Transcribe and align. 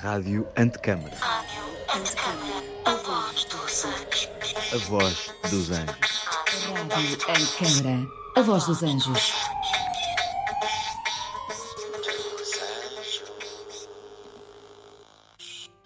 Rádio 0.00 0.46
Antecâmara. 0.56 1.16
Rádio 1.20 1.62
Antecâmara. 1.88 2.62
A 2.84 2.94
voz 2.94 3.44
dos 3.46 3.84
anjos. 3.84 4.28
A 4.72 4.78
voz 4.88 5.34
dos 5.50 5.70
anjos. 5.72 6.24
Rádio 6.88 7.18
Antecâmara. 7.28 8.08
A 8.36 8.42
voz 8.42 8.66
dos 8.66 8.82
anjos. 8.84 9.32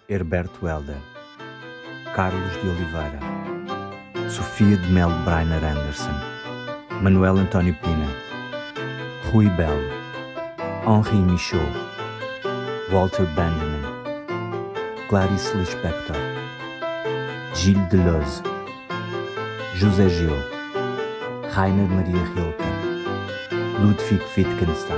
Herberto 0.07 0.67
Helder, 0.67 1.01
Carlos 2.13 2.53
de 2.61 2.69
Oliveira, 2.69 3.19
Sofia 4.29 4.77
de 4.77 4.87
Melo 4.89 5.17
Brainer 5.23 5.63
Anderson, 5.63 6.13
Manuel 7.01 7.39
António 7.39 7.73
Pina, 7.81 8.07
Rui 9.31 9.49
Belo, 9.49 9.89
Henri 10.85 11.17
Michaud, 11.17 11.73
Walter 12.91 13.25
Benjamin, 13.33 13.72
Clarice 15.13 15.55
Lispector, 15.55 16.15
Gilles 17.53 17.87
Deleuze, 17.91 18.41
José 19.75 20.09
Gil, 20.09 20.33
Rainer 21.51 21.87
Maria 21.87 22.23
Rilke, 22.33 22.63
Ludwig 23.79 24.23
Wittgenstein. 24.35 24.97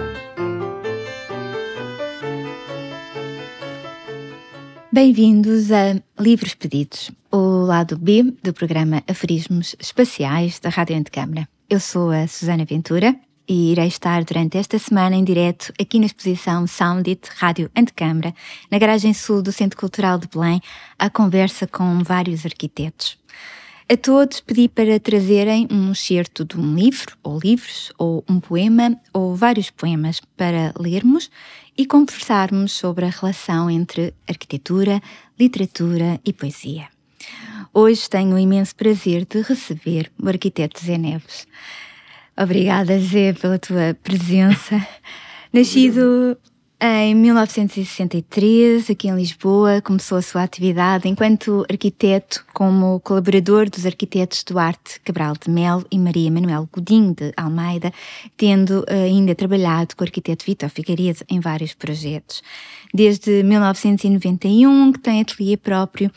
Bem-vindos 4.89 5.69
a 5.69 6.01
Livros 6.17 6.55
Pedidos, 6.55 7.11
o 7.29 7.65
lado 7.65 7.97
B 7.97 8.23
do 8.41 8.53
programa 8.53 9.03
Aforismos 9.09 9.75
Espaciais 9.81 10.61
da 10.61 10.69
Rádio 10.69 10.95
Antecâmara. 10.95 11.45
Eu 11.69 11.81
sou 11.81 12.11
a 12.11 12.25
Susana 12.25 12.63
Ventura 12.63 13.19
e 13.47 13.71
irei 13.71 13.87
estar 13.87 14.23
durante 14.23 14.57
esta 14.57 14.79
semana 14.79 15.15
em 15.15 15.23
direto 15.23 15.73
aqui 15.79 15.99
na 15.99 16.05
exposição 16.05 16.65
Soundit 16.67 17.29
Rádio 17.35 17.69
Antecâmara, 17.75 18.33
na 18.71 18.77
garagem 18.77 19.13
sul 19.13 19.41
do 19.41 19.51
Centro 19.51 19.77
Cultural 19.77 20.17
de 20.17 20.27
Belém, 20.27 20.61
à 20.97 21.09
conversa 21.09 21.67
com 21.67 22.03
vários 22.03 22.45
arquitetos. 22.45 23.17
A 23.87 23.95
todos 23.95 24.41
pedi 24.41 24.67
para 24.67 24.99
trazerem 24.99 25.67
um 25.69 25.91
excerto 25.91 26.43
de 26.43 26.59
um 26.59 26.73
livro, 26.73 27.15
ou 27.21 27.37
livros, 27.37 27.93
ou 27.99 28.23
um 28.27 28.39
poema, 28.39 28.99
ou 29.13 29.35
vários 29.35 29.69
poemas 29.69 30.19
para 30.35 30.73
lermos 30.79 31.29
e 31.77 31.85
conversarmos 31.85 32.71
sobre 32.71 33.05
a 33.05 33.09
relação 33.09 33.69
entre 33.69 34.11
arquitetura, 34.27 34.99
literatura 35.39 36.19
e 36.25 36.33
poesia. 36.33 36.87
Hoje 37.71 38.09
tenho 38.09 38.35
o 38.35 38.39
imenso 38.39 38.75
prazer 38.75 39.25
de 39.25 39.41
receber 39.41 40.11
o 40.17 40.29
arquiteto 40.29 40.83
Zé 40.83 40.97
Neves. 40.97 41.45
Obrigada, 42.37 42.99
Zé, 42.99 43.33
pela 43.33 43.57
tua 43.57 43.95
presença. 44.03 44.85
Nascido 45.53 46.37
em 46.81 47.15
1963, 47.15 48.89
aqui 48.89 49.07
em 49.07 49.15
Lisboa, 49.15 49.81
começou 49.81 50.17
a 50.17 50.21
sua 50.21 50.43
atividade 50.43 51.07
enquanto 51.07 51.65
arquiteto 51.69 52.45
como 52.53 52.99
colaborador 52.99 53.69
dos 53.69 53.85
arquitetos 53.85 54.43
Duarte 54.43 54.99
Cabral 54.99 55.35
de 55.41 55.49
Melo 55.49 55.85
e 55.89 55.97
Maria 55.97 56.29
Manuel 56.29 56.67
Godinho 56.69 57.15
de 57.15 57.31
Almeida, 57.37 57.93
tendo 58.35 58.83
ainda 58.89 59.33
trabalhado 59.33 59.95
com 59.95 60.03
o 60.03 60.07
arquiteto 60.07 60.45
Vitor 60.45 60.69
Figueiredo 60.69 61.23
em 61.29 61.39
vários 61.39 61.73
projetos. 61.73 62.43
Desde 62.95 63.43
1991 63.43 64.93
que 64.93 64.99
tem 64.99 65.19
ateliê 65.19 65.57
próprio, 65.57 66.09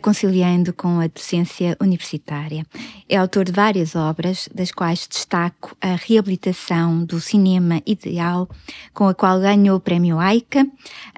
conciliando 0.00 0.72
com 0.72 0.98
a 0.98 1.08
docência 1.08 1.76
universitária. 1.78 2.64
É 3.06 3.18
autor 3.18 3.44
de 3.44 3.52
várias 3.52 3.94
obras, 3.94 4.48
das 4.54 4.72
quais 4.72 5.06
destaco 5.06 5.76
a 5.78 5.94
reabilitação 5.94 7.04
do 7.04 7.20
cinema 7.20 7.82
ideal, 7.84 8.48
com 8.94 9.06
a 9.06 9.14
qual 9.14 9.38
ganhou 9.38 9.76
o 9.76 9.80
Prémio 9.80 10.18
AICA 10.18 10.66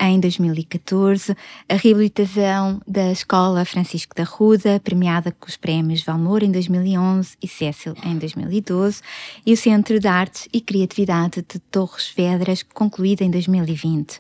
em 0.01 0.19
2014, 0.19 1.37
a 1.69 1.77
reabilitação 1.77 2.83
da 2.85 3.13
Escola 3.13 3.65
Francisco 3.65 4.17
da 4.17 4.25
Ruda, 4.25 4.81
premiada 4.81 5.31
com 5.31 5.47
os 5.47 5.57
prémios 5.57 6.03
Valmor 6.03 6.43
em 6.43 6.51
2011 6.51 7.37
e 7.41 7.47
Cecil 7.47 7.95
em 8.03 8.19
2012, 8.19 9.01
e 9.47 9.53
o 9.53 9.57
Centro 9.57 10.01
de 10.01 10.09
Artes 10.09 10.49
e 10.53 10.61
Criatividade 10.61 11.45
de 11.49 11.61
Torres 11.71 12.13
Vedras, 12.17 12.65
concluído 12.65 13.23
em 13.23 13.31
2020. 13.31 14.19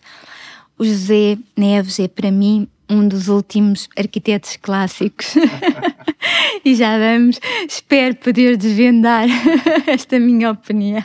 O 0.78 0.84
José 0.84 1.36
Neves 1.56 1.98
é, 1.98 2.06
para 2.06 2.30
mim, 2.30 2.68
um 2.88 3.06
dos 3.06 3.28
últimos 3.28 3.88
arquitetos 3.96 4.56
clássicos. 4.56 5.34
e 6.64 6.74
já 6.74 6.98
vamos, 6.98 7.38
espero 7.68 8.16
poder 8.16 8.56
desvendar 8.56 9.28
esta 9.86 10.18
minha 10.18 10.50
opinião 10.50 11.02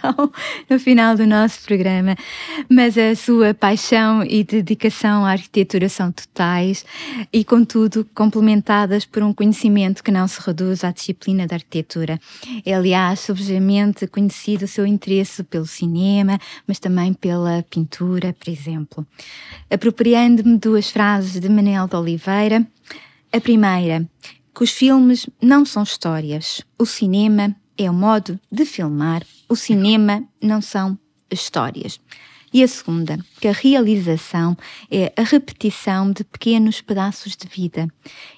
no 0.69 0.79
final 0.79 1.16
do 1.16 1.27
nosso 1.27 1.61
programa. 1.63 2.16
Mas 2.69 2.97
a 2.97 3.16
sua 3.16 3.53
paixão 3.53 4.23
e 4.23 4.44
dedicação 4.44 5.25
à 5.25 5.31
arquitetura 5.31 5.89
são 5.89 6.11
totais 6.11 6.85
e, 7.31 7.44
contudo, 7.44 8.07
complementadas 8.15 9.05
por 9.05 9.21
um 9.23 9.33
conhecimento 9.33 10.03
que 10.03 10.11
não 10.11 10.27
se 10.27 10.39
reduz 10.41 10.83
à 10.83 10.91
disciplina 10.91 11.45
da 11.45 11.55
arquitetura. 11.55 12.19
É, 12.65 12.73
aliás, 12.73 13.19
subjamente 13.19 14.07
conhecido 14.07 14.65
o 14.65 14.67
seu 14.67 14.85
interesse 14.85 15.44
pelo 15.44 15.65
cinema, 15.65 16.39
mas 16.67 16.79
também 16.79 17.13
pela 17.13 17.63
pintura, 17.69 18.33
por 18.33 18.50
exemplo. 18.50 19.05
Apropriando-me 19.69 20.57
duas 20.57 20.89
frases 20.89 21.39
de 21.39 21.50
Manel 21.50 21.72
de 21.88 21.95
Oliveira. 21.95 22.67
A 23.31 23.41
primeira, 23.41 24.07
que 24.53 24.63
os 24.63 24.72
filmes 24.72 25.28
não 25.41 25.66
são 25.66 25.84
histórias. 25.84 26.61
O 26.78 26.85
cinema 26.85 27.56
é 27.78 27.89
o 27.89 27.94
modo 27.94 28.39
de 28.51 28.66
filmar. 28.66 29.23
O 29.50 29.56
cinema 29.56 30.23
não 30.41 30.62
são 30.62 30.97
histórias. 31.29 32.00
E 32.53 32.62
a 32.62 32.68
segunda, 32.68 33.18
que 33.41 33.47
a 33.47 33.52
realização 33.52 34.56
é 34.91 35.12
a 35.18 35.24
repetição 35.24 36.12
de 36.12 36.24
pequenos 36.24 36.81
pedaços 36.81 37.36
de 37.36 37.47
vida. 37.47 37.88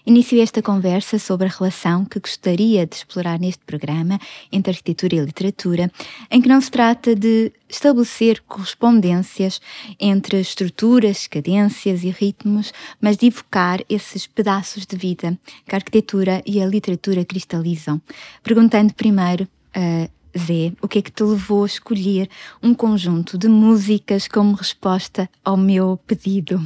Inicio 0.06 0.42
esta 0.42 0.62
conversa 0.62 1.20
sobre 1.20 1.48
a 1.48 1.50
relação 1.50 2.06
que 2.06 2.18
gostaria 2.18 2.88
de 2.88 2.96
explorar 2.96 3.38
neste 3.38 3.62
programa 3.66 4.18
entre 4.50 4.72
arquitetura 4.72 5.18
e 5.18 5.20
literatura, 5.20 5.92
em 6.32 6.42
que 6.42 6.48
não 6.48 6.62
se 6.62 6.72
trata 6.72 7.14
de 7.14 7.52
estabelecer 7.68 8.42
correspondências 8.48 9.60
entre 10.00 10.40
estruturas, 10.40 11.28
cadências 11.28 12.06
e 12.06 12.10
ritmos, 12.10 12.72
mas 13.02 13.18
de 13.18 13.28
evocar 13.28 13.82
esses 13.90 14.26
pedaços 14.26 14.86
de 14.86 14.96
vida 14.96 15.38
que 15.68 15.76
a 15.76 15.78
arquitetura 15.78 16.42
e 16.46 16.62
a 16.62 16.66
literatura 16.66 17.26
cristalizam. 17.26 18.02
Perguntando 18.42 18.94
primeiro 18.94 19.46
a 19.74 20.10
Zé, 20.38 20.74
o 20.82 20.88
que 20.88 21.00
é 21.00 21.02
que 21.02 21.12
te 21.12 21.24
levou 21.24 21.64
a 21.64 21.68
escolher 21.68 22.30
um 22.62 22.74
conjunto 22.74 23.38
de 23.38 23.48
músicas 23.48 24.28
como 24.28 24.56
resposta 24.56 25.30
ao 25.44 25.56
meu 25.56 25.98
pedido? 26.06 26.62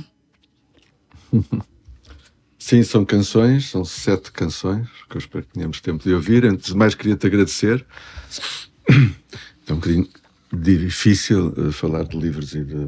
Sim, 2.57 2.83
são 2.83 3.05
canções, 3.05 3.69
são 3.69 3.85
sete 3.85 4.31
canções 4.31 4.87
que 5.09 5.15
eu 5.15 5.19
espero 5.19 5.45
que 5.45 5.53
tenhamos 5.53 5.79
tempo 5.79 6.03
de 6.03 6.13
ouvir. 6.13 6.45
Antes 6.45 6.67
de 6.67 6.75
mais, 6.75 6.93
queria-te 6.93 7.25
agradecer. 7.25 7.85
É 9.67 9.73
um 9.73 9.75
bocadinho 9.75 10.09
difícil 10.51 11.49
uh, 11.49 11.71
falar 11.71 12.03
de 12.03 12.17
livros 12.17 12.55
e 12.55 12.63
de, 12.63 12.87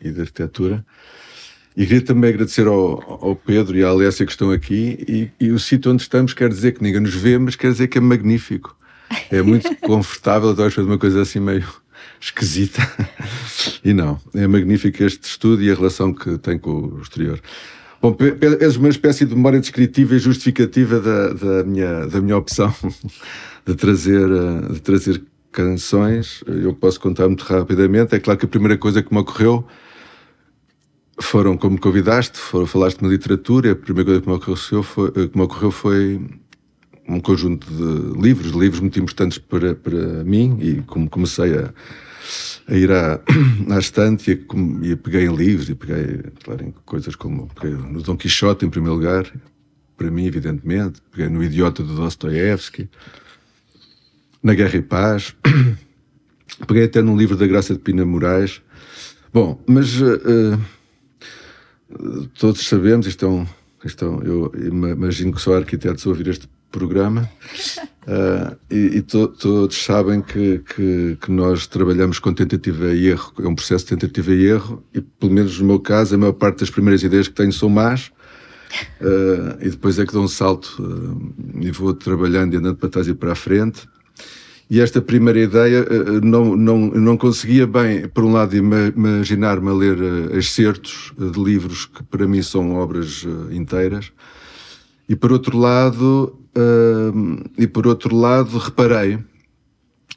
e 0.00 0.10
de 0.10 0.22
arquitetura. 0.22 0.84
E 1.76 1.86
queria 1.86 2.02
também 2.02 2.30
agradecer 2.30 2.66
ao, 2.66 3.24
ao, 3.24 3.36
Pedro 3.36 3.78
e 3.78 3.84
à 3.84 3.90
Alessia 3.90 4.26
que 4.26 4.32
estão 4.32 4.50
aqui. 4.50 5.32
E, 5.38 5.46
e 5.46 5.50
o 5.52 5.58
sítio 5.60 5.92
onde 5.92 6.02
estamos 6.02 6.34
quer 6.34 6.48
dizer 6.48 6.72
que 6.72 6.82
ninguém 6.82 7.00
nos 7.00 7.14
vê, 7.14 7.38
mas 7.38 7.54
quer 7.54 7.70
dizer 7.70 7.86
que 7.86 7.98
é 7.98 8.00
magnífico. 8.00 8.76
É 9.30 9.42
muito 9.42 9.74
confortável, 9.76 10.50
estou 10.50 10.66
a 10.66 10.70
fazer 10.70 10.86
uma 10.86 10.98
coisa 10.98 11.22
assim 11.22 11.40
meio 11.40 11.66
esquisita. 12.20 12.80
E 13.84 13.92
não, 13.92 14.20
é 14.34 14.46
magnífico 14.46 15.02
este 15.02 15.24
estudo 15.24 15.62
e 15.62 15.70
a 15.70 15.74
relação 15.74 16.12
que 16.12 16.38
tem 16.38 16.58
com 16.58 16.70
o 16.70 17.00
exterior. 17.00 17.40
Bom, 18.00 18.16
és 18.60 18.76
uma 18.76 18.88
espécie 18.88 19.24
de 19.24 19.34
memória 19.34 19.58
descritiva 19.58 20.14
e 20.14 20.18
justificativa 20.18 21.00
da, 21.00 21.32
da, 21.32 21.64
minha, 21.64 22.06
da 22.06 22.20
minha 22.20 22.36
opção 22.36 22.74
de 23.66 23.74
trazer, 23.74 24.28
de 24.70 24.80
trazer 24.80 25.22
canções. 25.50 26.44
Eu 26.46 26.74
posso 26.74 27.00
contar 27.00 27.26
muito 27.26 27.42
rapidamente. 27.42 28.14
É 28.14 28.20
claro 28.20 28.38
que 28.38 28.46
a 28.46 28.48
primeira 28.48 28.76
coisa 28.76 29.02
que 29.02 29.12
me 29.12 29.20
ocorreu 29.20 29.66
foram, 31.18 31.56
como 31.56 31.80
convidaste, 31.80 32.38
foram, 32.38 32.66
falaste-me 32.66 33.08
de 33.08 33.14
literatura. 33.16 33.72
A 33.72 33.76
primeira 33.76 34.04
coisa 34.04 34.20
que 34.20 34.28
me 34.28 34.34
ocorreu 34.34 34.82
foi, 34.82 35.10
que 35.28 35.36
me 35.36 35.42
ocorreu 35.42 35.70
foi 35.70 36.20
um 37.08 37.20
conjunto 37.20 37.66
de 37.66 38.20
livros, 38.20 38.52
de 38.52 38.58
livros 38.58 38.80
muito 38.80 38.98
importantes 38.98 39.38
para, 39.38 39.74
para 39.74 40.24
mim, 40.24 40.58
e 40.60 40.82
como 40.82 41.08
comecei 41.08 41.54
a, 41.54 41.72
a 42.68 42.74
ir 42.74 42.90
à, 42.90 43.20
à 43.70 43.78
estante 43.78 44.30
e, 44.30 44.90
e 44.90 44.96
peguei 44.96 45.26
em 45.26 45.34
livros, 45.34 45.68
e 45.68 45.74
peguei, 45.74 46.22
claro, 46.42 46.64
em 46.64 46.74
coisas 46.84 47.14
como 47.14 47.48
no 47.90 48.02
Dom 48.02 48.16
Quixote, 48.16 48.66
em 48.66 48.70
primeiro 48.70 48.96
lugar, 48.96 49.30
para 49.96 50.10
mim, 50.10 50.26
evidentemente, 50.26 51.00
peguei 51.10 51.28
no 51.28 51.42
Idiota 51.42 51.82
do 51.82 51.94
Dostoevsky, 51.94 52.88
na 54.42 54.54
Guerra 54.54 54.76
e 54.76 54.82
Paz, 54.82 55.34
peguei 56.66 56.84
até 56.84 57.00
num 57.00 57.16
livro 57.16 57.36
da 57.36 57.46
Graça 57.46 57.72
de 57.72 57.80
Pina 57.80 58.04
Moraes. 58.04 58.60
Bom, 59.32 59.62
mas 59.66 60.00
uh, 60.00 60.60
todos 62.38 62.66
sabemos, 62.66 63.06
isto 63.06 63.24
é 63.24 63.28
um, 63.28 63.46
isto 63.84 64.04
é 64.04 64.08
um, 64.08 64.22
eu 64.22 64.52
imagino 64.56 65.32
que 65.32 65.40
só 65.40 65.56
arquitetos 65.56 66.06
ouvir 66.06 66.28
este 66.28 66.48
programa. 66.76 67.28
Uh, 68.06 68.54
e, 68.70 68.98
e 68.98 69.02
to, 69.02 69.28
todos 69.28 69.82
sabem 69.82 70.20
que, 70.20 70.58
que, 70.58 71.16
que, 71.20 71.32
nós 71.32 71.66
trabalhamos 71.66 72.18
com 72.18 72.32
tentativa 72.34 72.92
e 72.92 73.08
erro, 73.08 73.32
é 73.40 73.48
um 73.48 73.54
processo 73.54 73.86
de 73.86 73.96
tentativa 73.96 74.32
e 74.32 74.46
erro, 74.46 74.84
e 74.92 75.00
pelo 75.00 75.32
menos 75.32 75.58
no 75.58 75.66
meu 75.66 75.80
caso, 75.80 76.14
a 76.14 76.18
maior 76.18 76.34
parte 76.34 76.60
das 76.60 76.70
primeiras 76.70 77.02
ideias 77.02 77.28
que 77.28 77.34
tenho 77.34 77.52
são 77.52 77.70
más, 77.70 78.12
uh, 79.00 79.56
e 79.64 79.70
depois 79.70 79.98
é 79.98 80.04
que 80.04 80.12
dou 80.12 80.24
um 80.24 80.28
salto 80.28 80.76
uh, 80.80 81.62
e 81.62 81.70
vou 81.70 81.94
trabalhando 81.94 82.52
e 82.54 82.56
andando 82.58 82.76
para 82.76 82.90
trás 82.90 83.08
e 83.08 83.14
para 83.14 83.32
a 83.32 83.36
frente. 83.36 83.88
E 84.68 84.80
esta 84.80 85.00
primeira 85.00 85.38
ideia 85.38 85.86
não, 86.24 86.56
não, 86.56 86.88
não 86.88 87.16
conseguia 87.16 87.68
bem, 87.68 88.08
por 88.08 88.24
um 88.24 88.32
lado, 88.32 88.56
imaginar-me 88.56 89.70
a 89.70 89.72
ler 89.72 89.96
excertos 90.34 91.12
de 91.16 91.40
livros 91.40 91.86
que 91.86 92.02
para 92.02 92.26
mim 92.26 92.42
são 92.42 92.74
obras 92.74 93.24
inteiras, 93.52 94.10
e 95.08 95.14
por 95.14 95.32
outro 95.32 95.56
lado, 95.56 96.36
uh, 96.56 97.50
e 97.56 97.66
por 97.66 97.86
outro 97.86 98.14
lado, 98.14 98.58
reparei 98.58 99.18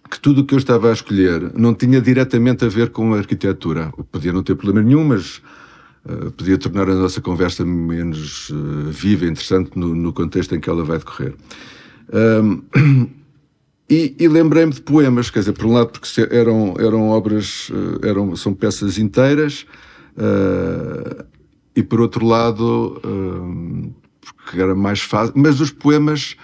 que 0.10 0.20
tudo 0.20 0.42
o 0.42 0.46
que 0.46 0.56
eu 0.56 0.58
estava 0.58 0.90
a 0.90 0.94
escolher 0.94 1.52
não 1.54 1.74
tinha 1.74 2.02
diretamente 2.02 2.66
a 2.66 2.68
ver 2.68 2.90
com 2.90 3.14
a 3.14 3.18
arquitetura. 3.18 3.94
Podia 4.12 4.34
não 4.34 4.42
ter 4.42 4.56
problema 4.56 4.82
nenhum, 4.82 5.04
mas 5.04 5.42
uh, 6.06 6.32
podia 6.32 6.58
tornar 6.58 6.90
a 6.90 6.96
nossa 6.96 7.22
conversa 7.22 7.64
menos 7.64 8.50
uh, 8.50 8.90
viva 8.90 9.26
e 9.26 9.30
interessante 9.30 9.78
no, 9.78 9.94
no, 9.94 10.12
contexto 10.12 10.56
em 10.56 10.60
que 10.60 10.70
ela 10.70 10.84
vai 10.84 10.98
decorrer. 10.98 11.36
e, 13.88 14.16
e 14.18 14.28
lembrei-me 14.28 14.74
de 14.74 14.82
poemas, 14.82 15.30
quer 15.30 15.40
dizer, 15.40 15.54
por 15.54 15.68
um 15.68 15.74
lado 15.74 15.92
porque 15.92 16.10
eram, 16.32 16.74
eram 16.80 17.10
obras, 17.10 17.70
uh, 17.70 18.04
eram, 18.04 18.36
são 18.36 18.54
peças 18.54 18.98
inteiras, 18.98 19.66
e 21.76 21.84
por 21.84 22.02
outro 22.02 22.26
lado 22.26 23.00
porque 24.36 24.62
era 24.62 24.76
mais 24.76 25.02
fácil. 25.02 25.34
Mas 25.36 25.60
os 25.60 25.72
poemas 25.72 26.36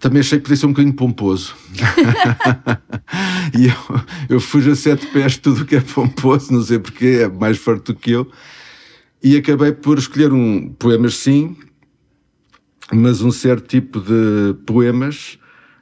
também 0.00 0.20
achei 0.20 0.38
que 0.38 0.44
podia 0.44 0.56
ser 0.56 0.66
um 0.66 0.70
bocadinho 0.70 0.94
pomposo. 0.94 1.54
e 3.56 3.66
eu, 3.66 4.00
eu 4.30 4.40
fujo 4.40 4.70
a 4.70 4.74
sete 4.74 5.06
pés 5.08 5.36
tudo 5.36 5.62
o 5.62 5.66
que 5.66 5.76
é 5.76 5.80
pomposo, 5.80 6.52
não 6.52 6.62
sei 6.62 6.78
porquê, 6.78 7.20
é 7.22 7.28
mais 7.28 7.58
forte 7.58 7.92
do 7.92 7.94
que 7.94 8.12
eu. 8.12 8.30
E 9.22 9.36
acabei 9.36 9.72
por 9.72 9.98
escolher 9.98 10.32
um 10.32 10.70
poemas, 10.70 11.16
sim, 11.16 11.54
mas 12.90 13.20
um 13.20 13.30
certo 13.30 13.68
tipo 13.68 14.00
de 14.00 14.54
poemas 14.64 15.38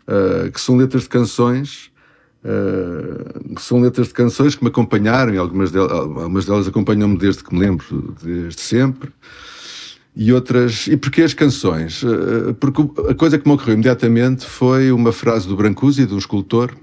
uh, 0.08 0.50
que 0.50 0.60
são 0.60 0.76
letras 0.76 1.04
de 1.04 1.08
canções. 1.08 1.90
Uh, 2.44 3.58
são 3.60 3.80
letras 3.80 4.08
de 4.08 4.14
canções 4.14 4.56
que 4.56 4.64
me 4.64 4.68
acompanharam, 4.70 5.32
e 5.32 5.38
algumas 5.38 5.70
delas, 5.70 5.92
algumas 5.92 6.44
delas 6.44 6.66
acompanham-me 6.66 7.16
desde 7.16 7.44
que 7.44 7.54
me 7.54 7.60
lembro, 7.60 8.16
desde 8.20 8.60
sempre 8.60 9.12
e 10.18 10.32
outras. 10.32 10.88
E 10.88 10.96
porquê 10.96 11.22
as 11.22 11.32
canções? 11.32 12.02
Eh, 12.02 12.52
porque 12.58 12.82
a 13.08 13.14
coisa 13.14 13.38
que 13.38 13.46
me 13.46 13.54
ocorreu 13.54 13.74
imediatamente 13.74 14.44
foi 14.44 14.90
uma 14.90 15.12
frase 15.12 15.46
do 15.46 15.56
Brancusi, 15.56 16.08
um 16.10 16.18
escultor, 16.18 16.74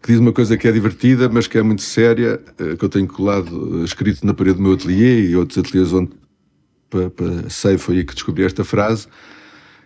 que 0.00 0.10
diz 0.10 0.18
uma 0.18 0.32
coisa 0.32 0.56
que 0.56 0.66
é 0.66 0.72
divertida, 0.72 1.28
mas 1.28 1.46
que 1.46 1.58
é 1.58 1.62
muito 1.62 1.82
séria, 1.82 2.40
eh, 2.58 2.76
que 2.76 2.84
eu 2.84 2.88
tenho 2.88 3.06
colado, 3.06 3.82
eh, 3.82 3.84
escrito 3.84 4.24
na 4.26 4.32
parede 4.32 4.56
do 4.56 4.62
meu 4.62 4.72
ateliê 4.72 5.28
e 5.28 5.36
outros 5.36 5.58
ateliês 5.58 5.92
onde 5.92 6.10
sei 7.48 7.78
foi 7.78 7.98
aí 7.98 8.04
que 8.04 8.14
descobri 8.14 8.44
esta 8.44 8.64
frase, 8.64 9.06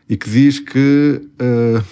e 0.09 0.17
que 0.17 0.29
diz 0.29 0.59
que 0.59 1.21
uh, 1.41 1.85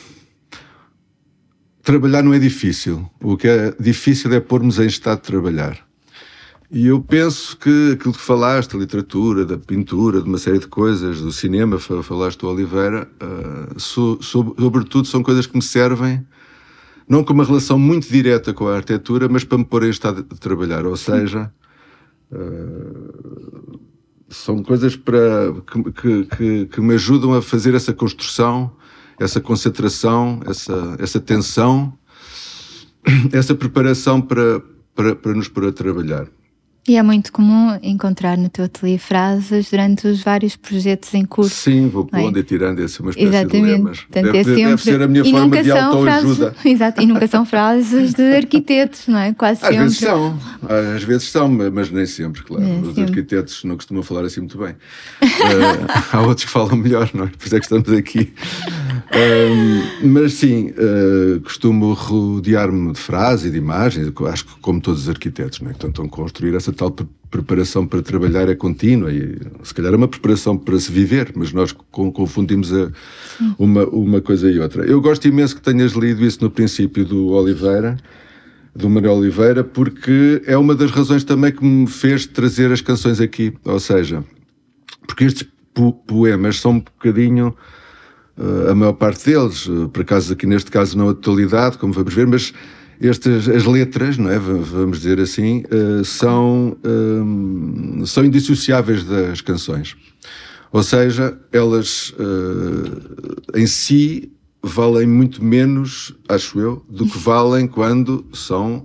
trabalhar 1.84 2.20
não 2.24 2.34
é 2.34 2.38
difícil. 2.40 3.08
O 3.20 3.36
que 3.36 3.46
é 3.46 3.72
difícil 3.78 4.32
é 4.32 4.40
pormos 4.40 4.80
em 4.80 4.86
estado 4.86 5.20
de 5.20 5.26
trabalhar. 5.26 5.86
E 6.74 6.88
eu 6.88 7.00
penso 7.00 7.56
que 7.56 7.92
aquilo 7.92 8.12
que 8.12 8.20
falaste, 8.20 8.72
da 8.72 8.78
literatura, 8.80 9.46
da 9.46 9.56
pintura, 9.56 10.20
de 10.20 10.28
uma 10.28 10.38
série 10.38 10.58
de 10.58 10.66
coisas, 10.66 11.20
do 11.20 11.30
cinema, 11.30 11.78
falaste 11.78 12.40
do 12.40 12.48
Oliveira, 12.48 13.08
uh, 13.22 13.78
so, 13.78 14.18
so, 14.20 14.56
sobretudo 14.58 15.06
são 15.06 15.22
coisas 15.22 15.46
que 15.46 15.54
me 15.54 15.62
servem, 15.62 16.26
não 17.08 17.22
com 17.22 17.32
uma 17.32 17.44
relação 17.44 17.78
muito 17.78 18.08
direta 18.08 18.52
com 18.52 18.66
a 18.66 18.74
arquitetura, 18.74 19.28
mas 19.28 19.44
para 19.44 19.58
me 19.58 19.64
pôr 19.64 19.84
em 19.84 19.88
estado 19.88 20.24
de 20.24 20.40
trabalhar. 20.40 20.84
Ou 20.84 20.96
seja, 20.96 21.48
uh, 22.32 23.78
são 24.28 24.60
coisas 24.60 24.96
para, 24.96 25.54
que, 25.70 25.92
que, 25.92 26.24
que, 26.24 26.66
que, 26.66 26.80
me 26.80 26.94
ajudam 26.94 27.34
a 27.34 27.40
fazer 27.40 27.76
essa 27.76 27.92
construção, 27.92 28.72
essa 29.20 29.40
concentração, 29.40 30.40
essa, 30.44 30.96
essa 30.98 31.20
tensão, 31.20 31.96
essa 33.32 33.54
preparação 33.54 34.20
para, 34.20 34.60
para, 34.92 35.14
para 35.14 35.34
nos 35.34 35.46
pôr 35.46 35.66
a 35.68 35.72
trabalhar. 35.72 36.26
E 36.86 36.98
é 36.98 37.02
muito 37.02 37.32
comum 37.32 37.78
encontrar 37.82 38.36
no 38.36 38.50
teu 38.50 38.66
ateliê 38.66 38.98
frases 38.98 39.70
durante 39.70 40.06
os 40.06 40.22
vários 40.22 40.54
projetos 40.54 41.14
em 41.14 41.24
curso. 41.24 41.54
Sim, 41.54 41.88
vou 41.88 42.06
é? 42.12 42.20
pondo 42.20 42.36
é? 42.36 42.40
e 42.40 42.44
tirando 42.44 42.78
esse 42.80 43.00
uma 43.00 43.08
espécie 43.08 43.28
Exatamente. 43.28 43.64
de 43.64 43.72
lemas. 43.72 44.00
Portanto, 44.00 44.24
deve, 44.24 44.38
é 44.38 44.44
sempre... 44.44 44.64
deve 44.64 44.82
ser 44.82 45.02
a 45.02 45.08
minha 45.08 45.24
e 45.24 45.30
forma 45.30 45.62
de 45.62 45.70
autoajuda. 45.70 46.52
Frases... 46.52 46.66
Exato, 46.66 47.00
e 47.00 47.06
nunca 47.06 47.26
são 47.26 47.46
frases 47.46 48.12
de 48.12 48.36
arquitetos, 48.36 49.08
não 49.08 49.18
é? 49.18 49.32
Quase 49.32 49.60
às 49.62 49.68
sempre. 49.68 49.84
Vezes 49.84 49.98
são, 49.98 50.38
às 50.94 51.02
vezes 51.04 51.30
são, 51.30 51.48
mas 51.48 51.90
nem 51.90 52.04
sempre, 52.04 52.42
claro. 52.42 52.62
É, 52.62 52.78
Os 52.80 52.98
arquitetos 52.98 53.64
não 53.64 53.76
costumam 53.76 54.02
falar 54.02 54.26
assim 54.26 54.40
muito 54.40 54.58
bem. 54.58 54.72
uh, 54.72 54.76
há 56.12 56.20
outros 56.20 56.44
que 56.44 56.50
falam 56.50 56.76
melhor, 56.76 57.08
não 57.14 57.24
é? 57.24 57.28
Por 57.28 57.46
isso 57.46 57.56
é 57.56 57.60
que 57.60 57.64
estamos 57.64 57.88
aqui. 57.88 58.30
Um, 59.14 60.08
mas 60.08 60.34
sim, 60.34 60.70
uh, 60.70 61.40
costumo 61.40 61.94
rodear-me 61.94 62.92
de 62.92 62.98
frases 62.98 63.46
e 63.46 63.50
de 63.50 63.56
imagens, 63.56 64.12
acho 64.30 64.44
que 64.44 64.52
como 64.60 64.80
todos 64.82 65.02
os 65.02 65.08
arquitetos, 65.08 65.60
não 65.60 65.70
é? 65.70 65.74
Tentam 65.74 66.06
construir 66.08 66.54
essa 66.54 66.73
tal 66.74 66.94
preparação 67.30 67.84
para 67.84 68.00
trabalhar 68.00 68.48
é 68.48 68.54
contínua 68.54 69.12
e 69.12 69.36
se 69.64 69.74
calhar 69.74 69.92
é 69.92 69.96
uma 69.96 70.06
preparação 70.06 70.56
para 70.56 70.78
se 70.78 70.92
viver, 70.92 71.32
mas 71.34 71.52
nós 71.52 71.72
confundimos 71.72 72.70
uma, 73.58 73.84
uma 73.86 74.20
coisa 74.20 74.48
e 74.48 74.60
outra. 74.60 74.84
Eu 74.84 75.00
gosto 75.00 75.26
imenso 75.26 75.56
que 75.56 75.62
tenhas 75.62 75.92
lido 75.92 76.24
isso 76.24 76.38
no 76.42 76.50
princípio 76.50 77.04
do 77.04 77.30
Oliveira, 77.30 77.96
do 78.74 78.88
Manuel 78.88 79.16
Oliveira, 79.16 79.64
porque 79.64 80.42
é 80.46 80.56
uma 80.56 80.74
das 80.74 80.90
razões 80.90 81.24
também 81.24 81.50
que 81.50 81.64
me 81.64 81.86
fez 81.86 82.26
trazer 82.26 82.70
as 82.70 82.80
canções 82.80 83.20
aqui. 83.20 83.52
Ou 83.64 83.80
seja, 83.80 84.24
porque 85.06 85.24
estes 85.24 85.48
po 85.72 85.92
poemas 85.92 86.60
são 86.60 86.72
um 86.72 86.80
bocadinho. 86.80 87.54
Uh, 88.36 88.70
a 88.70 88.74
maior 88.74 88.94
parte 88.94 89.26
deles, 89.26 89.66
uh, 89.68 89.88
por 89.88 90.02
acaso 90.02 90.32
aqui 90.32 90.44
neste 90.44 90.68
caso 90.68 90.98
não 90.98 91.08
a 91.08 91.72
como 91.78 91.92
vamos 91.92 92.12
ver, 92.12 92.26
mas 92.26 92.52
estas 93.00 93.48
as 93.48 93.64
letras, 93.64 94.18
não 94.18 94.30
é? 94.30 94.38
Vamos 94.38 94.98
dizer 94.98 95.20
assim, 95.20 95.64
uh, 95.70 96.04
são, 96.04 96.76
uh, 96.84 98.06
são 98.06 98.24
indissociáveis 98.24 99.04
das 99.04 99.40
canções. 99.40 99.96
Ou 100.72 100.82
seja, 100.82 101.38
elas 101.52 102.10
uh, 102.10 103.58
em 103.58 103.66
si 103.66 104.32
valem 104.62 105.06
muito 105.06 105.44
menos, 105.44 106.14
acho 106.28 106.58
eu, 106.58 106.84
do 106.88 107.06
que 107.06 107.18
valem 107.18 107.66
quando 107.66 108.24
são 108.32 108.84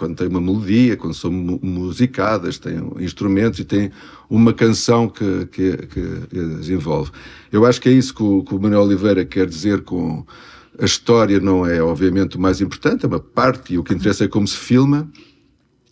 quando 0.00 0.16
têm 0.16 0.28
uma 0.28 0.40
melodia, 0.40 0.96
quando 0.96 1.12
são 1.12 1.30
musicadas, 1.30 2.58
têm 2.58 2.80
instrumentos 3.00 3.58
e 3.60 3.64
têm 3.64 3.92
uma 4.30 4.50
canção 4.54 5.10
que, 5.10 5.46
que, 5.52 5.76
que 5.76 6.72
envolve. 6.72 7.10
Eu 7.52 7.66
acho 7.66 7.78
que 7.78 7.90
é 7.90 7.92
isso 7.92 8.14
que 8.14 8.22
o, 8.22 8.42
que 8.42 8.54
o 8.54 8.58
Manuel 8.58 8.80
Oliveira 8.80 9.26
quer 9.26 9.46
dizer 9.46 9.82
com 9.82 10.24
a 10.80 10.84
história 10.84 11.38
não 11.38 11.66
é, 11.66 11.82
obviamente, 11.82 12.36
o 12.36 12.40
mais 12.40 12.60
importante, 12.60 13.04
é 13.04 13.08
uma 13.08 13.20
parte, 13.20 13.74
e 13.74 13.78
o 13.78 13.84
que 13.84 13.94
interessa 13.94 14.24
é 14.24 14.28
como 14.28 14.46
se 14.46 14.56
filma. 14.56 15.08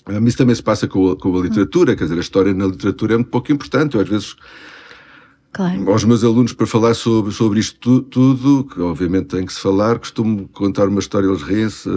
Um, 0.08 0.26
isso 0.26 0.38
também 0.38 0.54
se 0.54 0.62
passa 0.62 0.88
com 0.88 1.10
a, 1.10 1.16
com 1.16 1.36
a 1.36 1.42
literatura, 1.42 1.94
quer 1.94 2.04
dizer, 2.04 2.16
a 2.16 2.20
história 2.20 2.54
na 2.54 2.66
literatura 2.66 3.14
é 3.14 3.16
muito 3.16 3.30
pouco 3.30 3.52
importante. 3.52 3.94
Eu, 3.94 4.00
às 4.00 4.08
vezes, 4.08 4.34
claro. 5.52 5.90
aos 5.90 6.04
meus 6.04 6.24
alunos, 6.24 6.54
para 6.54 6.66
falar 6.66 6.94
sobre, 6.94 7.32
sobre 7.32 7.60
isto 7.60 7.78
tu, 7.78 8.02
tudo, 8.02 8.64
que 8.64 8.80
obviamente 8.80 9.26
tem 9.26 9.44
que 9.44 9.52
se 9.52 9.60
falar, 9.60 9.98
costumo 9.98 10.48
contar 10.48 10.88
uma 10.88 11.00
história, 11.00 11.26
eles 11.26 11.42
riem-se. 11.42 11.90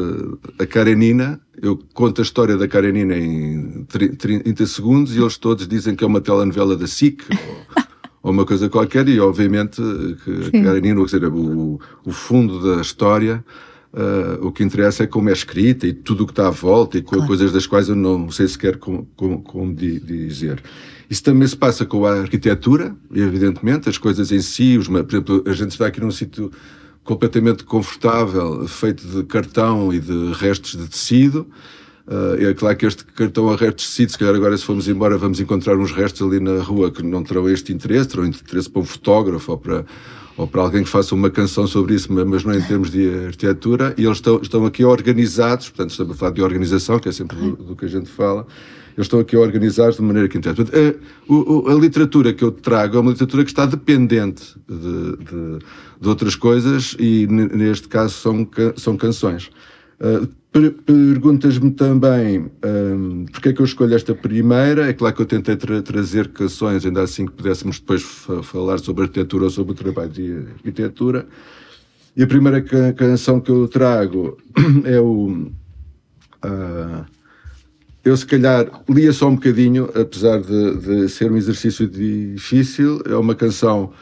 A 0.59 0.65
Karenina, 0.65 1.39
eu 1.61 1.79
conto 1.93 2.19
a 2.19 2.23
história 2.23 2.57
da 2.57 2.67
Karenina 2.67 3.17
em 3.17 3.85
30 3.85 4.65
segundos 4.65 5.15
e 5.15 5.19
eles 5.21 5.37
todos 5.37 5.65
dizem 5.65 5.95
que 5.95 6.03
é 6.03 6.07
uma 6.07 6.19
telenovela 6.19 6.75
da 6.75 6.87
SIC. 6.87 7.23
ou 7.29 7.81
uma 8.23 8.45
coisa 8.45 8.69
qualquer, 8.69 9.07
e 9.09 9.19
obviamente 9.19 9.81
que, 10.23 10.51
que 10.51 10.57
a 10.57 10.79
Nino, 10.79 11.05
dizer, 11.05 11.25
o, 11.25 11.79
o 12.05 12.11
fundo 12.11 12.61
da 12.61 12.81
história, 12.81 13.43
uh, 13.93 14.45
o 14.45 14.51
que 14.51 14.63
interessa 14.63 15.03
é 15.03 15.07
como 15.07 15.29
é 15.29 15.33
escrita 15.33 15.87
e 15.87 15.93
tudo 15.93 16.23
o 16.23 16.27
que 16.27 16.31
está 16.31 16.47
à 16.47 16.51
volta 16.51 16.97
e 16.97 17.01
claro. 17.01 17.25
coisas 17.25 17.51
das 17.51 17.65
quais 17.65 17.89
eu 17.89 17.95
não 17.95 18.29
sei 18.29 18.47
sequer 18.47 18.77
como, 18.77 19.07
como, 19.15 19.41
como 19.41 19.73
dizer. 19.73 20.61
Isso 21.09 21.23
também 21.23 21.47
se 21.47 21.57
passa 21.57 21.85
com 21.85 22.05
a 22.05 22.21
arquitetura, 22.21 22.95
evidentemente, 23.13 23.89
as 23.89 23.97
coisas 23.97 24.31
em 24.31 24.41
si, 24.41 24.77
os, 24.77 24.87
por 24.87 25.05
exemplo, 25.09 25.43
a 25.45 25.53
gente 25.53 25.71
está 25.71 25.87
aqui 25.87 25.99
num 25.99 26.11
sítio 26.11 26.51
completamente 27.03 27.63
confortável, 27.63 28.67
feito 28.67 29.05
de 29.05 29.23
cartão 29.23 29.91
e 29.91 29.99
de 29.99 30.31
restos 30.33 30.77
de 30.77 30.87
tecido, 30.87 31.47
Uh, 32.11 32.45
é 32.45 32.53
claro 32.53 32.75
que 32.75 32.85
este 32.85 33.05
cartão 33.05 33.49
a 33.49 33.55
restos 33.55 33.85
de 33.85 33.91
sítio, 33.91 34.11
se 34.11 34.17
calhar 34.17 34.35
agora 34.35 34.57
se 34.57 34.65
formos 34.65 34.85
embora 34.89 35.17
vamos 35.17 35.39
encontrar 35.39 35.77
uns 35.77 35.93
restos 35.93 36.21
ali 36.21 36.41
na 36.41 36.61
rua 36.61 36.91
que 36.91 37.01
não 37.01 37.23
terão 37.23 37.49
este 37.49 37.71
interesse, 37.71 38.09
terão 38.09 38.25
interesse 38.25 38.69
para 38.69 38.81
um 38.81 38.85
fotógrafo 38.85 39.53
ou 39.53 39.57
para, 39.57 39.85
ou 40.35 40.45
para 40.45 40.61
alguém 40.61 40.83
que 40.83 40.89
faça 40.89 41.15
uma 41.15 41.29
canção 41.29 41.65
sobre 41.65 41.95
isso, 41.95 42.11
mas 42.11 42.43
não 42.43 42.53
em 42.53 42.61
termos 42.61 42.91
de 42.91 43.27
arquitetura, 43.27 43.95
e 43.97 44.03
eles 44.03 44.17
estão, 44.17 44.41
estão 44.41 44.65
aqui 44.65 44.83
organizados, 44.83 45.69
portanto 45.69 45.91
estamos 45.91 46.13
a 46.13 46.17
falar 46.17 46.31
de 46.33 46.41
organização, 46.41 46.99
que 46.99 47.07
é 47.07 47.13
sempre 47.13 47.37
do, 47.37 47.55
do 47.55 47.75
que 47.77 47.85
a 47.85 47.87
gente 47.87 48.09
fala, 48.09 48.45
Eu 48.97 49.03
estou 49.03 49.21
aqui 49.21 49.37
a 49.37 49.39
organizar 49.39 49.91
de 49.91 50.01
maneira 50.01 50.27
que 50.27 50.37
entendo. 50.37 50.63
A, 50.63 51.71
a, 51.71 51.73
a, 51.73 51.79
literatura 51.79 52.33
que 52.33 52.43
eu 52.43 52.51
trago 52.51 52.97
é 52.97 52.99
uma 52.99 53.11
literatura 53.11 53.45
que 53.45 53.51
está 53.51 53.65
dependente 53.65 54.53
de, 54.67 55.15
de, 55.15 55.59
de 56.01 56.09
outras 56.09 56.35
coisas 56.35 56.93
e, 56.99 57.25
neste 57.25 57.87
caso, 57.87 58.15
são, 58.15 58.45
são 58.75 58.97
canções. 58.97 59.49
Uh, 60.01 60.27
Perguntas-me 60.51 61.71
também 61.71 62.51
um, 62.65 63.25
porque 63.31 63.49
é 63.49 63.53
que 63.53 63.61
eu 63.61 63.65
escolho 63.65 63.95
esta 63.95 64.13
primeira. 64.13 64.89
É 64.89 64.91
claro 64.91 65.15
que 65.15 65.21
eu 65.21 65.25
tentei 65.25 65.55
tra 65.55 65.81
trazer 65.81 66.27
canções, 66.27 66.85
ainda 66.85 67.01
assim 67.01 67.25
que 67.25 67.31
pudéssemos 67.31 67.79
depois 67.79 68.01
falar 68.03 68.77
sobre 68.79 69.03
arquitetura 69.03 69.45
ou 69.45 69.49
sobre 69.49 69.71
o 69.71 69.75
trabalho 69.75 70.09
de 70.09 70.45
arquitetura. 70.57 71.25
E 72.17 72.21
a 72.21 72.27
primeira 72.27 72.61
ca 72.61 72.91
canção 72.91 73.39
que 73.39 73.49
eu 73.49 73.65
trago 73.69 74.37
é 74.83 74.99
o. 74.99 75.49
Uh, 76.43 77.05
eu, 78.03 78.17
se 78.17 78.25
calhar, 78.25 78.83
lia 78.89 79.13
só 79.13 79.29
um 79.29 79.35
bocadinho, 79.35 79.89
apesar 79.95 80.41
de, 80.41 80.77
de 80.79 81.07
ser 81.07 81.31
um 81.31 81.37
exercício 81.37 81.87
difícil. 81.87 83.01
É 83.05 83.15
uma 83.15 83.35
canção 83.35 83.93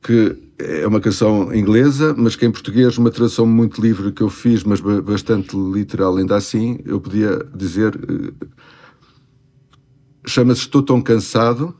que 0.00 0.36
é 0.60 0.86
uma 0.86 1.00
canção 1.00 1.54
inglesa, 1.54 2.14
mas 2.16 2.36
que 2.36 2.44
em 2.44 2.50
português, 2.50 2.98
uma 2.98 3.10
tradução 3.10 3.46
muito 3.46 3.80
livre 3.80 4.12
que 4.12 4.22
eu 4.22 4.28
fiz, 4.28 4.62
mas 4.64 4.80
bastante 4.80 5.56
literal 5.56 6.16
ainda 6.16 6.36
assim, 6.36 6.78
eu 6.84 7.00
podia 7.00 7.38
dizer. 7.54 7.94
Eh, 7.96 8.46
chama-se 10.26 10.62
Estou 10.62 10.82
Tão 10.82 11.00
Cansado. 11.00 11.74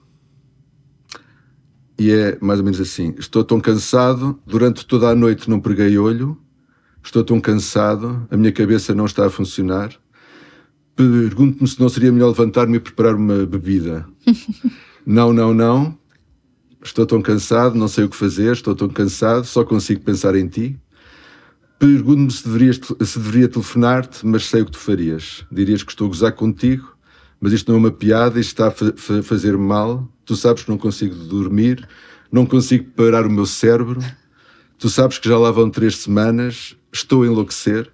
E 1.99 2.11
é 2.11 2.39
mais 2.41 2.59
ou 2.59 2.65
menos 2.65 2.81
assim: 2.81 3.15
Estou 3.19 3.45
tão 3.45 3.61
cansado, 3.61 4.41
durante 4.47 4.87
toda 4.87 5.11
a 5.11 5.15
noite 5.15 5.51
não 5.51 5.61
preguei 5.61 5.99
olho, 5.99 6.35
estou 7.05 7.23
tão 7.23 7.39
cansado, 7.39 8.27
a 8.31 8.39
minha 8.39 8.51
cabeça 8.51 8.95
não 8.95 9.05
está 9.05 9.27
a 9.27 9.31
funcionar. 9.31 9.91
Pergunto-me 10.97 11.69
se 11.69 11.79
não 11.79 11.91
seria 11.91 12.11
melhor 12.11 12.29
levantar-me 12.29 12.79
e 12.79 12.81
preparar 12.81 13.15
uma 13.15 13.45
bebida. 13.45 14.07
não, 15.05 15.31
não, 15.31 15.53
não. 15.53 16.00
Estou 16.83 17.05
tão 17.05 17.21
cansado, 17.21 17.75
não 17.75 17.89
sei 17.89 18.05
o 18.05 18.09
que 18.09 18.17
fazer, 18.17 18.53
estou 18.53 18.75
tão 18.75 18.89
cansado, 18.89 19.45
só 19.45 19.65
consigo 19.65 20.01
pensar 20.01 20.35
em 20.35 20.49
ti. 20.49 20.81
Pergunto-me 21.79 22.31
se, 22.31 23.07
se 23.07 23.19
deveria 23.19 23.49
telefonar-te, 23.49 24.27
mas 24.27 24.47
sei 24.47 24.63
o 24.63 24.65
que 24.65 24.73
tu 24.73 24.79
farias. 24.79 25.45
Dirias 25.53 25.83
que 25.83 25.93
estou 25.93 26.07
a 26.07 26.09
gozar 26.09 26.33
contigo, 26.33 26.97
mas 27.39 27.53
isto 27.53 27.69
não 27.69 27.77
é 27.77 27.79
uma 27.81 27.91
piada, 27.91 28.41
isto 28.41 28.51
está 28.51 28.69
a 28.69 29.23
fazer-me 29.23 29.63
mal. 29.63 30.11
Tu 30.25 30.35
sabes 30.37 30.63
que 30.63 30.71
não 30.71 30.79
consigo 30.79 31.15
dormir, 31.15 31.87
não 32.33 32.47
consigo 32.47 32.91
parar 32.93 33.27
o 33.27 33.31
meu 33.31 33.47
cérebro. 33.47 34.01
Tu 34.79 34.89
sabes 34.89 35.19
que 35.19 35.29
já 35.29 35.39
lá 35.39 35.51
vão 35.51 35.69
três 35.69 35.97
semanas, 35.97 36.77
estou 36.91 37.25
a 37.25 37.27
enlouquecer. 37.27 37.91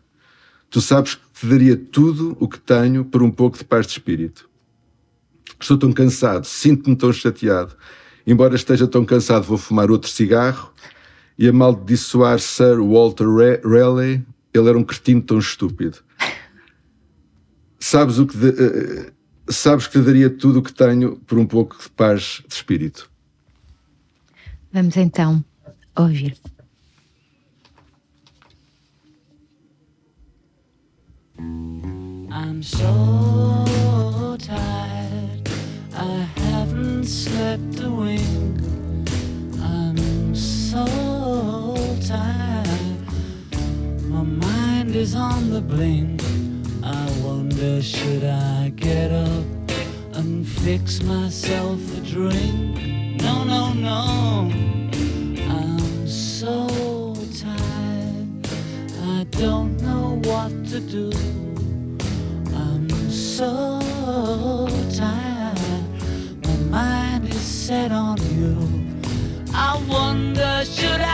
Tu 0.71 0.81
sabes 0.81 1.17
que 1.17 1.23
te 1.41 1.47
daria 1.47 1.77
tudo 1.77 2.37
o 2.39 2.49
que 2.49 2.61
tenho 2.61 3.05
por 3.05 3.21
um 3.21 3.31
pouco 3.31 3.59
de 3.59 3.65
paz 3.65 3.87
de 3.87 3.93
espírito. 3.93 4.49
Estou 5.61 5.77
tão 5.77 5.93
cansado, 5.93 6.45
sinto-me 6.45 6.95
tão 6.95 7.13
chateado 7.13 7.77
Embora 8.27 8.57
esteja 8.57 8.89
tão 8.89 9.05
cansado, 9.05 9.45
vou 9.45 9.57
fumar 9.57 9.91
outro 9.91 10.11
cigarro 10.11 10.73
e 11.39 11.49
amaldiçoar 11.49 12.41
Sir 12.41 12.81
Walter 12.81 13.27
Raleigh. 13.65 14.25
Ele 14.53 14.69
era 14.69 14.77
um 14.77 14.83
cretino 14.83 15.23
tão 15.23 15.39
estúpido. 15.39 15.99
Sabes 17.79 18.19
o 18.19 18.27
que 18.27 18.37
de, 18.37 18.49
uh, 18.49 19.13
sabes 19.49 19.87
que 19.87 19.93
te 19.93 20.05
daria 20.05 20.29
tudo 20.29 20.59
o 20.59 20.63
que 20.63 20.73
tenho 20.73 21.17
por 21.21 21.39
um 21.39 21.47
pouco 21.47 21.77
de 21.81 21.89
paz 21.91 22.43
de 22.49 22.55
espírito. 22.55 23.09
Vamos 24.73 24.97
então 24.97 25.45
ouvir. 25.97 26.37
I'm 32.39 32.63
so 32.63 34.37
tired. 34.39 34.96
I 35.99 36.29
haven't 36.53 37.05
slept 37.05 37.81
a 37.81 37.91
wink. 37.91 38.61
I'm 39.63 40.35
so 40.35 40.85
tired. 42.07 43.01
My 44.03 44.23
mind 44.23 44.95
is 44.95 45.15
on 45.15 45.51
the 45.51 45.63
blink. 45.63 46.23
I 46.83 47.11
wonder, 47.25 47.81
should 47.81 48.25
I 48.25 48.75
get 48.77 49.11
up 49.11 49.45
and 50.13 50.47
fix 50.47 51.03
myself 51.03 51.81
a 51.97 52.01
drink? 52.03 53.23
No, 53.23 53.45
no, 53.45 53.73
no. 53.73 54.51
I'm 55.49 56.07
so 56.07 57.15
tired. 57.41 58.49
I 59.03 59.25
don't 59.31 59.81
know 59.81 60.21
what 60.25 60.53
to 60.67 60.81
do. 60.81 61.11
I'm 62.55 62.91
so 63.11 63.76
set 67.67 67.91
on 67.91 68.17
you. 68.39 68.57
I 69.53 69.77
wonder, 69.89 70.65
should 70.65 71.01
I 71.01 71.06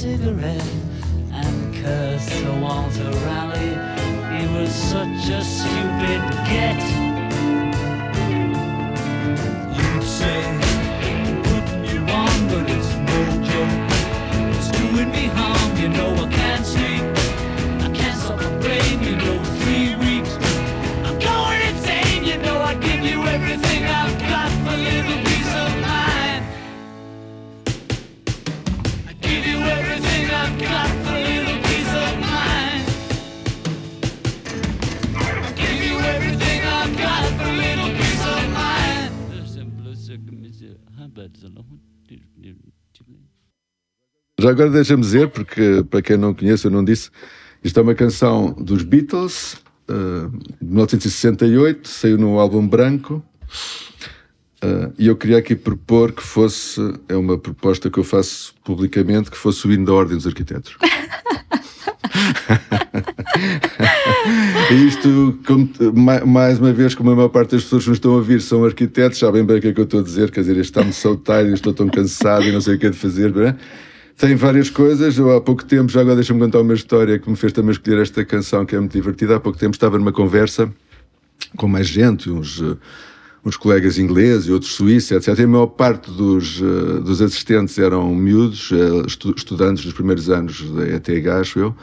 cigarette 0.00 0.72
and 1.30 1.74
curse 1.74 2.22
Sir 2.22 2.58
Walter 2.58 3.10
Raleigh. 3.26 3.76
He 4.32 4.46
was 4.56 4.72
such 4.72 5.28
a 5.28 5.44
stupid 5.44 6.22
get. 6.48 6.80
You'd 9.76 10.02
say, 10.02 10.40
putting 11.44 11.84
you 11.84 12.00
on, 12.20 12.38
but 12.48 12.70
it's 12.76 12.92
no 13.10 13.20
joke. 13.50 13.90
It's 14.56 14.70
doing 14.70 15.10
me 15.10 15.26
harm, 15.36 15.76
you 15.76 15.90
know 15.90 16.14
I 16.14 16.28
can't 16.32 16.64
sleep. 16.64 17.04
I 17.84 17.90
can't 17.92 18.18
stop 18.18 18.38
my 18.38 18.48
brain, 18.56 19.02
you 19.02 19.16
know, 19.16 19.49
Já 44.38 44.50
agora 44.50 44.70
deixa-me 44.70 45.02
dizer, 45.02 45.28
porque 45.28 45.84
para 45.90 46.00
quem 46.00 46.16
não 46.16 46.32
conhece, 46.32 46.66
eu 46.66 46.70
não 46.70 46.84
disse, 46.84 47.10
isto 47.62 47.78
é 47.78 47.82
uma 47.82 47.94
canção 47.94 48.52
dos 48.52 48.82
Beatles, 48.82 49.54
uh, 49.88 50.30
de 50.60 50.66
1968, 50.66 51.86
saiu 51.88 52.18
no 52.18 52.38
álbum 52.38 52.66
branco, 52.66 53.22
Uh, 54.62 54.92
e 54.98 55.06
eu 55.06 55.16
queria 55.16 55.38
aqui 55.38 55.56
propor 55.56 56.12
que 56.12 56.22
fosse, 56.22 56.78
é 57.08 57.16
uma 57.16 57.38
proposta 57.38 57.88
que 57.90 57.98
eu 57.98 58.04
faço 58.04 58.54
publicamente, 58.62 59.30
que 59.30 59.36
fosse 59.38 59.66
o 59.66 59.72
hino 59.72 59.86
da 59.86 59.94
Ordem 59.94 60.18
dos 60.18 60.26
Arquitetos. 60.26 60.76
isto, 64.86 65.38
como, 65.46 65.68
mais 66.26 66.58
uma 66.58 66.72
vez, 66.72 66.94
como 66.94 67.10
a 67.10 67.16
maior 67.16 67.28
parte 67.28 67.52
das 67.52 67.64
pessoas 67.64 67.84
que 67.84 67.88
nos 67.90 67.96
estão 67.96 68.12
a 68.12 68.16
ouvir 68.16 68.40
são 68.40 68.64
arquitetos, 68.64 69.18
sabem 69.18 69.44
bem 69.44 69.58
o 69.58 69.60
que 69.60 69.68
é 69.68 69.72
que 69.72 69.80
eu 69.80 69.84
estou 69.84 70.00
a 70.00 70.02
dizer, 70.02 70.30
quer 70.30 70.40
dizer, 70.40 70.56
está-me 70.58 70.92
so 70.92 71.16
tired, 71.16 71.52
estou 71.52 71.72
tão 71.72 71.88
cansado 71.88 72.44
e 72.44 72.52
não 72.52 72.60
sei 72.60 72.76
o 72.76 72.78
que 72.78 72.86
é 72.86 72.90
de 72.90 72.96
fazer. 72.96 73.34
Não 73.34 73.42
é? 73.42 73.56
Tem 74.16 74.34
várias 74.34 74.68
coisas. 74.68 75.16
Eu 75.16 75.34
há 75.36 75.40
pouco 75.40 75.64
tempo, 75.64 75.90
já 75.90 76.00
agora 76.00 76.16
deixa-me 76.16 76.40
contar 76.40 76.60
uma 76.60 76.74
história 76.74 77.18
que 77.18 77.28
me 77.28 77.36
fez 77.36 77.52
também 77.52 77.72
escolher 77.72 78.02
esta 78.02 78.24
canção, 78.24 78.66
que 78.66 78.76
é 78.76 78.78
muito 78.78 78.92
divertida. 78.92 79.36
Há 79.36 79.40
pouco 79.40 79.58
tempo 79.58 79.74
estava 79.74 79.98
numa 79.98 80.12
conversa 80.12 80.72
com 81.56 81.66
mais 81.66 81.88
gente, 81.88 82.30
uns 82.30 82.62
uns 83.44 83.56
colegas 83.56 83.98
ingleses 83.98 84.46
e 84.46 84.52
outros 84.52 84.72
suíços, 84.74 85.12
etc. 85.12 85.38
E 85.38 85.42
a 85.44 85.48
maior 85.48 85.66
parte 85.68 86.10
dos, 86.10 86.60
uh, 86.60 87.00
dos 87.00 87.22
assistentes 87.22 87.78
eram 87.78 88.14
miúdos, 88.14 88.70
estu 89.06 89.32
estudantes 89.36 89.84
dos 89.84 89.94
primeiros 89.94 90.28
anos 90.28 90.60
da 90.72 90.86
ETH, 90.86 91.26
acho 91.40 91.58
eu. 91.58 91.76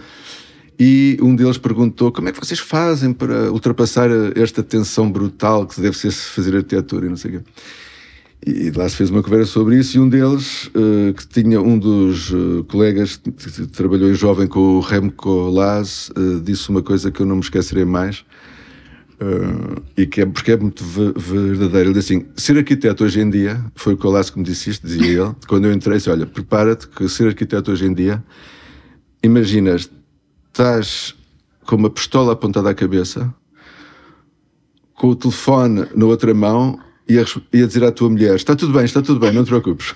E 0.79 1.17
um 1.22 1.36
deles 1.36 1.57
perguntou 1.57 2.12
como 2.12 2.29
é 2.29 2.31
que 2.31 2.39
vocês 2.39 2.60
fazem 2.60 3.12
para 3.12 3.51
ultrapassar 3.51 4.10
esta 4.36 4.62
tensão 4.62 5.12
brutal 5.12 5.65
que 5.65 5.81
deve 5.81 5.98
ser 5.98 6.12
fazer 6.12 6.55
arquitetura 6.55 7.07
e 7.07 7.10
não 7.10 7.17
sei 7.17 7.38
o 7.38 7.39
quê. 7.39 7.46
E 8.46 8.69
lá 8.72 8.88
se 8.88 8.96
fez 8.96 9.10
uma 9.10 9.24
conversa 9.24 9.51
sobre 9.51 9.79
isso 9.79 9.98
e 9.98 10.00
um 10.00 10.07
deles, 10.07 10.67
uh, 10.67 11.13
que 11.13 11.27
tinha 11.27 11.60
um 11.60 11.77
dos 11.77 12.31
uh, 12.31 12.63
colegas 12.67 13.17
que, 13.17 13.65
trabalhou 13.67 14.12
em 14.12 14.13
jovem 14.13 14.48
com 14.48 14.77
o 14.77 14.79
Remco 14.79 15.50
Laz, 15.50 16.12
uh, 16.15 16.39
disse 16.39 16.69
uma 16.69 16.84
coisa 16.84 17.10
que 17.10 17.19
eu 17.19 17.25
não 17.25 17.38
me 17.38 17.41
esquecerei 17.41 17.84
mais, 17.84 18.24
e 19.98 20.05
que 20.05 20.22
é 20.22 20.25
porque 20.27 20.51
é 20.51 20.57
muito 20.57 20.84
verdadeiro. 20.84 21.89
Ele 21.89 21.93
disse 21.93 22.13
assim: 22.13 22.25
ser 22.36 22.55
arquiteto 22.55 23.03
hoje 23.03 23.19
em 23.19 23.27
dia, 23.27 23.60
foi 23.74 23.98
o 24.00 24.10
Laz 24.10 24.29
que 24.29 24.38
me 24.38 24.46
disse 24.46 24.69
isto, 24.69 24.86
dizia 24.86 25.24
ele, 25.24 25.36
quando 25.50 25.65
eu 25.65 25.74
entrei, 25.74 25.98
disse, 25.98 26.12
olha, 26.12 26.27
prepara-te 26.27 26.88
que 26.88 27.10
ser 27.10 27.29
arquiteto 27.29 27.72
hoje 27.72 27.88
em 27.88 27.93
dia, 27.96 28.24
imaginas, 29.24 29.89
estás 30.58 31.14
com 31.68 31.76
uma 31.76 31.90
pistola 31.90 32.34
apontada 32.34 32.72
à 32.72 32.74
cabeça, 32.74 33.32
com 34.96 35.10
o 35.10 35.16
telefone 35.16 35.86
na 35.96 36.06
outra 36.06 36.34
mão 36.34 36.80
ia, 37.08 37.24
ia 37.54 37.68
dizer 37.68 37.84
à 37.84 37.92
tua 37.92 38.10
mulher: 38.10 38.36
Está 38.36 38.56
tudo 38.56 38.74
bem, 38.74 38.84
está 38.84 39.04
tudo 39.04 39.20
bem, 39.20 39.32
não 39.32 39.44
te 39.44 39.50
preocupes. 39.50 39.94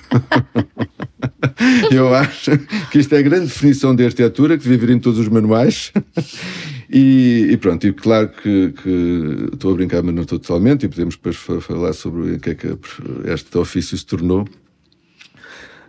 Eu 1.92 2.14
acho 2.14 2.52
que 2.92 3.00
isto 3.00 3.14
é 3.16 3.20
a 3.20 3.22
grande 3.24 3.48
definição 3.48 3.96
de 3.96 4.06
arquitetura 4.06 4.56
que 4.56 4.64
devia 4.64 4.78
vir 4.78 4.90
em 4.92 5.00
todos 5.00 5.20
os 5.20 5.28
manuais. 5.28 5.92
E, 6.94 7.48
e, 7.50 7.56
pronto, 7.56 7.88
e 7.88 7.94
claro 7.94 8.28
que, 8.28 8.74
que, 8.84 9.48
estou 9.54 9.72
a 9.72 9.76
brincar, 9.76 10.04
mas 10.04 10.14
não 10.14 10.24
estou 10.24 10.38
totalmente, 10.38 10.86
e 10.86 10.90
podemos 10.90 11.16
depois 11.16 11.38
falar 11.38 11.94
sobre 11.94 12.34
o 12.34 12.38
que 12.38 12.50
é 12.50 12.54
que 12.54 12.78
este 13.32 13.58
ofício 13.58 13.98
se 13.98 14.06
tornou. 14.06 14.46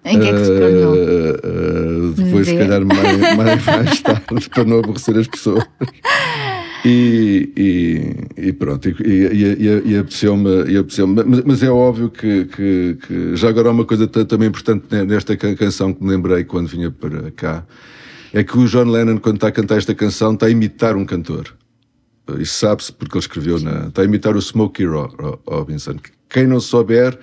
Em 0.05 0.19
que 0.19 0.27
é 0.27 0.33
que 0.33 0.45
se 0.45 0.59
tornou? 0.59 0.95
Uh, 0.95 2.09
uh, 2.09 2.13
depois, 2.13 2.47
se 2.47 2.57
calhar, 2.57 2.85
mais, 2.85 3.21
mais, 3.37 3.65
mais 3.65 4.01
tarde, 4.01 4.51
para 4.51 4.65
não 4.65 4.79
aborrecer 4.81 5.17
as 5.17 5.29
pessoas. 5.29 5.65
E, 6.85 7.53
e, 7.57 8.49
e, 8.49 8.53
pronto, 8.53 8.89
e, 8.89 8.95
e, 9.07 9.93
e 9.93 9.97
apeteceu-me, 9.97 10.77
apeteceu 10.77 11.07
mas, 11.07 11.45
mas, 11.45 11.63
é 11.63 11.71
óbvio 11.71 12.11
que, 12.11 12.47
que, 12.47 12.99
que, 13.07 13.37
já 13.37 13.51
agora 13.51 13.69
há 13.69 13.71
uma 13.71 13.85
coisa 13.85 14.09
também 14.09 14.49
importante 14.49 14.87
nesta 15.07 15.37
canção 15.37 15.95
que 15.95 16.03
me 16.03 16.11
lembrei 16.11 16.43
quando 16.43 16.67
vinha 16.67 16.91
para 16.91 17.31
cá, 17.31 17.65
é 18.33 18.43
que 18.43 18.59
o 18.59 18.67
John 18.67 18.91
Lennon, 18.91 19.19
quando 19.19 19.37
está 19.37 19.47
a 19.49 19.53
cantar 19.53 19.79
esta 19.79 19.95
canção, 19.95 20.35
está 20.35 20.47
a 20.47 20.51
imitar 20.51 20.97
um 20.97 21.05
cantor. 21.05 21.55
Isso 22.39 22.59
sabe-se 22.59 22.93
porque 22.93 23.17
ele 23.17 23.23
escreveu 23.23 23.61
na. 23.61 23.89
Está 23.89 24.03
a 24.03 24.05
imitar 24.05 24.35
o 24.35 24.41
Smokey 24.41 24.87
Robinson. 25.47 25.97
Quem 26.29 26.47
não 26.47 26.61
souber 26.61 27.19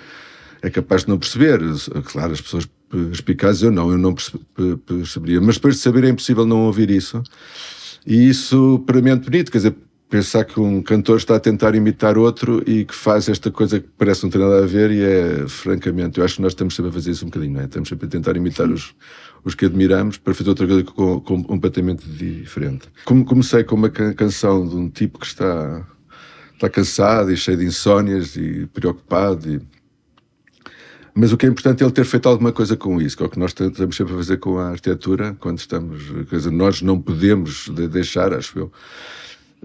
é 0.61 0.69
capaz 0.69 1.03
de 1.03 1.09
não 1.09 1.17
perceber. 1.17 1.59
Claro, 2.05 2.33
as 2.33 2.41
pessoas 2.41 2.67
perspicazes 2.89 3.61
eu 3.61 3.71
não, 3.71 3.91
eu 3.91 3.97
não 3.97 4.13
perceberia. 4.13 5.41
Mas 5.41 5.55
depois 5.55 5.75
de 5.75 5.81
saber 5.81 6.03
é 6.03 6.09
impossível 6.09 6.45
não 6.45 6.65
ouvir 6.65 6.89
isso. 6.89 7.21
E 8.05 8.29
isso 8.29 8.83
para 8.85 9.01
mim 9.01 9.09
é 9.09 9.15
muito 9.15 9.29
bonito, 9.29 9.51
quer 9.51 9.59
dizer, 9.59 9.75
pensar 10.09 10.43
que 10.43 10.59
um 10.59 10.81
cantor 10.81 11.17
está 11.17 11.35
a 11.35 11.39
tentar 11.39 11.75
imitar 11.75 12.17
outro 12.17 12.63
e 12.65 12.83
que 12.83 12.95
faz 12.95 13.29
esta 13.29 13.51
coisa 13.51 13.79
que 13.79 13.87
parece 13.97 14.23
não 14.23 14.29
ter 14.29 14.39
nada 14.39 14.63
a 14.63 14.65
ver 14.65 14.89
e 14.89 15.03
é, 15.03 15.47
francamente, 15.47 16.17
eu 16.17 16.25
acho 16.25 16.37
que 16.37 16.41
nós 16.41 16.53
estamos 16.53 16.75
sempre 16.75 16.89
a 16.89 16.93
fazer 16.93 17.11
isso 17.11 17.25
um 17.25 17.29
bocadinho, 17.29 17.53
não 17.53 17.61
é? 17.61 17.65
Estamos 17.65 17.89
sempre 17.89 18.07
a 18.07 18.09
tentar 18.09 18.35
imitar 18.35 18.67
os, 18.69 18.95
os 19.43 19.53
que 19.53 19.65
admiramos 19.65 20.17
para 20.17 20.33
fazer 20.33 20.49
outra 20.49 20.65
coisa 20.65 20.83
com, 20.83 21.21
com, 21.21 21.43
completamente 21.43 22.07
diferente. 22.09 22.87
Como 23.05 23.23
comecei 23.23 23.63
com 23.63 23.75
uma 23.75 23.89
canção 23.89 24.67
de 24.67 24.75
um 24.75 24.89
tipo 24.89 25.19
que 25.19 25.27
está, 25.27 25.85
está 26.55 26.69
cansado 26.69 27.31
e 27.31 27.37
cheio 27.37 27.57
de 27.57 27.65
insónias 27.65 28.35
e 28.35 28.67
preocupado 28.73 29.47
e 29.47 29.61
mas 31.19 31.33
o 31.33 31.37
que 31.37 31.45
é 31.45 31.49
importante 31.49 31.83
é 31.83 31.85
ele 31.85 31.91
ter 31.91 32.05
feito 32.05 32.29
alguma 32.29 32.53
coisa 32.53 32.77
com 32.77 33.01
isso, 33.01 33.17
que 33.17 33.23
é 33.23 33.25
o 33.25 33.29
que 33.29 33.37
nós 33.37 33.51
tentamos 33.51 33.97
sempre 33.97 34.15
fazer 34.15 34.37
com 34.37 34.57
a 34.57 34.69
arquitetura, 34.69 35.35
quando 35.37 35.59
estamos. 35.59 36.01
Dizer, 36.31 36.49
nós 36.49 36.81
não 36.81 36.97
podemos 36.97 37.67
deixar, 37.67 38.33
acho 38.33 38.57
eu, 38.57 38.71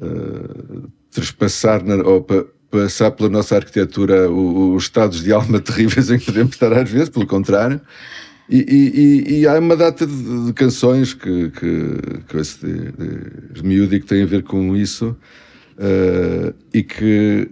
uh, 0.03 0.91
trespassar 1.13 1.85
na, 1.85 1.95
ou 2.03 2.23
pa, 2.23 2.45
passar 2.69 3.13
pela 3.13 3.29
nossa 3.29 3.55
arquitetura 3.55 4.29
os 4.29 4.83
estados 4.83 5.23
de 5.23 5.33
alma 5.33 5.61
terríveis 5.63 6.11
em 6.11 6.19
que 6.19 6.27
podemos 6.27 6.55
estar 6.55 6.73
às 6.73 6.91
vezes, 6.91 7.09
pelo 7.09 7.27
contrário. 7.27 7.81
E, 8.51 8.59
e, 8.59 9.39
e, 9.39 9.47
há 9.47 9.57
uma 9.61 9.77
data 9.77 10.05
de, 10.05 10.47
de 10.47 10.53
canções 10.55 11.15
que, 11.15 11.51
que, 11.51 12.23
que 12.29 12.37
esse 12.37 12.67
de, 12.67 13.63
de, 13.63 13.87
de 13.87 14.01
que 14.01 14.07
têm 14.07 14.25
a 14.25 14.27
ver 14.27 14.43
com 14.43 14.77
isso 14.77 15.17
uh, 15.79 16.53
e 16.73 16.83
que 16.83 17.49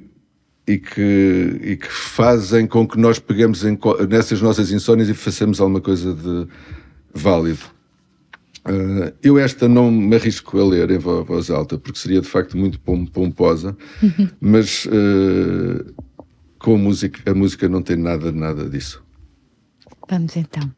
e 0.72 0.78
que, 0.78 1.60
e 1.62 1.76
que 1.76 1.88
fazem 1.88 2.66
com 2.66 2.86
que 2.86 2.98
nós 2.98 3.18
peguemos 3.18 3.64
em, 3.64 3.78
nessas 4.08 4.40
nossas 4.40 4.70
insónias 4.70 5.08
e 5.08 5.14
façamos 5.14 5.60
alguma 5.60 5.80
coisa 5.80 6.14
de 6.14 6.46
válido. 7.12 7.60
Uh, 8.64 9.12
eu 9.22 9.38
esta 9.38 9.68
não 9.68 9.90
me 9.90 10.14
arrisco 10.14 10.58
a 10.58 10.64
ler 10.64 10.90
em 10.90 10.98
voz 10.98 11.50
alta, 11.50 11.76
porque 11.76 11.98
seria 11.98 12.20
de 12.20 12.28
facto 12.28 12.56
muito 12.56 12.78
pomposa, 12.80 13.76
uhum. 14.02 14.28
mas 14.40 14.86
uh, 14.86 15.94
com 16.58 16.76
a 16.76 16.78
música, 16.78 17.30
a 17.30 17.34
música 17.34 17.68
não 17.68 17.82
tem 17.82 17.96
nada, 17.96 18.30
nada 18.30 18.68
disso. 18.68 19.02
Vamos 20.08 20.36
então. 20.36 20.70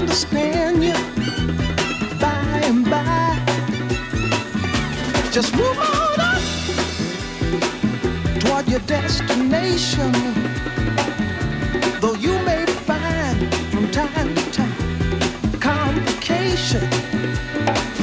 Understand 0.00 0.82
you 0.82 0.94
by 2.18 2.60
and 2.64 2.84
by. 2.84 3.38
Just 5.30 5.54
move 5.54 5.78
on 5.78 6.20
up 6.20 6.42
toward 8.40 8.66
your 8.68 8.80
destination. 8.80 10.10
Though 12.00 12.14
you 12.14 12.32
may 12.44 12.66
find 12.66 13.54
from 13.70 13.88
time 13.90 14.34
to 14.34 14.50
time 14.50 14.74
complications. 15.60 17.99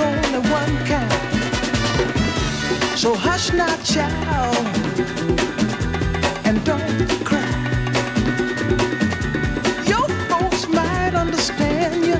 only 0.00 0.40
one 0.50 0.76
kind. 0.86 1.12
So 2.98 3.14
hush 3.14 3.52
not 3.52 3.82
child, 3.84 4.66
and 6.44 6.62
don't 6.64 7.24
cry. 7.24 7.54
Your 9.86 10.06
folks 10.28 10.68
might 10.68 11.14
understand 11.14 12.04
you 12.06 12.18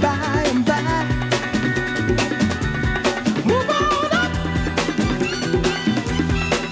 by 0.00 0.44
and 0.52 0.64
by. 0.64 1.04
Move 3.44 3.68
on 3.70 4.10
up 4.22 4.32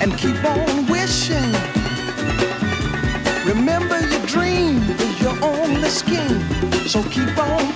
and 0.03 0.11
keep 0.19 0.45
on 0.45 0.87
wishing. 0.87 1.53
Remember 3.47 3.99
your 4.01 4.25
dream 4.27 4.83
is 5.07 5.21
your 5.23 5.37
only 5.43 5.89
scheme. 5.89 6.41
So 6.87 7.03
keep 7.05 7.39
on 7.39 7.76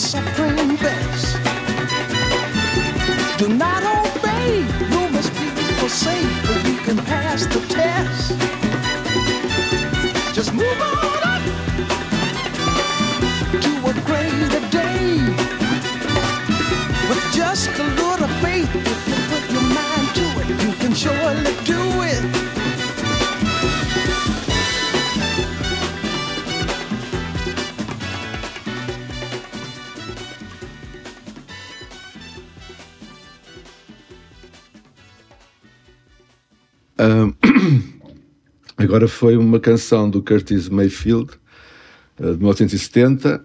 separate 0.00 0.59
agora 38.90 39.06
foi 39.06 39.36
uma 39.36 39.60
canção 39.60 40.10
do 40.10 40.20
Curtis 40.20 40.68
Mayfield, 40.68 41.30
ah, 42.18 42.32
de 42.32 42.38
1970. 42.38 43.40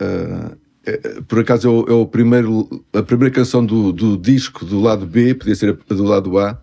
Ah, 0.00 0.52
é- 0.86 1.20
por 1.26 1.40
acaso 1.40 1.84
é 1.88 1.90
é 1.90 1.94
o 1.94 2.06
primeiro, 2.06 2.84
a 2.92 3.02
primeira 3.02 3.34
canção 3.34 3.66
do, 3.66 3.92
do 3.92 4.16
disco 4.16 4.64
do 4.64 4.80
lado 4.80 5.04
B, 5.04 5.34
podia 5.34 5.56
ser 5.56 5.76
do 5.88 6.04
lado 6.04 6.38
A. 6.38 6.56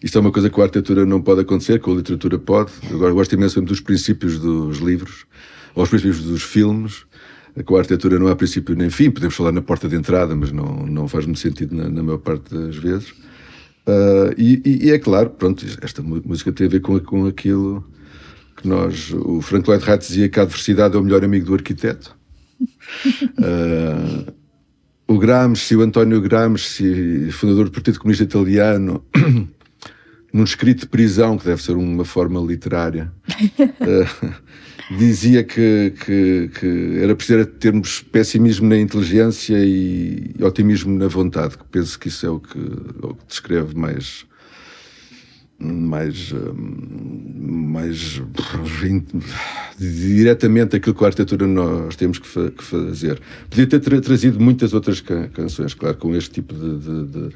Isto 0.00 0.18
é 0.18 0.20
uma 0.20 0.30
coisa 0.30 0.48
que 0.48 0.54
com 0.54 0.60
a 0.60 0.64
arquitetura 0.64 1.04
não 1.04 1.20
pode 1.20 1.40
acontecer, 1.40 1.80
com 1.80 1.92
a 1.92 1.96
literatura 1.96 2.38
pode. 2.38 2.70
Agora 2.92 3.12
gosto 3.12 3.32
imenso 3.34 3.60
dos 3.60 3.80
princípios 3.80 4.38
dos 4.38 4.78
livros, 4.78 5.26
ou 5.74 5.82
os 5.82 5.88
princípios 5.88 6.22
dos 6.22 6.42
filmes. 6.44 7.04
Com 7.64 7.74
a 7.74 7.78
arquitetura 7.80 8.18
não 8.18 8.28
há 8.28 8.36
princípio 8.36 8.76
nem 8.76 8.90
fim, 8.90 9.10
podemos 9.10 9.34
falar 9.34 9.50
na 9.50 9.62
porta 9.62 9.88
de 9.88 9.96
entrada, 9.96 10.36
mas 10.36 10.52
não, 10.52 10.86
não 10.86 11.08
faz 11.08 11.24
muito 11.24 11.40
sentido 11.40 11.74
na, 11.74 11.88
na 11.88 12.02
maior 12.02 12.18
parte 12.18 12.54
das 12.54 12.76
vezes. 12.76 13.12
Ah, 13.86 14.34
e, 14.36 14.60
e- 14.64 14.86
e 14.86 14.90
é 14.90 14.98
claro, 14.98 15.30
pronto, 15.30 15.64
esta 15.80 16.02
música 16.02 16.52
tem 16.52 16.66
a 16.66 16.70
ver 16.70 16.80
com, 16.80 16.98
com 17.00 17.26
aquilo 17.26 17.84
que 18.56 18.66
nós. 18.66 19.12
O 19.12 19.40
Frank 19.40 19.68
Lloyd 19.68 19.84
Wright 19.84 20.06
dizia 20.06 20.28
que 20.28 20.40
a 20.40 20.42
adversidade 20.42 20.96
é 20.96 20.98
o 20.98 21.04
melhor 21.04 21.24
amigo 21.24 21.46
do 21.46 21.54
arquiteto. 21.54 22.16
Ah, 23.42 24.32
o 25.08 25.18
Gramsci, 25.18 25.76
o 25.76 25.82
António 25.82 26.20
Gramsci, 26.20 27.30
fundador 27.30 27.66
do 27.66 27.70
Partido 27.70 27.98
Comunista 28.00 28.24
Italiano, 28.24 29.04
num 30.32 30.42
escrito 30.44 30.80
de 30.80 30.86
prisão, 30.88 31.38
que 31.38 31.44
deve 31.44 31.62
ser 31.62 31.76
uma 31.76 32.04
forma 32.04 32.40
literária, 32.40 33.12
ah, 33.80 34.34
dizia 34.90 35.42
que, 35.42 35.92
que, 36.04 36.50
que 36.58 36.98
era 37.02 37.14
preciso 37.14 37.44
termos 37.46 38.00
pessimismo 38.02 38.68
na 38.68 38.76
inteligência 38.78 39.56
e 39.58 40.32
otimismo 40.40 40.96
na 40.96 41.08
vontade, 41.08 41.58
que 41.58 41.64
penso 41.64 41.98
que 41.98 42.08
isso 42.08 42.24
é 42.26 42.30
o 42.30 42.38
que, 42.40 42.58
é 42.58 43.06
o 43.06 43.14
que 43.14 43.26
descreve 43.26 43.74
mais 43.76 44.24
mais, 45.58 46.32
hum, 46.32 47.70
mais 47.72 48.20
diretamente 49.78 50.76
aquilo 50.76 50.94
que 50.94 51.02
a 51.04 51.06
arquitetura 51.06 51.46
nós 51.46 51.96
temos 51.96 52.18
que, 52.18 52.26
fa- 52.26 52.50
que 52.50 52.62
fazer. 52.62 53.20
Podia 53.48 53.66
ter 53.66 53.80
tra- 53.80 54.00
trazido 54.00 54.38
muitas 54.38 54.74
outras 54.74 55.00
ca- 55.00 55.28
canções, 55.28 55.74
claro, 55.74 55.96
com 55.96 56.14
este 56.14 56.30
tipo 56.30 56.54
de, 56.54 56.78
de- 56.78 57.06
de- 57.06 57.30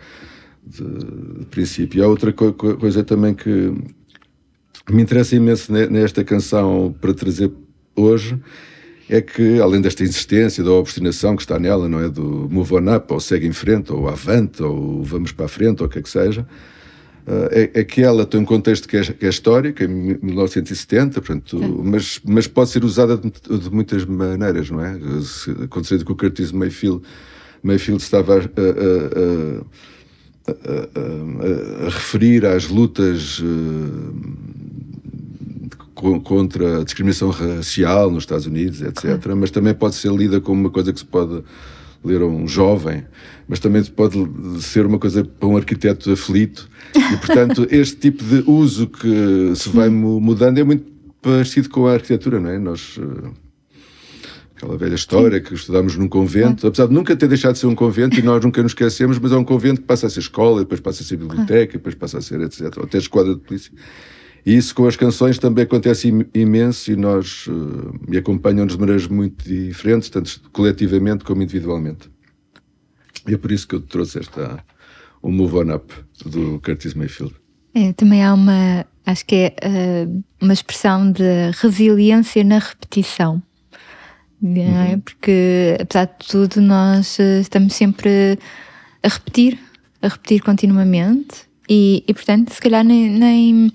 de 1.41 1.47
princípio. 1.47 1.99
E 1.99 2.03
há 2.03 2.07
outra 2.09 2.31
co- 2.33 2.53
coisa 2.53 3.03
também 3.03 3.33
que 3.35 3.73
me 4.93 5.03
interessa 5.03 5.35
imenso 5.37 5.73
ne- 5.73 5.87
nesta 5.89 6.23
canção 6.25 6.95
para 7.01 7.13
trazer 7.15 7.51
hoje 7.97 8.39
é 9.09 9.21
que, 9.21 9.61
além 9.61 9.81
desta 9.81 10.05
insistência, 10.05 10.63
da 10.63 10.71
obstinação 10.73 11.35
que 11.35 11.43
está 11.43 11.59
nela, 11.59 11.89
não 11.89 11.99
é? 12.01 12.09
Do 12.09 12.49
move 12.51 12.75
on 12.75 12.95
up, 12.95 13.13
ou 13.13 13.19
segue 13.21 13.47
em 13.47 13.53
frente, 13.53 13.93
ou 13.93 14.09
avante, 14.09 14.63
ou 14.63 15.03
vamos 15.03 15.33
para 15.33 15.47
a 15.47 15.49
frente, 15.49 15.81
ou 15.83 15.87
o 15.89 15.91
que 15.91 15.99
é 15.99 16.03
que 16.03 16.09
seja, 16.09 16.47
eh, 17.27 17.71
é, 17.75 17.81
é 17.81 17.85
que 17.85 18.03
ela 18.03 18.25
tem 18.25 18.41
um 18.41 18.45
contexto 18.45 18.89
que 18.89 18.97
é, 18.97 19.03
que 19.03 19.27
é 19.27 19.29
histórico, 19.29 19.83
em 19.83 19.89
1970, 20.23 21.21
portanto, 21.21 21.59
mas, 21.85 22.21
mas 22.25 22.47
pode 22.47 22.71
ser 22.71 22.85
usada 22.85 23.17
de, 23.19 23.31
de 23.59 23.71
muitas 23.71 24.05
maneiras, 24.05 24.71
não 24.71 24.81
é? 24.81 24.97
Acontecendo 25.65 26.05
que 26.05 26.13
o 26.13 26.17
Curtis 26.17 26.53
Mayfield, 26.53 27.03
Mayfield 27.65 28.01
estava 28.03 28.37
a- 28.37 28.39
a- 28.39 29.61
a- 30.51 31.85
a- 31.85 31.89
referir 31.91 32.47
às 32.47 32.69
lutas 32.69 33.43
eh, 33.43 34.60
contra 36.23 36.81
a 36.81 36.85
discriminação 36.85 37.31
racial 37.31 38.11
nos 38.11 38.23
Estados 38.25 38.47
Unidos, 38.47 38.81
etc. 38.83 39.05
Mas 39.37 39.51
também 39.51 39.75
pode 39.75 39.95
ser 39.95 40.11
lida 40.13 40.41
como 40.41 40.61
uma 40.63 40.71
coisa 40.71 40.93
que 40.93 40.99
se 40.99 41.05
pode 41.05 41.43
ler 42.03 42.23
a 42.23 42.27
um 42.27 42.49
jovem, 42.49 43.05
mas 43.47 43.59
também 43.61 43.85
pode 43.85 44.17
ser 44.63 44.87
uma 44.87 44.99
coisa 44.99 45.23
para 45.23 45.49
um 45.49 45.57
arquiteto 45.57 46.11
aflito. 46.11 46.69
E, 46.97 47.17
portanto, 47.19 47.67
este 47.71 47.97
tipo 47.97 48.25
de 48.25 48.43
uso 48.51 48.87
que 48.87 49.53
se 49.55 49.69
vai 49.69 49.89
mu- 49.91 50.21
mudando 50.21 50.59
é 50.59 50.65
muito 50.65 50.85
parecido 51.21 51.69
com 51.69 51.87
a 51.87 51.93
arquitetura, 51.93 52.41
não 52.41 52.49
é? 52.51 52.59
Nós. 52.59 52.99
eh, 52.99 53.31
Aquela 54.57 54.77
velha 54.77 54.95
história 54.95 55.41
que 55.41 55.55
estudámos 55.55 55.97
num 55.97 56.07
convento, 56.07 56.67
apesar 56.67 56.87
de 56.87 56.93
nunca 56.93 57.17
ter 57.17 57.27
deixado 57.29 57.55
de 57.55 57.61
ser 57.61 57.67
um 57.67 57.75
convento 57.75 58.19
e 58.19 58.23
nós 58.23 58.45
nunca 58.45 58.63
nos 58.63 58.73
esquecemos, 58.73 59.19
mas 59.19 59.33
é 59.33 59.37
um 59.37 59.45
convento 59.45 59.81
que 59.81 59.87
passa 59.87 60.07
a 60.07 60.11
ser 60.11 60.21
escola, 60.21 60.61
depois 60.61 60.81
passa 60.81 61.03
a 61.03 61.07
ser 61.07 61.17
biblioteca, 61.17 61.73
depois 61.79 61.95
passa 61.95 62.19
a 62.19 62.21
ser 62.21 62.43
etc. 62.43 62.77
Ou 62.77 62.85
até 62.85 62.99
esquadra 62.99 63.35
de 63.35 63.41
polícia. 63.41 63.73
E 64.45 64.57
isso 64.57 64.75
com 64.75 64.87
as 64.87 64.97
canções 64.97 65.39
também 65.39 65.65
acontece 65.65 66.09
im- 66.09 66.27
imenso 66.35 66.91
e 66.91 66.97
nós 66.97 67.47
eh, 67.49 68.11
me 68.11 68.17
acompanham-nos 68.17 68.75
de 68.75 68.81
maneiras 68.81 69.07
muito 69.07 69.45
diferentes, 69.47 70.09
tanto 70.09 70.41
coletivamente 70.53 71.25
como 71.25 71.43
individualmente. 71.43 72.11
E 73.29 73.35
é 73.35 73.37
por 73.37 73.53
isso 73.53 73.69
que 73.69 73.75
eu 73.75 73.81
trouxe 73.81 74.19
esta, 74.19 74.65
o 75.21 75.31
Move 75.31 75.57
On 75.57 75.75
Up 75.75 75.95
do 76.25 76.61
Curtis 76.65 76.95
Mayfield. 76.95 77.35
É, 77.75 77.93
também 77.93 78.25
há 78.25 78.33
uma, 78.35 78.87
acho 79.05 79.27
que 79.27 79.35
é 79.35 79.55
eh, 79.61 80.09
uma 80.41 80.53
expressão 80.53 81.13
de 81.13 81.51
resiliência 81.61 82.43
na 82.43 82.59
repetição. 82.59 83.43
É? 84.43 84.97
Porque, 84.97 85.77
apesar 85.79 86.07
de 86.07 86.27
tudo, 86.27 86.63
nós 86.63 87.21
eh, 87.21 87.41
estamos 87.41 87.75
sempre 87.75 88.39
a 89.03 89.09
repetir, 89.09 89.59
a 90.01 90.09
repetir 90.09 90.41
continuamente. 90.41 91.50
E, 91.73 92.03
e, 92.09 92.13
portanto, 92.13 92.53
se 92.53 92.61
calhar 92.61 92.85
nem, 92.85 93.09
nem, 93.09 93.73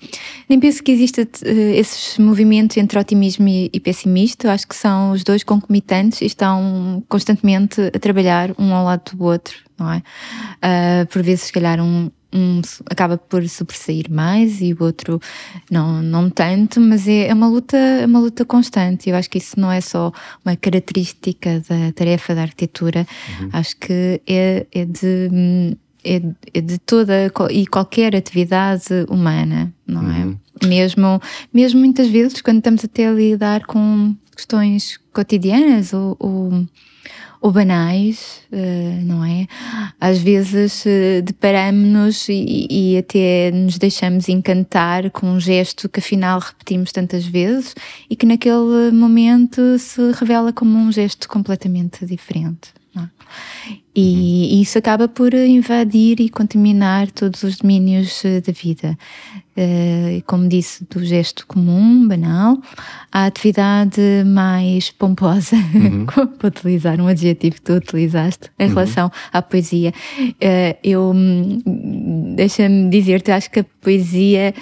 nem 0.50 0.60
penso 0.60 0.84
que 0.84 0.92
exista 0.92 1.22
eh, 1.22 1.78
esses 1.78 2.18
movimentos 2.18 2.76
entre 2.76 3.00
otimismo 3.00 3.48
e, 3.48 3.70
e 3.72 3.80
pessimismo. 3.80 4.36
Eu 4.44 4.52
acho 4.52 4.68
que 4.68 4.76
são 4.76 5.12
os 5.12 5.24
dois 5.24 5.46
concomitantes 5.46 6.20
e 6.20 6.26
estão 6.26 7.02
constantemente 7.08 7.80
a 7.96 7.98
trabalhar 7.98 8.54
um 8.60 8.74
ao 8.74 8.84
lado 8.84 9.16
do 9.16 9.24
outro, 9.24 9.56
não 9.80 9.90
é? 9.94 10.04
Ah, 10.62 11.08
por 11.10 11.24
vezes, 11.24 11.46
se 11.46 11.54
calhar, 11.54 11.80
um, 11.80 12.12
um 12.34 12.62
acaba 12.90 13.18
por 13.18 13.48
sobressair 13.48 14.12
mais 14.12 14.60
e 14.60 14.74
o 14.74 14.84
outro 14.84 15.22
não, 15.72 16.02
não 16.02 16.30
tanto, 16.30 16.82
mas 16.82 17.08
é, 17.08 17.30
é 17.30 17.34
uma 17.34 17.48
luta, 17.48 17.78
é 17.78 18.06
uma 18.06 18.20
luta 18.20 18.44
constante. 18.44 19.10
Eu 19.10 19.16
acho 19.16 19.30
que 19.30 19.38
isso 19.38 19.58
não 19.58 19.72
é 19.72 19.80
só 19.80 20.12
uma 20.44 20.58
característica 20.58 21.62
da 21.62 21.94
tarefa 21.94 22.36
da 22.36 22.42
arquitetura, 22.42 23.08
acho 23.54 23.78
que 23.78 24.22
é, 24.28 24.68
é 24.74 24.84
de 24.84 25.30
hum, 25.32 25.78
é, 26.06 26.22
é 26.54 26.62
de 26.62 26.78
toda 26.78 27.32
e 27.50 27.66
qualquer 27.66 28.16
atividade 28.16 28.86
humana, 29.10 29.74
não 29.88 30.10
é? 30.12 30.36
Mesmo, 30.66 31.22
mesmo 31.54 31.80
muitas 31.80 32.08
vezes 32.08 32.42
quando 32.42 32.60
estamos 32.60 32.86
até 32.86 33.08
a 33.08 33.12
lidar 33.12 33.66
com 33.66 34.16
questões 34.36 35.00
cotidianas 35.12 35.94
ou, 35.94 36.16
ou, 36.20 36.66
ou 37.42 37.52
banais, 37.52 38.42
eh, 38.52 39.00
não 39.04 39.24
é? 39.26 39.48
Às 40.00 40.20
vezes 40.20 40.86
eh, 40.86 41.22
deparamos-nos 41.22 42.30
e, 42.30 42.68
e 42.70 42.98
até 42.98 43.52
nos 43.52 43.78
deixamos 43.78 44.30
encantar 44.30 45.10
com 45.12 45.28
um 45.28 45.40
gesto 45.40 45.90
que 45.90 46.00
afinal 46.00 46.40
repetimos 46.40 46.92
tantas 46.92 47.26
vezes 47.26 47.76
e 48.10 48.16
que 48.16 48.26
naquele 48.26 48.92
momento 48.92 49.78
se 49.80 50.12
revela 50.14 50.54
como 50.54 50.78
um 50.78 50.92
gesto 50.92 51.28
completamente 51.28 52.06
diferente. 52.06 52.74
E, 53.96 54.62
isso 54.62 54.78
acaba 54.78 55.08
por 55.08 55.34
invadir 55.34 56.20
e 56.20 56.30
contaminar 56.30 57.10
todos 57.12 57.44
os 57.44 57.58
domínios 57.58 58.24
eh, 58.26 58.42
da 58.42 58.52
vida. 58.52 58.98
Eh, 59.58 60.22
como 60.28 60.50
disse, 60.50 60.86
do 60.90 61.04
gesto 61.04 61.48
comum, 61.48 62.06
banal, 62.06 62.58
à 63.10 63.26
atividade 63.26 64.02
mais 64.26 64.92
pomposa, 64.92 65.56
para 66.38 66.48
utilizar 66.48 67.00
um 67.00 67.08
adjetivo 67.08 67.56
que 67.56 67.62
tu 67.62 67.74
utilizaste 67.74 68.52
em 68.60 68.68
relação 68.68 69.10
à 69.32 69.42
poesia. 69.42 69.94
Eh, 70.42 70.78
eu, 70.84 71.14
hum, 71.16 71.62
deixa-me 72.36 72.90
dizer-te, 72.90 73.32
acho 73.32 73.50
que 73.50 73.62
a 73.62 73.66
poesia 73.80 74.54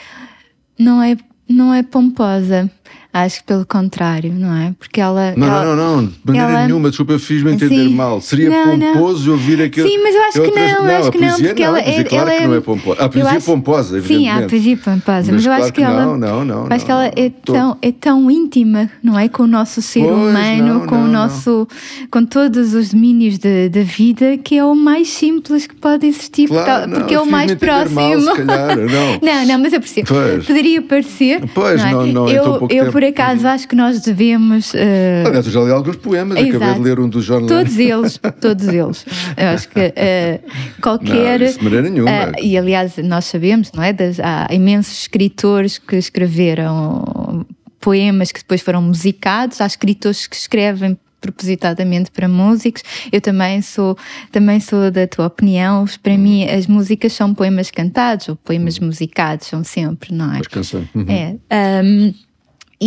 não 0.78 1.02
é, 1.02 1.18
não 1.50 1.74
é 1.74 1.82
pomposa. 1.82 2.70
Acho 3.14 3.42
que 3.42 3.44
pelo 3.46 3.64
contrário, 3.64 4.34
não 4.34 4.52
é? 4.58 4.74
Porque 4.80 5.00
ela. 5.00 5.36
Não, 5.38 5.46
ela- 5.48 5.64
não, 5.66 5.76
não, 5.76 5.96
não, 6.02 6.06
de 6.08 6.14
maneira 6.26 6.50
ela- 6.50 6.66
nenhuma, 6.66 6.90
desculpa, 6.90 7.14
eu 7.14 7.20
fiz-me 7.20 7.52
entender 7.52 7.76
Sim. 7.88 7.94
mal. 7.94 8.20
Seria 8.20 8.50
Não, 8.50 8.76
não. 8.76 8.94
pomposo 8.94 9.32
ouvir 9.32 9.62
aquilo. 9.62 9.88
Sim, 9.88 10.00
mas 10.02 10.16
eu 10.16 10.22
acho 10.24 10.32
que 10.34 10.40
Outras- 10.40 10.72
não, 10.72 10.90
eu 10.90 10.98
acho 10.98 11.12
que 11.12 11.18
não, 11.20 11.40
porque 11.40 11.64
ela 11.64 11.78
a 11.80 11.84
poesia 11.84 12.02
é. 12.02 12.04
Claro 12.06 12.30
ela 12.30 12.40
que 12.42 12.48
não 12.48 12.54
é 12.56 12.62
pomposa. 12.62 13.04
A 13.04 13.10
poesia 13.10 13.32
acho- 13.38 13.46
pomposa, 13.46 13.90
Sim, 13.90 13.96
há 13.96 13.98
a 13.98 13.98
evidentemente. 14.42 14.50
poesia 14.50 14.78
pomposa, 14.78 15.14
mas, 15.14 15.28
Mas 15.28 15.46
eu 15.46 15.50
claro 15.50 15.64
acho 15.64 15.74
que, 15.74 15.82
que 15.82 15.86
ela. 15.88 16.06
não, 16.06 16.18
não, 16.18 16.44
não, 16.46 16.68
acho 16.72 16.86
que 16.86 16.92
não, 16.92 17.02
ela 17.02 17.12
é, 17.16 17.30
tão, 17.30 17.78
é 17.84 17.92
tão 17.92 18.32
íntima, 18.32 18.90
não 19.04 19.20
é? 19.20 19.30
Com 19.30 19.44
o 19.44 19.48
nosso 19.48 19.80
ser 19.82 20.00
Pois, 20.02 20.12
humano, 20.16 20.68
não, 20.80 20.88
com 20.88 20.96
não, 20.96 21.04
o 21.04 21.06
não. 21.06 21.14
nosso. 21.14 21.68
com 22.10 22.26
todos 22.26 22.74
os 22.74 22.90
domínios 22.94 23.38
da 23.38 23.68
da 23.72 23.82
vida, 23.84 24.38
que 24.38 24.58
é 24.58 24.64
o 24.66 24.74
mais 24.76 25.08
simples 25.10 25.68
que 25.68 25.76
pode 25.76 26.08
existir, 26.08 26.48
porque- 26.48 26.64
Claro, 26.64 26.88
não, 26.90 27.00
porque 27.00 27.14
é 27.14 27.20
o 27.20 27.26
mais 27.28 27.54
próximo. 27.54 27.96
mal, 28.02 28.20
se 28.20 28.42
calhar, 28.44 28.76
não. 28.78 29.20
não, 29.22 29.46
não, 29.46 29.60
mas 29.60 29.72
eu 29.74 29.80
percebo. 29.80 30.08
Poderia 30.48 30.82
parecer. 30.82 31.44
Pois, 31.54 31.80
é? 31.80 31.92
não, 31.92 32.08
não, 32.08 32.28
em 32.28 32.32
eu, 32.34 32.44
eu 32.44 32.68
tempo. 32.68 32.92
Por 33.04 33.10
acaso, 33.22 33.48
acho 33.48 33.68
que 33.68 33.76
nós 33.76 34.00
devemos. 34.02 34.74
eh, 34.76 35.24
Aliás, 35.26 35.46
eu 35.46 35.52
já 35.52 35.60
li 35.62 35.72
alguns 35.72 35.96
poemas, 35.98 36.38
acabei 36.38 36.56
Exato. 36.56 36.74
de 36.76 36.86
ler 36.86 37.00
um 37.00 37.10
do 37.10 37.22
John 37.22 37.36
Lennon. 37.36 37.48
Todos 37.48 37.78
eles, 37.78 38.20
todos 38.40 38.68
eles. 38.68 39.06
Eu 39.36 39.48
acho 39.50 39.68
que 39.70 39.80
eh, 39.96 40.40
qualquer. 40.82 41.40
Não, 41.40 41.48
de 41.52 41.64
maneira 41.64 41.90
nenhuma. 41.90 42.10
eh, 42.12 42.32
e 42.42 42.58
aliás, 42.58 42.98
nós 42.98 43.26
sabemos, 43.26 43.72
não 43.74 43.84
é? 43.84 43.92
Das- 43.92 44.20
há 44.20 44.48
imensos 44.52 45.02
escritores 45.02 45.78
que 45.78 45.96
escreveram 45.98 47.46
poemas 47.80 48.32
que 48.32 48.40
depois 48.40 48.62
foram 48.62 48.82
musicados, 48.82 49.60
há 49.60 49.66
escritores 49.66 50.26
que 50.26 50.36
escrevem 50.36 50.98
propositadamente 51.20 52.12
para 52.12 52.28
músicos. 52.28 52.84
Eu 53.12 53.22
também 53.22 53.62
sou, 53.62 53.98
também 54.32 54.60
sou 54.60 54.92
da 54.92 55.08
tua 55.08 55.28
opinião. 55.28 55.86
Para 56.02 56.18
mim, 56.18 56.44
as 56.46 56.68
músicas 56.68 57.14
são 57.14 57.34
poemas 57.34 57.72
cantados 57.72 58.28
ou 58.30 58.36
poemas 58.36 58.78
musicados, 58.80 59.48
são 59.48 59.64
sempre, 59.64 60.14
não 60.14 60.34
é? 60.34 60.40
As 60.40 60.48
canções. 60.48 60.88
Uhum. 60.94 61.06
É. 61.10 61.82
Um, 61.84 62.14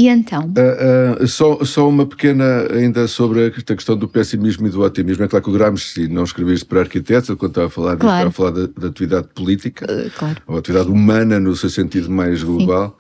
e 0.04 0.08
então? 0.08 0.44
Uh, 0.56 1.22
uh, 1.22 1.26
só, 1.26 1.64
só 1.64 1.88
uma 1.88 2.04
pequena 2.06 2.66
ainda 2.72 3.06
sobre 3.08 3.46
a 3.46 3.50
questão 3.50 3.96
do 3.96 4.06
pessimismo 4.08 4.66
e 4.66 4.70
do 4.70 4.82
otimismo. 4.82 5.24
É 5.24 5.28
claro 5.28 5.44
que 5.44 5.50
o 5.50 5.54
Gramsci 5.54 6.06
não 6.08 6.24
escreveu 6.24 6.54
isto 6.54 6.66
para 6.66 6.80
arquitetos, 6.80 7.34
quando 7.36 7.50
estava 7.52 7.66
a 7.68 7.70
falar, 7.70 7.96
Claro. 7.96 8.28
estava 8.28 8.28
a 8.28 8.52
falar 8.52 8.66
da, 8.66 8.80
da 8.80 8.88
atividade 8.88 9.28
política, 9.34 9.86
Uh, 9.90 10.10
claro. 10.18 10.36
ou 10.46 10.58
atividade 10.58 10.90
humana 10.90 11.40
no 11.40 11.54
seu 11.56 11.70
sentido 11.70 12.10
mais 12.10 12.42
global. 12.42 12.98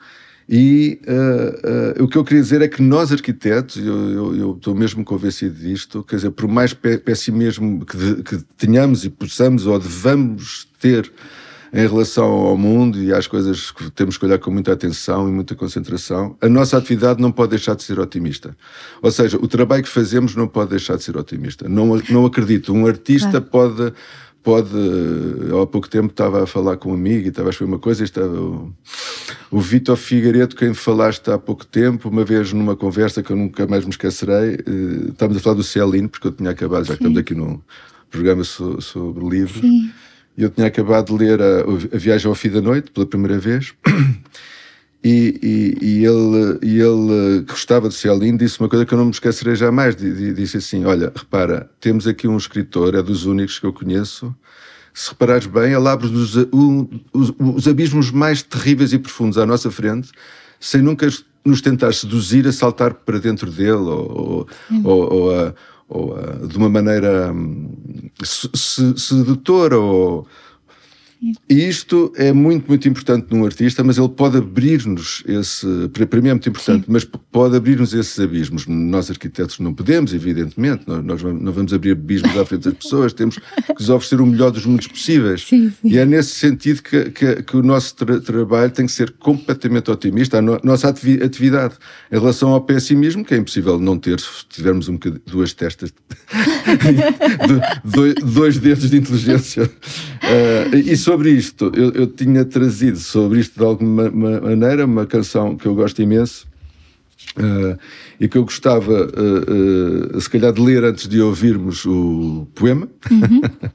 E 0.48 1.00
uh, 1.08 2.00
uh, 2.00 2.04
o 2.04 2.08
que 2.08 2.16
eu 2.16 2.22
queria 2.22 2.40
dizer 2.40 2.62
é 2.62 2.68
que 2.68 2.80
nós, 2.80 3.10
arquitetos, 3.10 3.78
eu, 3.84 4.10
eu, 4.12 4.36
eu 4.36 4.50
estou 4.52 4.76
mesmo 4.76 5.04
convencido 5.04 5.56
disto, 5.58 6.04
quer 6.04 6.16
dizer, 6.16 6.30
por 6.30 6.46
mais 6.48 6.72
pe- 6.72 6.98
pessimismo 6.98 7.84
que, 7.84 7.96
de- 7.96 8.22
que 8.22 8.36
tenhamos 8.56 9.04
e 9.04 9.10
possamos 9.10 9.66
ou 9.66 9.76
devamos 9.76 10.68
ter 10.80 11.10
em 11.72 11.86
relação 11.86 12.24
ao 12.24 12.56
mundo 12.56 13.02
e 13.02 13.12
às 13.12 13.26
coisas 13.26 13.70
que 13.70 13.90
temos 13.90 14.16
que 14.16 14.24
olhar 14.24 14.38
com 14.38 14.50
muita 14.50 14.72
atenção 14.72 15.28
e 15.28 15.32
muita 15.32 15.54
concentração, 15.54 16.36
a 16.40 16.48
nossa 16.48 16.76
atividade 16.78 17.20
não 17.20 17.32
pode 17.32 17.50
deixar 17.50 17.74
de 17.74 17.82
ser 17.82 17.98
otimista. 17.98 18.56
Ou 19.02 19.10
seja, 19.10 19.36
o 19.36 19.48
trabalho 19.48 19.82
que 19.82 19.88
fazemos 19.88 20.34
não 20.36 20.46
pode 20.48 20.70
deixar 20.70 20.96
de 20.96 21.02
ser 21.02 21.16
otimista. 21.16 21.68
Não, 21.68 22.00
não 22.08 22.24
acredito. 22.26 22.72
Um 22.72 22.86
artista 22.86 23.40
pode 23.40 23.92
pode. 24.42 24.70
Há 25.60 25.66
pouco 25.66 25.88
tempo 25.88 26.06
estava 26.12 26.44
a 26.44 26.46
falar 26.46 26.76
com 26.76 26.92
um 26.92 26.94
amigo 26.94 27.26
e 27.26 27.30
estava 27.30 27.48
a 27.48 27.50
escrever 27.50 27.72
uma 27.72 27.80
coisa 27.80 28.02
e 28.02 28.04
estava 28.04 28.28
o, 28.40 28.72
o 29.50 29.60
Vitor 29.60 29.96
Figueiredo, 29.96 30.54
quem 30.54 30.72
falaste 30.72 31.28
há 31.32 31.36
pouco 31.36 31.66
tempo, 31.66 32.08
uma 32.08 32.24
vez 32.24 32.52
numa 32.52 32.76
conversa 32.76 33.24
que 33.24 33.32
eu 33.32 33.36
nunca 33.36 33.66
mais 33.66 33.84
me 33.84 33.90
esquecerei, 33.90 34.54
eh, 34.54 35.10
estávamos 35.10 35.38
a 35.38 35.40
falar 35.40 35.56
do 35.56 35.64
Celino, 35.64 36.08
porque 36.08 36.28
eu 36.28 36.32
tinha 36.32 36.50
acabado, 36.50 36.84
já 36.84 36.92
que 36.94 37.00
estamos 37.02 37.18
aqui 37.18 37.34
num 37.34 37.60
programa 38.08 38.44
so- 38.44 38.80
sobre 38.80 39.28
livros, 39.28 39.60
Sim. 39.60 39.90
Eu 40.42 40.50
tinha 40.50 40.66
acabado 40.66 41.06
de 41.16 41.24
ler 41.24 41.40
a, 41.40 41.60
a 41.94 41.98
Viagem 41.98 42.28
ao 42.28 42.34
Fim 42.34 42.50
da 42.50 42.60
Noite 42.60 42.90
pela 42.90 43.06
primeira 43.06 43.38
vez. 43.38 43.72
E, 45.04 45.38
e, 45.80 45.86
e 46.00 46.04
ele, 46.04 46.58
e 46.62 46.80
ele 46.80 47.42
que 47.44 47.52
gostava 47.52 47.88
de 47.88 47.94
Celino 47.94 48.38
disse 48.38 48.58
uma 48.58 48.68
coisa 48.68 48.84
que 48.84 48.92
eu 48.92 48.98
não 48.98 49.04
me 49.04 49.10
esquecerei 49.12 49.54
jamais. 49.54 49.94
Di- 49.94 50.12
di- 50.12 50.32
Disse 50.34 50.56
assim: 50.56 50.84
Olha, 50.84 51.12
repara, 51.14 51.70
temos 51.80 52.08
aqui 52.08 52.26
um 52.26 52.36
escritor, 52.36 52.92
é 52.96 53.00
dos 53.02 53.24
únicos 53.24 53.56
que 53.60 53.66
eu 53.66 53.72
conheço. 53.72 54.34
Se 54.92 55.10
reparares 55.10 55.46
bem, 55.46 55.74
ele 55.74 55.88
abre 55.88 56.08
os, 56.08 56.34
os 57.12 57.68
abismos 57.68 58.10
mais 58.10 58.42
terríveis 58.42 58.92
e 58.92 58.98
profundos 58.98 59.38
à 59.38 59.46
nossa 59.46 59.70
frente, 59.70 60.10
sem 60.58 60.82
nunca 60.82 61.06
nos 61.44 61.60
tentar 61.60 61.92
seduzir 61.94 62.44
a 62.48 62.50
saltar 62.52 62.94
para 62.94 63.20
dentro 63.20 63.48
dele 63.48 63.70
ou, 63.74 64.10
ou, 64.10 64.48
ou, 64.82 65.12
ou 65.12 65.34
a- 65.38 65.54
ou 65.88 66.16
a- 66.16 66.46
de 66.46 66.56
uma 66.56 66.68
maneira 66.68 67.32
se- 68.22 68.50
sedutora 68.98 69.78
ou, 69.78 70.26
e 71.48 71.68
isto 71.68 72.12
é 72.16 72.32
muito, 72.32 72.68
muito 72.68 72.88
importante 72.88 73.26
num 73.30 73.44
artista, 73.44 73.82
mas 73.82 73.96
ele 73.98 74.08
pode 74.08 74.36
abrir-nos 74.36 75.22
esse. 75.26 75.66
Para 76.08 76.20
mim 76.20 76.28
é 76.28 76.34
muito 76.34 76.48
importante, 76.48 76.84
mas 76.88 77.04
p- 77.04 77.18
pode 77.32 77.56
abrir-nos 77.56 77.94
esses 77.94 78.18
abismos. 78.20 78.66
Nós, 78.66 79.10
arquitetos, 79.10 79.58
não 79.58 79.72
podemos, 79.72 80.12
evidentemente. 80.12 80.84
Nós, 80.86 81.02
nós 81.04 81.22
não 81.22 81.52
vamos 81.52 81.72
abrir 81.72 81.92
abismos 81.92 82.36
à 82.36 82.44
frente 82.44 82.64
das 82.64 82.74
pessoas, 82.74 83.12
temos 83.12 83.38
que 83.38 83.42
lhes 83.78 83.88
oferecer 83.88 84.20
o 84.20 84.26
melhor 84.26 84.50
dos 84.50 84.66
mundos 84.66 84.86
possíveis. 84.86 85.42
Sim, 85.46 85.70
sim. 85.70 85.88
E 85.88 85.98
é 85.98 86.04
nesse 86.04 86.30
sentido 86.36 86.82
que, 86.82 87.10
que, 87.10 87.42
que 87.42 87.56
o 87.56 87.62
nosso 87.62 87.94
tra- 87.96 88.20
trabalho 88.20 88.70
tem 88.70 88.86
que 88.86 88.92
ser 88.92 89.12
completamente 89.12 89.90
otimista. 89.90 90.38
A 90.38 90.42
no- 90.42 90.60
nossa 90.62 90.88
ativi- 90.88 91.22
atividade 91.22 91.74
em 92.12 92.18
relação 92.18 92.50
ao 92.50 92.60
pessimismo, 92.60 93.24
que 93.24 93.34
é 93.34 93.38
impossível 93.38 93.78
não 93.78 93.98
ter 93.98 94.20
se 94.20 94.44
tivermos 94.48 94.88
um 94.88 94.98
duas 95.26 95.52
testas, 95.54 95.92
do- 95.92 97.60
dois, 97.90 98.14
dois 98.14 98.58
dedos 98.58 98.90
de 98.90 98.96
inteligência. 98.96 99.70
Eh, 100.22 100.76
e 100.92 100.96
sobre 100.96 101.30
isto, 101.30 101.70
eu, 101.74 101.90
eu 101.92 102.06
tinha 102.06 102.44
trazido 102.44 102.98
sobre 102.98 103.40
isto 103.40 103.58
de 103.58 103.64
alguma 103.64 104.10
ma- 104.10 104.40
maneira 104.40 104.84
uma 104.84 105.06
canção 105.06 105.56
que 105.56 105.66
eu 105.66 105.74
gosto 105.74 106.00
imenso. 106.02 106.46
eh, 107.38 107.76
e 108.20 108.28
que 108.28 108.38
eu 108.38 108.44
gostava, 108.44 109.10
eh, 110.14 110.20
se 110.20 110.30
calhar, 110.30 110.52
de 110.52 110.60
ler 110.62 110.84
antes 110.84 111.06
de 111.08 111.20
ouvirmos 111.20 111.84
o 111.84 112.46
poema. 112.54 112.88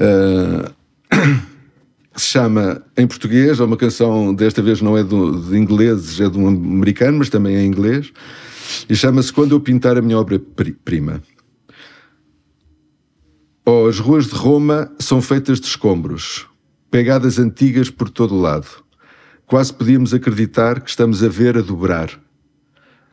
Eh, 0.00 0.70
que 2.14 2.20
se 2.20 2.28
chama 2.28 2.82
em 2.96 3.06
português, 3.06 3.58
é 3.60 3.64
uma 3.64 3.76
canção, 3.76 4.32
desta 4.34 4.62
vez 4.62 4.80
não 4.80 4.96
é 4.96 5.02
do, 5.02 5.40
de 5.50 5.56
ingleses, 5.58 6.20
é 6.20 6.28
de 6.28 6.38
um 6.38 6.46
americano, 6.48 7.18
mas 7.18 7.28
também 7.28 7.56
é 7.56 7.62
em 7.62 7.66
inglês, 7.66 8.12
e 8.88 8.94
chama-se 8.94 9.32
Quando 9.32 9.52
Eu 9.56 9.60
Pintar 9.60 9.96
a 9.96 10.02
Minha 10.02 10.18
Obra-Prima. 10.18 11.20
Oh, 13.70 13.86
as 13.86 13.98
ruas 13.98 14.28
de 14.28 14.34
Roma 14.34 14.90
são 14.98 15.20
feitas 15.20 15.60
de 15.60 15.66
escombros, 15.66 16.46
pegadas 16.90 17.38
antigas 17.38 17.90
por 17.90 18.08
todo 18.08 18.34
o 18.34 18.40
lado. 18.40 18.66
Quase 19.44 19.74
podíamos 19.74 20.14
acreditar 20.14 20.80
que 20.80 20.88
estamos 20.88 21.22
a 21.22 21.28
ver 21.28 21.58
a 21.58 21.60
dobrar. 21.60 22.18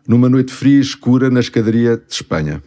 Numa 0.08 0.30
noite 0.30 0.54
fria 0.54 0.78
e 0.78 0.80
escura 0.80 1.30
na 1.30 1.42
escadaria 1.42 1.98
de 1.98 2.06
Espanha. 2.10 2.64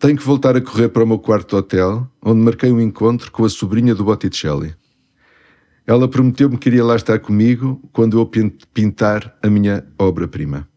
Tenho 0.00 0.16
que 0.16 0.24
voltar 0.24 0.56
a 0.56 0.60
correr 0.60 0.88
para 0.88 1.04
o 1.04 1.06
meu 1.06 1.20
quarto 1.20 1.50
de 1.50 1.54
hotel, 1.54 2.10
onde 2.20 2.40
marquei 2.40 2.72
um 2.72 2.80
encontro 2.80 3.30
com 3.30 3.44
a 3.44 3.48
sobrinha 3.48 3.94
do 3.94 4.02
Botticelli. 4.02 4.74
Ela 5.86 6.08
prometeu-me 6.08 6.58
que 6.58 6.68
iria 6.68 6.84
lá 6.84 6.96
estar 6.96 7.20
comigo 7.20 7.80
quando 7.92 8.18
eu 8.18 8.26
pin- 8.26 8.58
pintar 8.74 9.38
a 9.40 9.48
minha 9.48 9.86
obra-prima. 9.96 10.68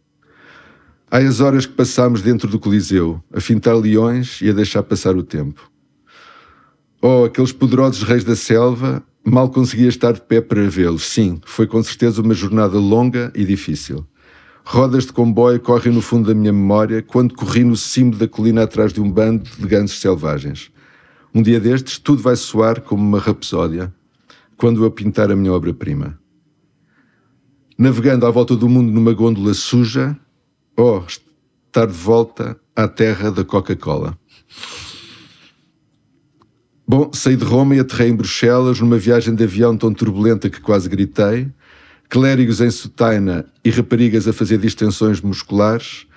Há 1.10 1.18
as 1.18 1.40
horas 1.40 1.66
que 1.66 1.74
passámos 1.74 2.22
dentro 2.22 2.48
do 2.48 2.60
Coliseu, 2.60 3.24
a 3.34 3.42
fintar 3.42 3.76
leões 3.76 4.40
e 4.44 4.50
a 4.52 4.54
deixar 4.54 4.84
passar 4.84 5.16
o 5.18 5.24
tempo. 5.24 5.69
Oh, 7.02 7.24
aqueles 7.24 7.54
poderosos 7.54 8.04
reis 8.04 8.26
da 8.26 8.36
selva, 8.36 9.02
mal 9.24 9.50
conseguia 9.50 9.88
estar 9.88 10.12
de 10.12 10.20
pé 10.20 10.42
para 10.42 10.70
vê-los. 10.70 11.04
Sim, 11.06 11.40
foi 11.46 11.66
com 11.66 11.82
certeza 11.82 12.22
uma 12.22 12.34
jornada 12.34 12.78
longa 12.78 13.32
e 13.34 13.46
difícil. 13.46 14.06
Rodas 14.66 15.06
de 15.06 15.14
comboio 15.14 15.62
correm 15.62 15.94
no 15.94 16.02
fundo 16.02 16.28
da 16.28 16.34
minha 16.34 16.52
memória 16.52 17.02
quando 17.02 17.34
corri 17.34 17.64
no 17.64 17.78
cimo 17.78 18.16
da 18.16 18.28
colina 18.28 18.64
atrás 18.64 18.92
de 18.92 19.00
um 19.00 19.10
bando 19.10 19.50
de 19.58 19.66
gansos 19.66 20.00
selvagens. 20.02 20.72
Um 21.34 21.42
dia 21.42 21.60
destes, 21.60 21.98
tudo 22.00 22.22
vai 22.22 22.36
soar 22.36 22.82
como 22.82 23.02
uma 23.02 23.20
rapsódia 23.20 23.94
quando 24.58 24.84
eu 24.84 24.92
pintar 24.92 25.32
a 25.32 25.36
minha 25.38 25.54
obra-prima. 25.54 26.20
Navegando 27.78 28.26
à 28.26 28.30
volta 28.30 28.58
do 28.58 28.68
mundo 28.68 28.92
numa 28.92 29.14
gôndola 29.14 29.54
suja, 29.54 30.20
oh, 30.78 31.02
estar 31.08 31.86
de 31.86 31.94
volta 31.94 32.60
à 32.76 32.90
terra 32.90 33.32
da 33.32 33.46
Coca-Cola. 33.46 34.20
Bom, 36.92 37.12
saí 37.14 37.36
de 37.36 37.44
Roma 37.44 37.76
e 37.76 37.80
aterrei 37.80 38.10
em 38.10 38.16
Bruxelas 38.16 38.80
numa 38.80 38.98
viagem 38.98 39.36
de 39.36 39.44
avião 39.44 39.78
tão 39.78 39.94
turbulenta 39.94 40.50
que 40.50 40.60
quase 40.60 40.90
gritei, 40.90 41.48
clérigos 42.10 42.62
em 42.62 42.72
sotaina 42.72 43.46
e 43.64 43.70
raparigas 43.70 44.28
a 44.28 44.34
fazer 44.34 44.58
distensões 44.58 45.22
musculares. 45.22 46.08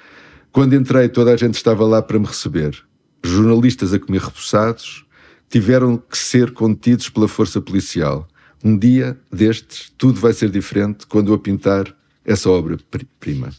Quando 0.50 0.74
entrei, 0.74 1.10
toda 1.10 1.30
a 1.30 1.36
gente 1.36 1.56
estava 1.56 1.84
lá 1.84 2.00
para 2.00 2.18
me 2.18 2.24
receber. 2.24 2.74
Jornalistas 3.22 3.92
a 3.92 3.98
comer 3.98 4.22
repousados 4.22 5.04
tiveram 5.50 5.98
que 5.98 6.16
ser 6.16 6.52
contidos 6.52 7.10
pela 7.10 7.28
força 7.28 7.60
policial. 7.60 8.26
Um 8.64 8.74
dia 8.74 9.20
destes, 9.30 9.92
tudo 9.98 10.18
vai 10.18 10.32
ser 10.32 10.48
diferente 10.48 11.06
quando 11.06 11.34
eu 11.34 11.38
pintar 11.38 11.94
essa 12.24 12.48
obra-prima. 12.48 13.50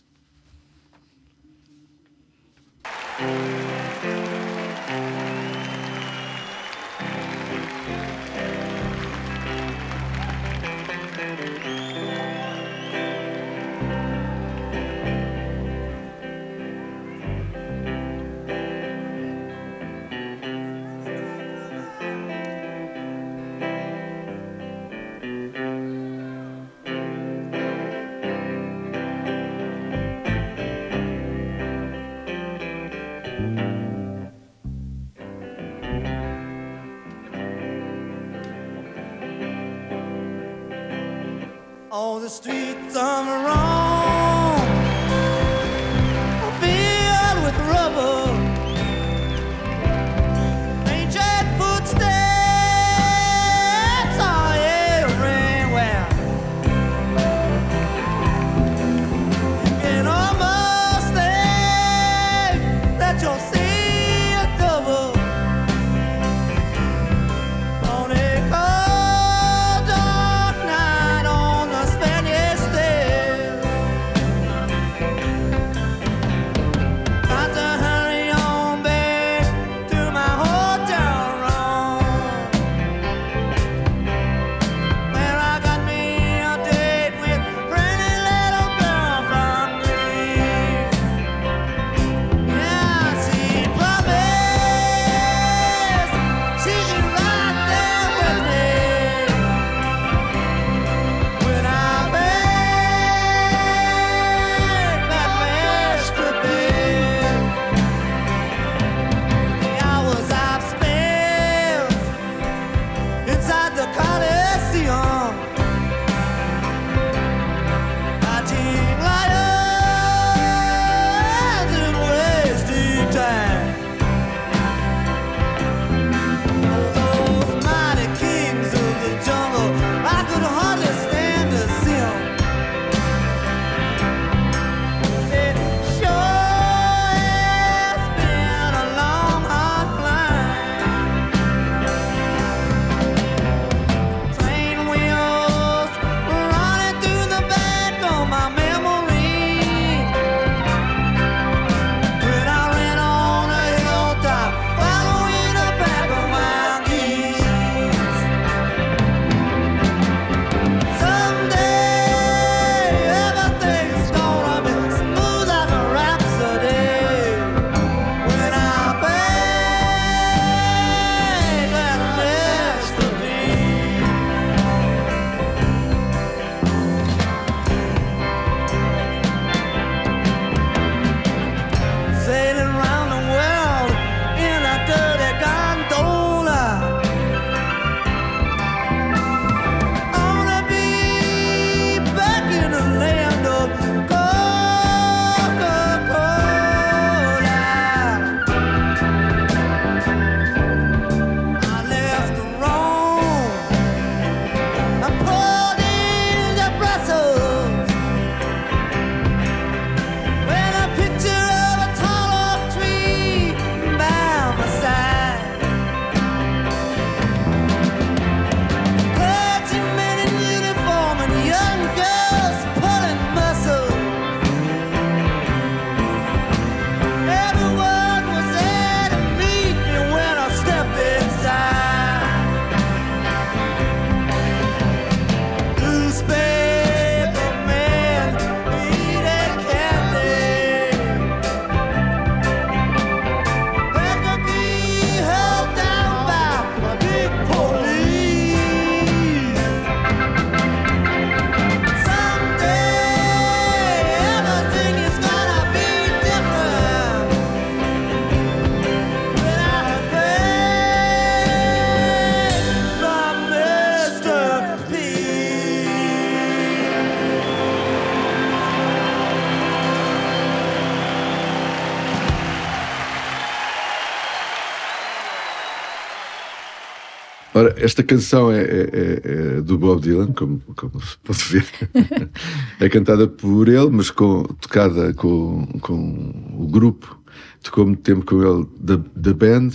Esta 277.84 278.04
canção 278.04 278.52
é, 278.52 278.62
é- 278.62 278.90
é- 278.94 279.58
é 279.58 279.62
do 279.62 279.78
Bob 279.78 280.02
Dylan, 280.02 280.32
como, 280.34 280.60
como 280.76 281.02
se 281.02 281.18
pode 281.24 281.44
ver. 281.44 281.66
é 282.80 282.90
cantada 282.90 283.28
por 283.28 283.68
ele, 283.68 283.90
mas 283.90 284.10
com, 284.10 284.44
tocada 284.62 285.14
com, 285.14 285.66
com 285.82 286.56
o 286.58 286.68
grupo. 286.68 287.20
Tocou 287.62 287.86
muito 287.86 288.02
tempo 288.02 288.26
com 288.26 288.42
ele 288.42 288.68
da, 288.80 289.00
da 289.16 289.34
band, 289.34 289.72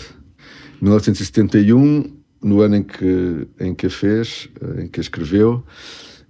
1971, 0.81 2.17
no 2.43 2.61
ano 2.61 2.77
em 2.77 2.83
que, 2.83 3.49
em 3.59 3.75
que 3.75 3.87
a 3.87 3.91
fez, 3.91 4.49
eh, 4.61 4.83
em 4.85 4.89
que 4.89 5.01
a 5.01 5.03
escreveu. 5.03 5.65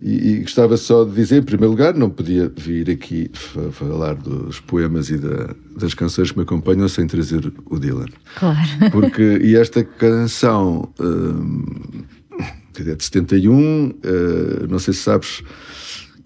E, 0.00 0.30
e 0.34 0.38
gostava 0.42 0.76
só 0.76 1.02
de 1.04 1.12
dizer, 1.12 1.38
em 1.38 1.42
primeiro 1.42 1.72
lugar, 1.72 1.92
não 1.92 2.08
podia 2.08 2.48
vir 2.56 2.88
aqui 2.88 3.28
fa- 3.32 3.72
falar 3.72 4.14
dos 4.14 4.61
poemas 4.61 5.11
e 5.11 5.18
da- 5.18 5.54
das 5.76 5.92
canções 5.92 6.30
que 6.30 6.37
me 6.38 6.44
acompanham 6.44 6.87
sem 6.88 7.04
trazer 7.06 7.52
o 7.66 7.78
Dylan. 7.80 8.06
Claro. 8.37 8.58
Porque, 8.92 9.38
e 9.42 9.56
esta 9.56 9.82
canção 9.82 10.88
hum, 11.00 11.64
é 12.78 12.94
de 12.94 13.02
71, 13.04 13.92
eh, 14.04 14.66
não 14.68 14.78
sei 14.78 14.94
se 14.94 15.00
sabes 15.00 15.42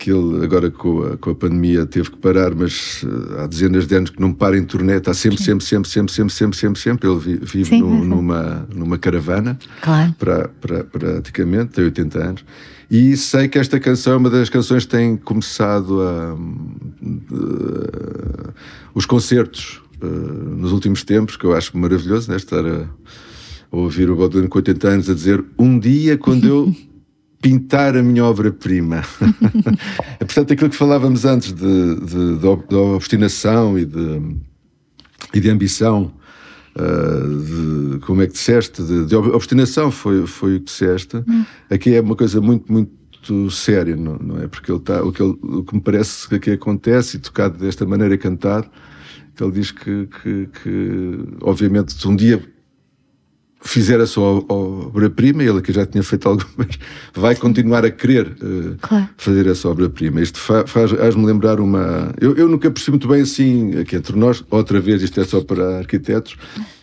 que 0.03 0.11
ele 0.11 0.45
agora 0.45 0.71
com 0.71 1.03
a, 1.05 1.17
com 1.17 1.31
a 1.31 1.35
pandemia 1.35 1.87
teve 1.87 2.11
que 2.11 2.17
parar, 2.17 2.55
mas 2.55 3.05
eh, 3.07 3.41
há 3.43 3.47
dezenas 3.47 3.87
de 3.87 3.95
anos 3.95 4.11
que 4.11 4.21
não 4.21 4.33
para 4.33 4.59
em 4.59 4.65
turnê, 4.65 4.97
está 4.97 5.15
sempre, 5.15 5.39
sempre, 5.43 5.65
sempre, 5.65 5.89
sempre, 5.89 6.13
sempre, 6.13 6.35
sempre, 6.35 6.57
sempre, 6.59 6.81
sempre. 6.81 7.09
Ele 7.09 7.19
vi- 7.21 7.41
vive 7.41 7.65
Sim, 7.67 7.81
no- 7.83 8.01
sim. 8.03 8.07
numa, 8.09 8.67
numa 8.75 8.99
caravana, 8.99 9.59
Claro. 9.81 10.13
pra, 10.19 10.49
pra- 10.61 10.83
praticamente, 10.85 11.73
tem 11.73 11.85
80 11.85 12.19
anos. 12.19 12.45
E 12.91 13.17
sei 13.17 13.47
que 13.49 13.59
esta 13.59 13.79
canção 13.81 14.15
é 14.15 14.17
uma 14.17 14.29
das 14.29 14.49
canções 14.51 14.85
que 14.85 14.91
tem 14.91 15.17
começado 15.17 16.01
a. 16.03 16.37
eh, 17.33 18.51
os 18.95 19.07
concertos 19.07 19.81
eh, 20.03 20.07
nos 20.07 20.73
últimos 20.73 21.03
tempos, 21.05 21.37
que 21.37 21.45
eu 21.45 21.55
acho 21.55 21.77
maravilhoso, 21.79 22.31
né? 22.31 22.37
Estar 22.37 22.65
a, 22.67 22.83
a 23.71 23.77
ouvir 23.77 24.11
o 24.11 24.29
Dylan 24.29 24.49
com 24.49 24.59
80 24.59 24.89
anos 24.89 25.09
a 25.11 25.15
dizer: 25.15 25.43
Um 25.59 25.79
dia, 25.79 26.19
quando 26.19 26.47
eu 26.47 26.75
pintar 27.43 27.97
a 27.97 28.03
minha 28.03 28.25
obra-prima. 28.25 29.03
portanto 30.21 30.53
aquilo 30.53 30.71
que 30.71 30.77
falávamos 30.77 31.25
antes 31.27 31.53
de, 31.53 31.95
de, 31.97 32.39
de 32.39 32.47
ob- 32.47 32.67
de 32.69 32.75
obstinação 32.77 33.79
e 33.79 33.85
de, 33.85 34.37
e 35.35 35.41
de 35.41 35.51
ambição. 35.51 36.13
uh, 36.77 37.93
de, 37.99 37.99
como 38.07 38.23
é 38.23 38.27
que 38.27 38.33
disseste? 38.33 38.83
De, 38.83 39.05
de 39.07 39.15
ob- 39.17 39.35
obstinação 39.35 39.91
foi, 39.91 40.27
foi 40.27 40.57
o 40.57 40.59
que 40.61 40.67
disseste. 40.67 41.23
Aqui 41.69 41.95
é 41.95 42.01
uma 42.01 42.17
coisa 42.17 42.41
muito, 42.41 42.73
muito 42.73 43.51
séria, 43.51 43.97
não, 43.97 44.17
não 44.19 44.41
é? 44.41 44.47
Porque 44.49 44.71
ele 44.71 44.79
está, 44.79 45.03
o, 45.03 45.13
que 45.13 45.23
ele- 45.23 45.37
o 45.43 45.63
que 45.65 45.75
me 45.75 45.81
parece 45.81 46.29
que 46.29 46.37
aqui 46.37 46.51
acontece, 46.53 47.17
e 47.17 47.21
tocado 47.21 47.59
desta 47.59 47.85
maneira 47.85 48.17
cantado, 48.17 48.69
que 49.35 49.43
ele 49.43 49.53
diz 49.53 49.71
que, 49.71 50.07
que, 50.23 50.49
que, 50.63 51.19
obviamente, 51.43 52.07
um 52.07 52.15
dia 52.17 52.41
fizer 53.65 54.01
a 54.01 54.07
sua 54.07 54.45
obra-prima, 54.53 55.43
ele 55.43 55.61
que 55.63 55.73
já 55.73 55.87
tinha 55.87 56.03
feito 56.03 56.29
algumas, 56.29 56.79
vai 57.15 57.35
continuar 57.37 57.85
a 57.85 57.91
querer 57.91 58.27
uh, 58.43 58.77
Claro. 58.81 59.09
fazer 59.17 59.47
essa 59.47 59.69
obra-prima. 59.69 60.21
Isto 60.21 60.39
fa- 60.39 60.67
faz, 60.67 60.91
faz-me 60.91 61.25
lembrar 61.25 61.61
uma. 61.61 62.13
Eu, 62.21 62.35
eu 62.37 62.49
nunca 62.49 62.71
percebi 62.71 62.93
muito 62.93 63.09
bem 63.09 63.23
assim, 63.23 63.79
aqui 63.79 63.97
entre 63.97 64.17
nós, 64.17 64.45
outra 64.51 64.81
vez, 64.81 65.03
isto 65.03 65.21
é 65.21 65.25
só 65.25 65.41
para 65.41 65.79
arquitetos, 65.79 66.37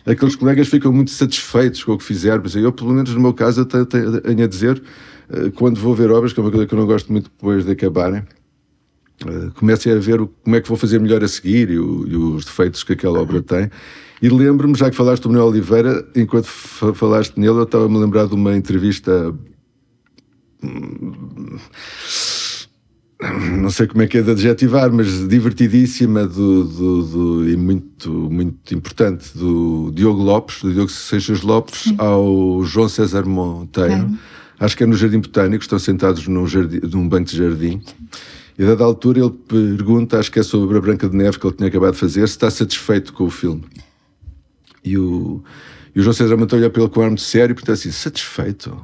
aqueles 0.06 0.34
colegas 0.36 0.68
ficam 0.68 0.92
muito 0.92 1.10
satisfeitos 1.10 1.84
com 1.84 1.92
o 1.92 1.98
que 1.98 2.04
fizeram. 2.04 2.40
Mas 2.42 2.56
eu, 2.56 2.72
pelo 2.72 2.92
menos 2.92 3.14
no 3.14 3.20
meu 3.20 3.34
caso, 3.34 3.64
tenho 3.64 4.44
a 4.44 4.46
dizer, 4.46 4.82
uh, 5.30 5.50
quando 5.52 5.78
vou 5.80 5.94
ver 5.94 6.10
obras, 6.10 6.32
que 6.32 6.40
é 6.40 6.42
uma 6.42 6.50
coisa 6.50 6.66
que 6.66 6.74
eu 6.74 6.78
não 6.78 6.86
gosto 6.86 7.12
muito 7.12 7.30
depois 7.30 7.64
de 7.64 7.72
acabarem. 7.72 8.22
Uh, 9.26 9.50
comecem 9.52 9.92
a 9.92 9.96
ver 9.98 10.20
o- 10.20 10.28
como 10.28 10.56
é 10.56 10.60
que 10.62 10.68
vou 10.68 10.78
fazer 10.78 10.98
melhor 10.98 11.22
a 11.22 11.28
seguir 11.28 11.68
e, 11.70 11.78
o- 11.78 12.06
e 12.08 12.16
os 12.16 12.44
defeitos 12.46 12.82
que 12.82 12.94
aquela 12.94 13.20
obra 13.20 13.42
tem. 13.42 13.70
E 14.22 14.28
lembro-me, 14.30 14.74
já 14.74 14.88
que 14.90 14.96
falaste 14.96 15.22
do 15.24 15.28
Manuel 15.28 15.48
Oliveira, 15.48 16.06
enquanto 16.16 16.46
fa- 16.46 16.94
falaste 16.94 17.36
nele, 17.38 17.58
eu 17.58 17.62
estava-me 17.64 17.96
a 17.96 18.00
lembrar 18.00 18.26
de 18.26 18.34
uma 18.34 18.56
entrevista. 18.56 19.34
hum, 20.62 21.58
Não 23.60 23.68
sei 23.68 23.86
como 23.86 24.00
é 24.00 24.06
que 24.06 24.16
é 24.16 24.22
de 24.22 24.30
adjetivar, 24.30 24.90
mas 24.90 25.28
divertidíssima 25.28 26.26
do, 26.26 26.64
do- 26.64 27.02
do- 27.02 27.48
e 27.50 27.54
muito, 27.54 28.10
muito 28.10 28.74
importante 28.74 29.36
do 29.36 29.92
Diogo 29.94 30.22
Lopes, 30.22 30.62
do 30.62 30.72
Diogo 30.72 30.90
Seixas 30.90 31.42
Lopes, 31.42 31.92
ao 31.98 32.62
João 32.64 32.88
César 32.88 33.26
Monteiro. 33.26 34.16
Acho 34.58 34.74
que 34.74 34.84
é 34.84 34.86
no 34.86 34.96
Jardim 34.96 35.18
Botânico, 35.20 35.62
estão 35.62 35.78
sentados 35.78 36.26
num, 36.28 36.46
jardim, 36.46 36.80
num 36.90 37.06
banco 37.06 37.28
de 37.30 37.36
jardim. 37.36 37.82
E 38.60 38.62
a 38.62 38.66
dada 38.66 38.84
altura 38.84 39.20
ele 39.20 39.30
pergunta, 39.30 40.18
acho 40.18 40.30
que 40.30 40.38
é 40.38 40.42
sobre 40.42 40.76
a 40.76 40.80
Branca 40.82 41.08
de 41.08 41.16
Neve 41.16 41.38
que 41.38 41.46
ele 41.46 41.56
tinha 41.56 41.68
acabado 41.70 41.94
de 41.94 41.98
fazer, 41.98 42.28
se 42.28 42.34
está 42.34 42.50
satisfeito 42.50 43.10
com 43.14 43.24
o 43.24 43.30
filme. 43.30 43.64
E 44.84 44.98
o, 44.98 45.42
e 45.94 45.98
o 45.98 46.02
João 46.02 46.12
César 46.12 46.36
olha 46.36 46.68
para 46.68 46.82
ele 46.82 46.90
com 46.90 47.00
um 47.00 47.04
ar 47.04 47.08
muito 47.08 47.22
sério 47.22 47.52
e 47.52 47.54
pergunta 47.54 47.72
assim: 47.72 47.90
satisfeito? 47.90 48.78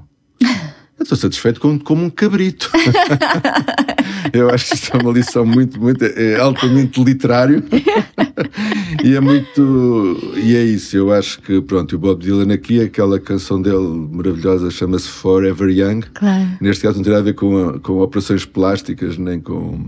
Estou 1.06 1.16
satisfeito 1.16 1.60
como, 1.60 1.78
como 1.78 2.04
um 2.04 2.10
cabrito. 2.10 2.68
Eu 4.32 4.50
acho 4.50 4.68
que 4.70 4.74
isto 4.74 4.96
é 4.96 5.00
uma 5.00 5.12
lição 5.12 5.46
muito, 5.46 5.80
muito, 5.80 6.04
é 6.04 6.34
altamente 6.40 7.00
literário 7.02 7.62
e 9.04 9.14
é 9.14 9.20
muito, 9.20 10.18
e 10.36 10.56
é 10.56 10.64
isso. 10.64 10.96
Eu 10.96 11.12
acho 11.12 11.40
que, 11.42 11.60
pronto, 11.60 11.94
o 11.94 11.98
Bob 11.98 12.20
Dylan 12.22 12.52
aqui, 12.52 12.80
aquela 12.80 13.20
canção 13.20 13.62
dele 13.62 14.08
maravilhosa 14.10 14.68
chama-se 14.68 15.06
Forever 15.08 15.68
Young. 15.70 16.00
Claro. 16.12 16.48
Neste 16.60 16.82
caso, 16.82 16.96
não 16.96 17.04
tem 17.04 17.12
nada 17.12 17.22
a 17.22 17.26
ver 17.26 17.34
com, 17.34 17.68
a- 17.68 17.78
com 17.78 18.00
operações 18.00 18.44
plásticas 18.44 19.16
nem 19.16 19.38
com, 19.40 19.78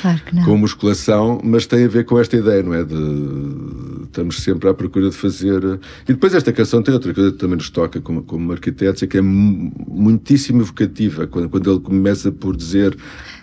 Claro 0.00 0.20
com 0.44 0.56
musculação, 0.56 1.40
mas 1.44 1.66
tem 1.66 1.84
a 1.84 1.88
ver 1.88 2.04
com 2.04 2.18
esta 2.18 2.36
ideia, 2.36 2.62
não 2.62 2.74
é? 2.74 2.84
De 2.84 2.94
estamos 4.04 4.42
sempre 4.42 4.68
à 4.68 4.74
procura 4.74 5.08
de 5.10 5.16
fazer. 5.16 5.62
E 6.08 6.12
depois 6.12 6.34
esta 6.34 6.52
canção 6.52 6.82
tem 6.82 6.92
outra 6.92 7.14
coisa 7.14 7.30
que 7.32 7.38
também 7.38 7.56
nos 7.56 7.70
toca 7.70 8.00
como, 8.00 8.22
como 8.22 8.50
arquitetos, 8.52 9.02
é 9.02 9.06
que 9.06 9.18
é 9.18 9.20
mu- 9.20 9.72
muitíssimo 9.88 10.62
evocativa, 10.62 11.26
quando, 11.26 11.48
quando 11.48 11.70
ele 11.70 11.80
começa 11.80 12.32
por 12.32 12.56
dizer. 12.56 12.96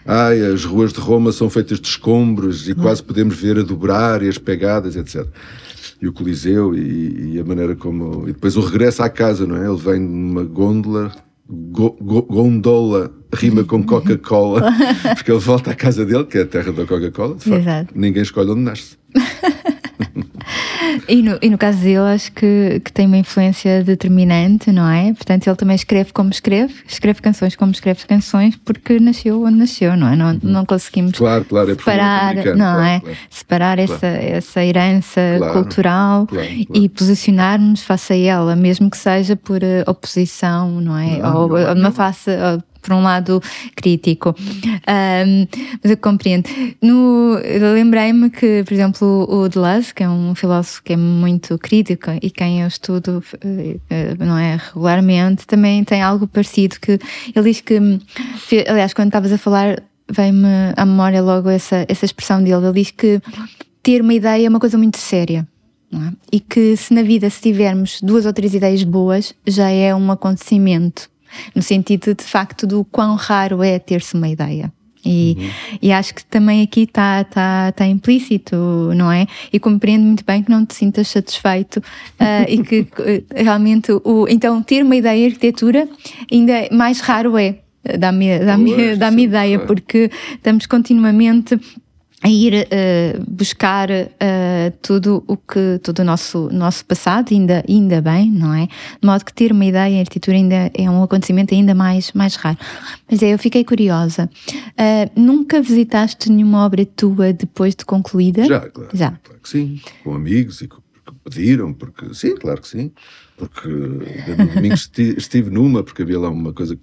Ai, 0.05 0.41
as 0.45 0.63
ruas 0.65 0.93
de 0.93 0.99
Roma 0.99 1.31
são 1.31 1.49
feitas 1.49 1.79
de 1.79 1.87
escombros 1.87 2.67
e 2.67 2.75
quase 2.75 3.03
podemos 3.03 3.35
ver 3.35 3.57
a 3.59 3.61
dobrar 3.61 4.21
e 4.23 4.27
as 4.29 4.37
pegadas, 4.37 4.95
etc. 4.95 5.25
E 6.01 6.07
o 6.07 6.13
Coliseu 6.13 6.75
e, 6.75 7.33
e 7.35 7.39
a 7.39 7.43
maneira 7.43 7.75
como. 7.75 8.23
E 8.27 8.33
depois 8.33 8.55
o 8.55 8.61
regresso 8.61 9.03
à 9.03 9.09
casa, 9.09 9.45
não 9.47 9.55
é? 9.57 9.67
Ele 9.67 9.77
vem 9.77 9.99
numa 9.99 10.43
gôndola, 10.43 11.11
go- 11.49 11.97
go- 12.01 12.21
gondola 12.23 13.11
rima 13.35 13.63
com 13.63 13.83
Coca-Cola, 13.83 14.71
porque 15.15 15.31
ele 15.31 15.39
volta 15.39 15.71
à 15.71 15.75
casa 15.75 16.05
dele, 16.05 16.25
que 16.25 16.37
é 16.37 16.41
a 16.41 16.45
terra 16.45 16.71
da 16.71 16.85
Coca-Cola, 16.85 17.35
de 17.35 17.43
facto. 17.43 17.59
Exato. 17.59 17.93
Ninguém 17.95 18.23
escolhe 18.23 18.49
onde 18.51 18.61
nasce. 18.61 18.97
E 21.07 21.21
no, 21.21 21.37
e 21.41 21.49
no 21.49 21.57
caso 21.57 21.79
dele, 21.79 21.97
acho 21.99 22.31
que, 22.31 22.81
que 22.83 22.91
tem 22.91 23.05
uma 23.07 23.17
influência 23.17 23.83
determinante, 23.83 24.71
não 24.71 24.89
é? 24.89 25.13
Portanto, 25.13 25.47
ele 25.47 25.55
também 25.55 25.75
escreve 25.75 26.13
como 26.13 26.29
escreve, 26.29 26.73
escreve 26.87 27.21
canções 27.21 27.55
como 27.55 27.71
escreve 27.71 28.05
canções, 28.05 28.55
porque 28.55 28.99
nasceu 28.99 29.43
onde 29.43 29.57
nasceu, 29.57 29.95
não 29.97 30.07
é? 30.07 30.15
Não, 30.15 30.39
não 30.41 30.65
conseguimos 30.65 31.13
Claro, 31.13 31.45
claro, 31.45 31.71
é 31.71 31.75
separar, 31.75 32.31
americano, 32.31 32.57
não 32.57 32.73
claro, 32.75 33.09
é? 33.09 33.15
Separar 33.29 33.79
essa, 33.79 34.07
essa 34.07 34.63
herança 34.63 35.21
cultural 35.53 36.27
e 36.73 36.87
posicionar-nos 36.89 37.83
face 37.83 38.13
a 38.13 38.17
ela, 38.17 38.55
mesmo 38.55 38.89
que 38.89 38.97
seja 38.97 39.35
por 39.35 39.61
eh, 39.63 39.83
oposição, 39.87 40.79
não 40.81 40.97
é? 40.97 41.17
Não, 41.19 41.35
Ou 41.41 41.49
não, 41.49 41.57
não. 41.75 41.81
uma 41.81 41.91
face. 41.91 42.29
eh, 42.31 42.59
por 42.88 42.95
um 42.95 43.03
lado 43.03 43.41
crítico, 43.75 44.33
Ahm, 44.88 45.45
mas 45.83 45.91
eu 45.91 45.97
compreendo. 45.97 46.49
No, 46.81 47.38
Lembrei-me 47.73 48.29
que, 48.29 48.63
por 48.63 48.73
exemplo, 48.73 49.27
o 49.29 49.49
Deleuze, 49.49 49.93
que 49.93 50.03
é 50.03 50.09
um 50.09 50.33
filósofo 50.33 50.81
que 50.83 50.93
é 50.93 50.97
muito 50.97 51.57
crítico 51.57 52.11
e 52.21 52.29
quem 52.31 52.61
eu 52.61 52.67
estudo 52.67 53.21
eh, 53.41 54.15
não 54.17 54.38
é 54.38 54.55
regularmente, 54.55 55.45
também 55.45 55.83
tem 55.83 56.01
algo 56.01 56.25
parecido 56.27 56.77
que 56.79 56.97
ele 57.35 57.51
diz 57.51 57.59
que, 57.59 57.77
aliás, 58.67 58.93
quando 58.93 59.07
estavas 59.09 59.33
a 59.33 59.38
falar, 59.38 59.83
veio-me 60.09 60.47
à 60.77 60.85
memória 60.85 61.21
logo 61.21 61.49
essa, 61.49 61.85
essa 61.89 62.05
expressão 62.05 62.41
dele. 62.41 62.65
Ele 62.65 62.73
diz 62.73 62.91
que 62.91 63.21
ter 63.83 64.01
uma 64.01 64.13
ideia 64.13 64.45
é 64.45 64.49
uma 64.49 64.59
coisa 64.59 64.77
muito 64.77 64.97
séria. 64.97 65.45
é? 65.93 66.11
E 66.31 66.39
que 66.39 66.77
se 66.77 66.93
na 66.93 67.03
vida 67.03 67.29
se 67.29 67.41
tivermos 67.41 67.99
duas 68.01 68.25
ou 68.25 68.31
três 68.31 68.53
ideias 68.53 68.83
boas, 68.83 69.33
já 69.45 69.69
é 69.69 69.93
um 69.93 70.09
acontecimento. 70.09 71.09
No 71.55 71.61
sentido 71.61 72.13
de 72.13 72.23
facto 72.23 72.65
do 72.65 72.84
quão 72.86 73.15
raro 73.15 73.63
é 73.63 73.80
ter-se 73.80 74.15
uma 74.15 74.28
ideia. 74.28 74.71
E, 75.05 75.38
e 75.82 75.91
acho 75.91 76.13
que 76.13 76.25
também 76.25 76.61
aqui 76.61 76.82
está 76.82 77.23
tá, 77.23 77.71
tá 77.71 77.88
implícito, 77.88 78.55
não 78.93 79.11
é? 79.11 79.25
E 79.53 79.59
compreendo 79.59 80.03
muito 80.03 80.25
bem 80.25 80.43
que 80.43 80.51
não 80.51 80.65
te 80.65 80.75
sintas 80.75 81.07
satisfeito 81.07 81.82
ah, 82.19 82.45
e 82.47 82.61
que 82.61 82.88
realmente 83.34 83.91
o, 84.03 84.28
então 84.28 84.61
ter 84.61 84.84
uma 84.84 84.95
ideia 84.95 85.30
de 85.30 85.36
arquitetura 85.36 85.88
ainda 86.32 86.51
é 86.51 86.69
mais 86.73 86.99
raro 86.99 87.38
é. 87.38 87.59
Dá-me 87.97 88.39
dá 88.39 88.57
dá 88.97 89.11
sim, 89.11 89.19
ideia, 89.21 89.59
porque 89.59 90.11
estamos 90.36 90.65
continuamente 90.65 91.57
a 92.24 92.30
ir 92.30 92.68
eh, 92.72 93.20
buscar 93.28 93.89
eh, 93.91 94.74
tudo 94.82 95.24
o 95.28 95.38
que 95.38 95.80
todo 95.84 95.99
o 95.99 96.03
nosso 96.03 96.49
nosso 96.51 96.84
passado 96.86 97.28
ainda 97.32 97.63
ainda 97.70 98.01
bem 98.01 98.32
não 98.32 98.53
é? 98.53 98.65
De 98.65 99.05
modo 99.05 99.24
que 99.24 99.32
ter 99.34 99.51
uma 99.51 99.63
ideia 99.65 99.93
em 99.93 99.99
arquitetura 99.99 100.36
ainda 100.36 100.72
é 100.74 100.89
um 100.89 101.03
acontecimento 101.03 101.53
ainda 101.53 101.76
mais 101.76 102.11
mais 102.13 102.36
raro. 102.36 102.57
Mas 103.09 103.22
é 103.22 103.34
eu 103.34 103.38
fiquei 103.39 103.63
curiosa. 103.63 104.30
Eh, 104.76 105.09
nunca 105.15 105.61
visitaste 105.61 106.32
nenhuma 106.32 106.65
obra 106.65 106.86
tua 106.86 107.32
depois 107.34 107.76
de 107.76 107.86
concluída? 107.86 108.45
Já, 108.45 108.61
claro. 108.61 108.89
já. 108.93 109.11
Claro 109.24 109.41
que 109.41 109.49
sim, 109.49 109.80
com 110.03 110.13
amigos 110.13 110.61
e 110.61 110.68
com, 110.68 110.82
Pediram, 111.24 111.74
porque 111.74 112.13
sim, 112.13 112.36
claro 112.36 112.61
que 112.61 112.68
sim. 112.68 112.91
Porque 113.38 113.68
no 113.70 114.47
domingo 114.47 114.74
esti- 114.76 115.15
estive 115.18 115.49
numa, 115.49 115.82
porque 115.84 116.01
havia 116.01 116.20
lá 116.20 116.30
uma 116.30 116.51
coisa, 116.51 116.74
um 116.74 116.78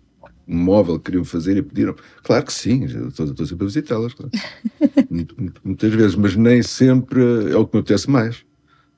móvel 0.47 0.99
que 0.99 1.07
queriam 1.07 1.25
fazer 1.25 1.57
e 1.57 1.63
pediram. 1.63 1.95
Claro 2.23 2.45
que 2.45 2.53
sim, 2.53 2.85
estou, 2.85 3.27
estou 3.27 3.47
sempre 3.47 3.65
a 3.65 3.67
visitá-las, 3.67 4.15
claro. 4.15 4.31
Muitas 5.65 5.93
vezes, 5.93 6.17
mas 6.17 6.37
nem 6.37 6.63
sempre 6.63 7.23
é 7.51 7.57
o 7.57 7.67
que 7.67 7.77
me 7.77 7.81
apetece 7.81 8.11
mais. 8.11 8.45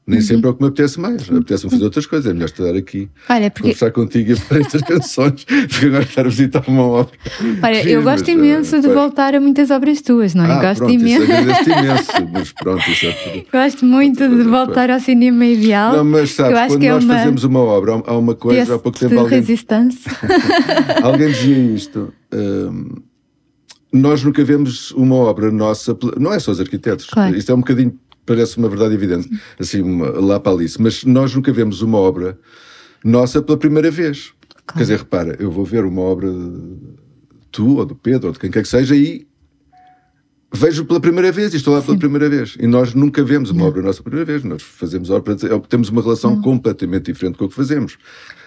Nem 0.09 0.21
sempre 0.21 0.47
é 0.47 0.51
o 0.51 0.55
que 0.55 0.63
me 0.63 0.69
apetece 0.69 1.01
mais. 1.01 1.23
Apetece-me 1.29 1.69
fazer 1.73 1.83
outras 1.85 2.07
coisas. 2.07 2.31
É 2.31 2.33
melhor 2.33 2.45
estar 2.47 2.77
aqui, 2.77 3.09
Olha, 3.29 3.51
porque 3.51 3.63
conversar 3.63 3.91
contigo 3.91 4.31
e 4.31 4.37
fazer 4.37 4.61
estas 4.61 4.83
canções, 4.87 5.45
porque 5.45 5.87
agora 5.87 6.05
estar 6.05 6.21
a 6.27 6.29
visitar 6.29 6.63
uma 6.69 6.83
obra. 6.85 7.13
olha, 7.61 7.83
Sim, 7.83 7.89
eu 7.89 8.03
gosto 8.05 8.21
mas, 8.21 8.29
eh, 8.29 8.33
imenso 8.33 8.77
de 8.77 8.83
pois. 8.83 8.95
voltar 8.95 9.35
a 9.35 9.41
muitas 9.41 9.69
obras 9.73 10.01
tuas, 10.03 10.33
não 10.33 10.45
é? 10.45 10.53
Ah, 10.53 10.61
gosto 10.63 10.79
pronto, 10.85 10.95
isso 10.95 11.05
imenso. 11.05 11.33
agradeço 11.33 11.71
imenso, 11.71 12.13
mas 12.33 12.53
pronto, 12.53 12.89
isso 12.91 13.07
é 13.07 13.13
tudo. 13.13 13.47
Gosto 13.53 13.85
muito 13.85 14.29
de 14.29 14.43
voltar 14.45 14.91
ao 14.93 15.01
cinema 15.01 15.45
ideal. 15.45 15.97
Não, 15.97 16.05
mas 16.05 16.31
sabes, 16.31 16.57
quando 16.69 16.79
que 16.81 16.87
é 16.87 16.93
nós 16.93 17.03
uma 17.05 17.15
fazemos 17.15 17.43
uma 17.43 17.59
obra, 17.61 18.01
há- 18.07 18.17
uma 18.17 18.35
coisa, 18.37 18.77
há 18.77 18.79
pouco 18.79 18.97
tempo 19.01 19.13
de 19.13 19.19
alguém, 19.19 19.41
resistência. 19.41 20.13
alguém 21.03 21.33
dizia 21.33 21.59
isto. 21.75 22.13
hum, 22.33 22.91
nós 23.93 24.23
nunca 24.23 24.45
vemos 24.45 24.91
uma 24.93 25.15
obra 25.17 25.51
nossa, 25.51 25.97
não 26.19 26.33
é 26.33 26.39
só 26.39 26.51
os 26.53 26.61
arquitetos, 26.61 27.07
Claro. 27.07 27.35
isto 27.37 27.51
é 27.51 27.55
um 27.55 27.59
bocadinho, 27.59 27.99
parece 28.27 28.59
uma 28.59 28.69
verdade 28.69 28.95
evidente, 28.95 29.31
assim, 29.59 29.81
uma, 29.81 30.11
lá 30.21 30.41
para 30.41 30.53
Alice, 30.53 30.81
mas 30.81 31.05
nós 31.05 31.35
nunca 31.35 31.53
vemos 31.53 31.81
uma 31.81 31.99
obra 31.99 32.39
nossa 33.05 33.41
pela 33.41 33.57
primeira 33.57 33.91
vez. 33.91 34.33
Quer 34.73 34.81
dizer, 34.81 34.99
repara, 34.99 35.37
eu 35.39 35.51
vou 35.51 35.65
ver 35.65 35.85
uma 35.85 36.03
obra 36.03 36.29
de 36.31 36.77
tu, 37.53 37.77
ou 37.77 37.87
do 37.87 37.95
Pedro, 37.95 38.27
ou 38.29 38.33
de 38.33 38.39
quem 38.39 38.51
quer 38.51 38.63
que 38.63 38.69
seja, 38.69 38.97
e 38.97 39.27
vejo 40.53 40.85
pela 40.85 41.01
primeira 41.01 41.31
vez 41.31 41.55
e 41.55 41.57
estou 41.57 41.75
lá 41.75 41.83
pela 41.83 41.97
primeira 41.99 42.29
vez. 42.29 42.57
E 42.59 42.67
nós 42.67 42.95
nunca 42.95 43.23
vemos 43.23 43.51
uma 43.51 43.65
obra 43.65 43.83
nossa 43.83 44.03
pela 44.03 44.11
primeira 44.17 44.33
vez. 44.33 44.45
Nós 44.45 44.63
fazemos 44.63 45.11
obra, 45.11 45.35
é 45.35 45.59
temos 45.69 45.89
uma 45.89 46.03
relação 46.03 46.41
completamente 46.41 47.13
diferente 47.13 47.39
com 47.39 47.45
o 47.45 47.49
que 47.49 47.55
fazemos. 47.55 47.97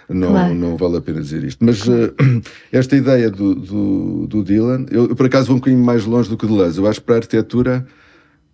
Não, 0.09 0.29
Claro. 0.29 0.55
não 0.55 0.75
vale 0.75 0.97
a 0.97 1.01
pena 1.01 1.21
dizer 1.21 1.43
isto. 1.43 1.63
Mas 1.63 1.87
eh, 1.87 2.11
esta 2.71 2.95
ideia 2.95 3.29
do, 3.29 3.53
do, 3.53 4.27
do 4.27 4.43
Dylan, 4.43 4.85
eu, 4.89 5.07
eu 5.07 5.15
por 5.15 5.25
acaso 5.27 5.47
vou 5.47 5.55
um 5.57 5.59
bocadinho 5.59 5.83
mais 5.83 6.03
longe 6.05 6.27
do 6.29 6.35
que 6.35 6.45
o 6.45 6.47
Deleuze. 6.49 6.79
Eu 6.79 6.87
acho 6.87 6.99
que 6.99 7.05
para 7.05 7.15
a 7.15 7.17
arquitetura 7.19 7.85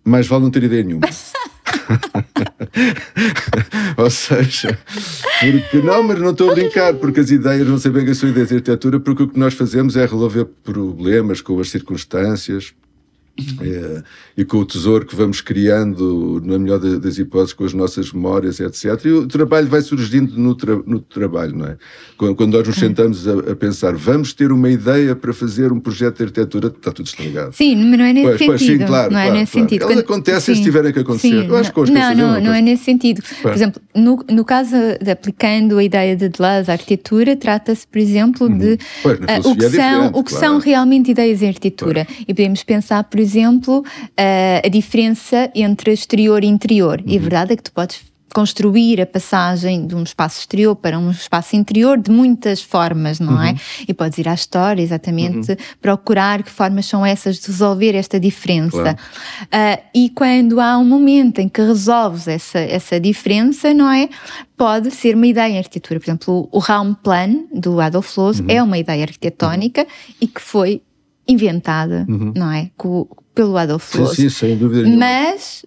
mais 0.08 0.26
vale 0.26 0.44
não 0.44 0.50
ter 0.50 0.62
ideia 0.62 0.82
nenhuma. 0.82 1.08
Ou 3.96 4.10
seja, 4.10 4.78
porque 5.40 5.78
não, 5.78 6.02
mas 6.02 6.18
não 6.18 6.30
estou 6.30 6.50
a 6.50 6.54
brincar, 6.54 6.94
porque 6.94 7.20
as 7.20 7.30
ideias 7.30 7.66
não 7.66 7.78
sei 7.78 7.90
bem 7.90 8.04
que 8.04 8.14
são 8.14 8.28
ideias 8.28 8.48
de 8.48 8.54
arquitetura, 8.56 9.00
porque 9.00 9.22
o 9.22 9.28
que 9.28 9.38
nós 9.38 9.54
fazemos 9.54 9.96
é 9.96 10.02
resolver 10.02 10.44
problemas 10.62 11.40
com 11.40 11.58
as 11.60 11.70
circunstâncias. 11.70 12.74
Eh, 13.60 14.02
e 14.36 14.44
com 14.44 14.58
o 14.58 14.64
tesouro 14.66 15.04
que 15.06 15.14
vamos 15.16 15.40
criando, 15.40 16.40
na 16.44 16.58
melhor 16.58 16.78
da- 16.78 16.98
das 16.98 17.18
hipóteses, 17.18 17.52
com 17.52 17.64
as 17.64 17.72
nossas 17.74 18.12
memórias, 18.12 18.60
etc. 18.60 19.04
E 19.04 19.08
o 19.12 19.26
trabalho 19.26 19.66
vai 19.68 19.80
surgindo 19.82 20.38
no, 20.38 20.54
tra- 20.54 20.80
no 20.86 21.00
trabalho, 21.00 21.54
não 21.56 21.66
é? 21.66 21.76
Quando, 22.16 22.34
quando 22.34 22.52
nós 22.56 22.66
nos 22.66 22.76
sentamos 22.76 23.26
a, 23.28 23.52
a 23.52 23.56
pensar, 23.56 23.94
vamos 23.94 24.32
ter 24.32 24.50
uma 24.52 24.70
ideia 24.70 25.14
para 25.14 25.32
fazer 25.32 25.72
um 25.72 25.80
projeto 25.80 26.16
de 26.18 26.22
arquitetura, 26.24 26.68
está 26.68 26.90
tudo 26.92 27.06
estragado. 27.06 27.54
Sim, 27.54 27.76
mas 27.90 27.98
não 27.98 28.04
é 28.04 28.12
nesse 28.12 28.26
Pois, 28.26 28.46
pois, 28.46 28.60
sim, 28.60 28.66
sentido. 28.68 28.86
claro, 28.86 29.12
não 29.12 29.18
é 29.18 29.24
claro, 29.24 29.38
nesse 29.40 29.52
claro. 29.52 29.68
sentido. 29.68 29.82
Elas 29.82 29.94
Quando- 29.94 30.04
acontecem 30.04 30.54
se 30.54 30.62
tiverem 30.62 30.92
que 30.92 30.98
acontecer. 31.00 31.28
sim, 31.28 31.46
Eu 31.48 31.56
acho 31.56 31.72
que 31.72 31.90
não, 31.90 32.14
não, 32.14 32.40
não, 32.40 32.52
é 32.54 32.62
nesse 32.62 32.84
sentido. 32.84 33.22
Por 33.42 33.52
exemplo, 33.52 33.80
no, 33.94 34.24
no 34.30 34.44
caso 34.44 34.74
de 35.02 35.10
aplicando 35.10 35.78
a 35.78 35.84
ideia 35.84 36.16
de 36.16 36.28
Deleuze 36.28 36.70
à 36.70 36.74
arquitetura, 36.74 37.36
trata-se, 37.36 37.86
por 37.86 37.98
exemplo, 37.98 38.48
de 38.48 38.66
Uhum. 38.66 38.76
Pois, 39.02 39.18
ah, 39.28 39.40
o 39.48 39.56
que, 39.56 39.64
é 39.64 39.70
são, 39.70 40.06
o 40.08 40.24
que 40.24 40.30
claro. 40.30 40.46
são 40.46 40.58
realmente 40.58 41.10
ideias 41.10 41.42
em 41.42 41.48
arquitetura. 41.48 42.06
E 42.26 42.26
podemos 42.34 42.62
pensar, 42.62 43.04
por 43.04 43.18
exemplo, 43.20 43.25
ah, 44.16 44.62
a 44.64 44.68
diferença 44.68 45.50
entre 45.54 45.92
exterior 45.92 46.42
e 46.44 46.46
interior. 46.46 47.00
Uhum. 47.00 47.12
E 47.12 47.16
a 47.18 47.20
verdade 47.20 47.52
é 47.52 47.56
que 47.56 47.62
tu 47.62 47.72
podes 47.72 48.04
construir 48.34 49.00
a 49.00 49.06
passagem 49.06 49.86
de 49.86 49.94
um 49.94 50.02
espaço 50.02 50.40
exterior 50.40 50.76
para 50.76 50.98
um 50.98 51.10
espaço 51.10 51.56
interior 51.56 51.96
de 51.96 52.10
muitas 52.10 52.60
formas, 52.60 53.18
não 53.18 53.32
Uhum. 53.34 53.42
é? 53.42 53.54
E 53.88 53.94
podes 53.94 54.18
ir 54.18 54.28
à 54.28 54.34
história, 54.34 54.82
exatamente, 54.82 55.56
procurar 55.80 56.42
que 56.42 56.50
formas 56.50 56.84
são 56.84 57.06
essas 57.06 57.38
de 57.38 57.46
resolver 57.46 57.94
esta 57.94 58.20
diferença. 58.20 58.76
Claro. 58.82 58.98
Ah, 59.50 59.78
e 59.94 60.10
quando 60.10 60.60
há 60.60 60.76
um 60.76 60.84
momento 60.84 61.38
em 61.38 61.48
que 61.48 61.62
resolves 61.62 62.28
essa, 62.28 62.58
essa 62.58 63.00
diferença, 63.00 63.72
não 63.72 63.90
é? 63.90 64.06
Pode 64.54 64.90
ser 64.90 65.14
uma 65.14 65.26
ideia 65.26 65.52
em 65.54 65.58
arquitetura. 65.58 65.98
Por 65.98 66.04
exemplo, 66.06 66.48
o 66.52 66.58
Raumplan, 66.58 67.44
do 67.54 67.80
Adolf 67.80 68.18
Loos, 68.18 68.40
Uhum. 68.40 68.46
é 68.50 68.62
uma 68.62 68.76
ideia 68.76 69.04
arquitetónica 69.04 69.86
e 70.20 70.26
que 70.26 70.42
foi 70.42 70.82
inventada, 71.28 72.06
não 72.34 72.50
é? 72.50 72.70
Co- 72.76 73.08
pelo 73.34 73.56
Adolf 73.56 73.94
Uhum. 73.94 74.06
Sim, 74.06 74.14
sim, 74.14 74.28
sem 74.28 74.56
dúvida 74.56 74.82
nenhuma. 74.82 74.98
Mas 75.06 75.64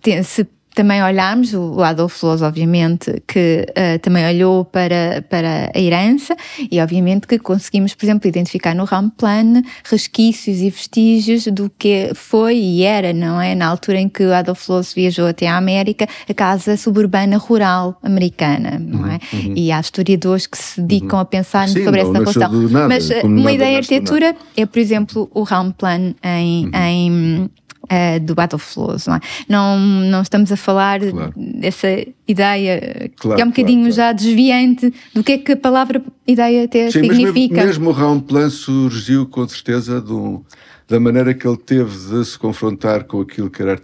tem- 0.00 0.22
se 0.22 0.46
também 0.74 1.02
olharmos, 1.02 1.54
o 1.54 1.80
Adolf 1.82 2.22
Loos, 2.22 2.42
obviamente, 2.42 3.22
que 3.28 3.64
eh, 3.74 3.98
também 3.98 4.26
olhou 4.26 4.64
para, 4.64 5.24
para 5.30 5.70
a 5.74 5.78
herança 5.78 6.36
e, 6.70 6.80
obviamente, 6.80 7.26
que 7.28 7.38
conseguimos, 7.38 7.94
por 7.94 8.04
exemplo, 8.04 8.28
identificar 8.28 8.74
no 8.74 8.84
Ramplan 8.84 9.62
resquícios 9.84 10.58
e 10.60 10.68
vestígios 10.68 11.44
do 11.46 11.70
que 11.78 12.10
foi 12.14 12.56
e 12.56 12.82
era, 12.82 13.12
não 13.12 13.40
é? 13.40 13.54
Na 13.54 13.66
altura 13.68 14.00
em 14.00 14.08
que 14.08 14.24
o 14.24 14.34
Adolf 14.34 14.68
Loos 14.68 14.92
viajou 14.92 15.26
até 15.28 15.46
à 15.46 15.56
América, 15.56 16.08
a 16.28 16.34
casa 16.34 16.76
suburbana 16.76 17.36
rural 17.36 17.96
americana, 18.02 18.78
não 18.78 19.06
é? 19.06 19.20
E 19.32 19.70
há 19.70 19.78
historiadores 19.78 20.46
que 20.48 20.58
se 20.58 20.80
dedicam 20.80 21.20
a 21.20 21.24
pensar 21.24 21.68
Sim, 21.68 21.84
sobre 21.84 22.02
não 22.02 22.10
essa 22.10 22.18
relação. 22.18 22.62
nada, 22.68 22.88
Mas 22.88 23.10
eh, 23.10 23.22
uma 23.22 23.36
nada 23.36 23.52
ideia 23.52 23.70
nada. 23.70 23.78
arquitetura 23.78 24.36
é, 24.56 24.66
por 24.66 24.78
exemplo, 24.80 25.30
o 25.32 25.42
Raumplan 25.44 26.14
em, 26.24 26.68
em 26.74 27.50
eh, 27.88 28.18
do 28.18 28.34
Adolf 28.38 28.76
Loos, 28.76 29.06
não 29.06 29.16
é? 29.16 29.20
Não, 29.48 29.78
não 29.78 30.22
estamos 30.22 30.50
a 30.52 30.56
falar 30.56 31.00
Claro. 31.00 31.32
dessa 31.36 31.88
ideia 32.26 33.10
Claro, 33.16 33.36
que 33.36 33.42
é 33.42 33.44
um 33.44 33.48
bocadinho 33.48 33.80
claro, 33.80 33.94
já 33.94 34.12
desviante 34.12 34.92
do 35.14 35.22
que 35.22 35.32
é 35.32 35.38
que 35.38 35.52
a 35.52 35.56
palavra 35.56 36.02
ideia 36.26 36.64
até 36.64 36.90
Sim, 36.90 37.00
mas 37.00 37.18
mesmo, 37.18 37.26
significa. 37.26 37.64
mesmo 37.64 37.90
o 37.90 37.92
Raumplan 37.92 38.50
surgiu 38.50 39.26
com 39.26 39.46
certeza 39.48 40.02
da 40.88 41.00
maneira 41.00 41.34
que 41.34 41.46
ele 41.46 41.56
teve 41.56 41.90
de 41.90 42.24
se 42.24 42.38
confrontar 42.38 43.04
com 43.04 43.20
aquilo 43.20 43.50
que 43.50 43.62
era 43.62 43.72
a 43.72 43.76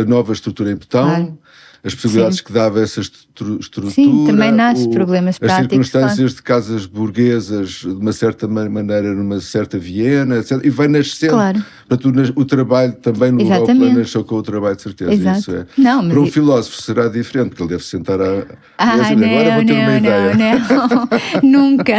a, 0.00 0.04
nova 0.04 0.32
estrutura 0.32 0.70
em 0.70 0.76
betão. 0.76 1.38
As 1.86 1.94
possibilidades 1.94 2.40
que 2.40 2.52
dava 2.52 2.80
essa 2.82 3.00
estru- 3.00 3.58
estrutura. 3.60 3.94
Sim, 3.94 4.24
também 4.26 4.50
nasce 4.50 4.88
problemas 4.90 5.36
As 5.36 5.38
práticos, 5.38 5.86
circunstâncias 5.88 6.34
de 6.34 6.42
casas 6.42 6.84
burguesas, 6.84 7.68
de 7.70 7.86
uma 7.88 8.12
certa 8.12 8.48
ma- 8.48 8.68
maneira, 8.68 9.14
numa 9.14 9.40
certa 9.40 9.78
Viena, 9.78 10.38
etc. 10.38 10.60
E 10.64 10.70
vai 10.70 10.88
nascendo. 10.88 11.32
Claro. 11.34 11.64
Portanto, 11.88 12.32
o, 12.34 12.44
trabalho 12.44 12.92
também 12.94 13.30
no 13.30 13.40
Exatamente. 13.40 13.96
Nasceu 13.96 14.24
com 14.24 14.34
o 14.34 14.42
trabalho, 14.42 14.74
de 14.74 14.82
certeza. 14.82 15.12
Exato. 15.12 15.38
Isso 15.38 15.54
é. 15.54 15.66
Não, 15.78 16.02
mas 16.02 16.12
Para 16.12 16.20
um 16.20 16.26
i- 16.26 16.30
filósofo 16.30 16.82
será 16.82 17.08
diferente, 17.08 17.50
porque 17.50 17.62
ele 17.62 17.70
deve 17.70 17.84
sentar 17.84 18.20
a. 18.20 18.44
Ah, 18.78 18.96
dizer, 18.98 19.24
agora 19.24 19.44
não, 19.44 19.54
vou 19.56 19.64
ter 19.66 19.72
uma 19.72 19.86
não, 19.90 19.96
ideia. 19.98 20.34
não, 20.34 20.88
não, 20.88 21.08
nunca. 21.70 21.94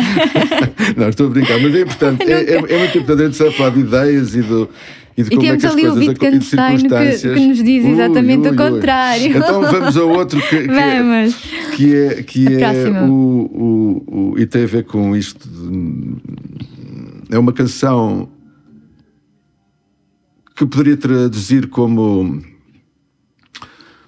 Não, 0.97 1.09
estou 1.09 1.27
a 1.27 1.29
brincar, 1.29 1.59
mas 1.61 1.73
é 1.75 1.81
importante, 1.81 2.23
é, 2.31 2.43
é, 2.43 2.55
é 2.55 2.77
muito 2.79 2.97
importante 2.97 3.21
a 3.21 3.25
gente 3.25 3.37
saber 3.37 3.51
falar 3.53 3.69
de 3.69 3.79
ideias 3.79 4.35
e, 4.35 4.41
do, 4.41 4.69
e 5.17 5.23
de 5.23 5.29
E 5.33 5.35
como 5.35 5.41
é 5.47 5.57
temos 5.57 5.61
que 5.61 5.67
as 5.67 5.73
ali 5.73 5.87
o 5.87 5.93
Wittgenstein 5.95 6.77
que- 6.77 7.33
que 7.33 7.47
nos 7.47 7.63
diz 7.63 7.85
exatamente 7.85 8.47
o 8.49 8.55
contrário. 8.55 9.27
Então 9.37 9.61
vamos 9.61 9.97
a 9.97 10.03
outro 10.03 10.39
que, 10.41 10.67
que 10.67 10.71
é, 10.71 11.01
Vamos. 11.03 11.35
que 11.75 11.95
é, 11.95 12.23
que 12.23 12.47
é 12.63 13.01
o, 13.01 13.11
o, 13.11 14.31
o- 14.33 14.39
e 14.39 14.45
tem 14.45 14.63
a 14.63 14.67
ver 14.67 14.83
com 14.85 15.15
isto. 15.15 15.47
de- 15.49 16.17
é 17.31 17.37
uma 17.39 17.51
canção 17.51 18.29
que 20.55 20.63
eu 20.63 20.67
poderia 20.67 20.95
traduzir 20.97 21.67
como 21.67 22.41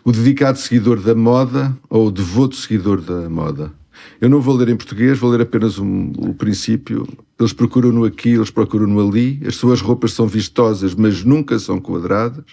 o 0.05 0.11
dedicado 0.11 0.57
seguidor 0.57 0.99
da 1.01 1.13
moda 1.13 1.75
ou 1.89 2.07
o 2.07 2.11
devoto 2.11 2.55
seguidor 2.55 3.01
da 3.01 3.29
moda. 3.29 3.71
Eu 4.21 4.29
não 4.29 4.41
vou 4.41 4.55
ler 4.55 4.69
em 4.69 4.75
português, 4.75 5.17
vou 5.17 5.29
ler 5.31 5.41
apenas 5.41 5.77
um- 5.79 6.11
o 6.17 6.33
princípio. 6.33 7.07
Eles 7.39 7.53
procuram-no 7.53 8.03
aqui, 8.05 8.29
eles 8.29 8.49
procuram-no 8.51 8.99
ali. 9.07 9.41
As 9.45 9.55
suas 9.55 9.81
roupas 9.81 10.11
são 10.13 10.27
vistosas, 10.27 10.93
mas 10.95 11.23
nunca 11.23 11.57
são 11.59 11.79
quadradas. 11.79 12.43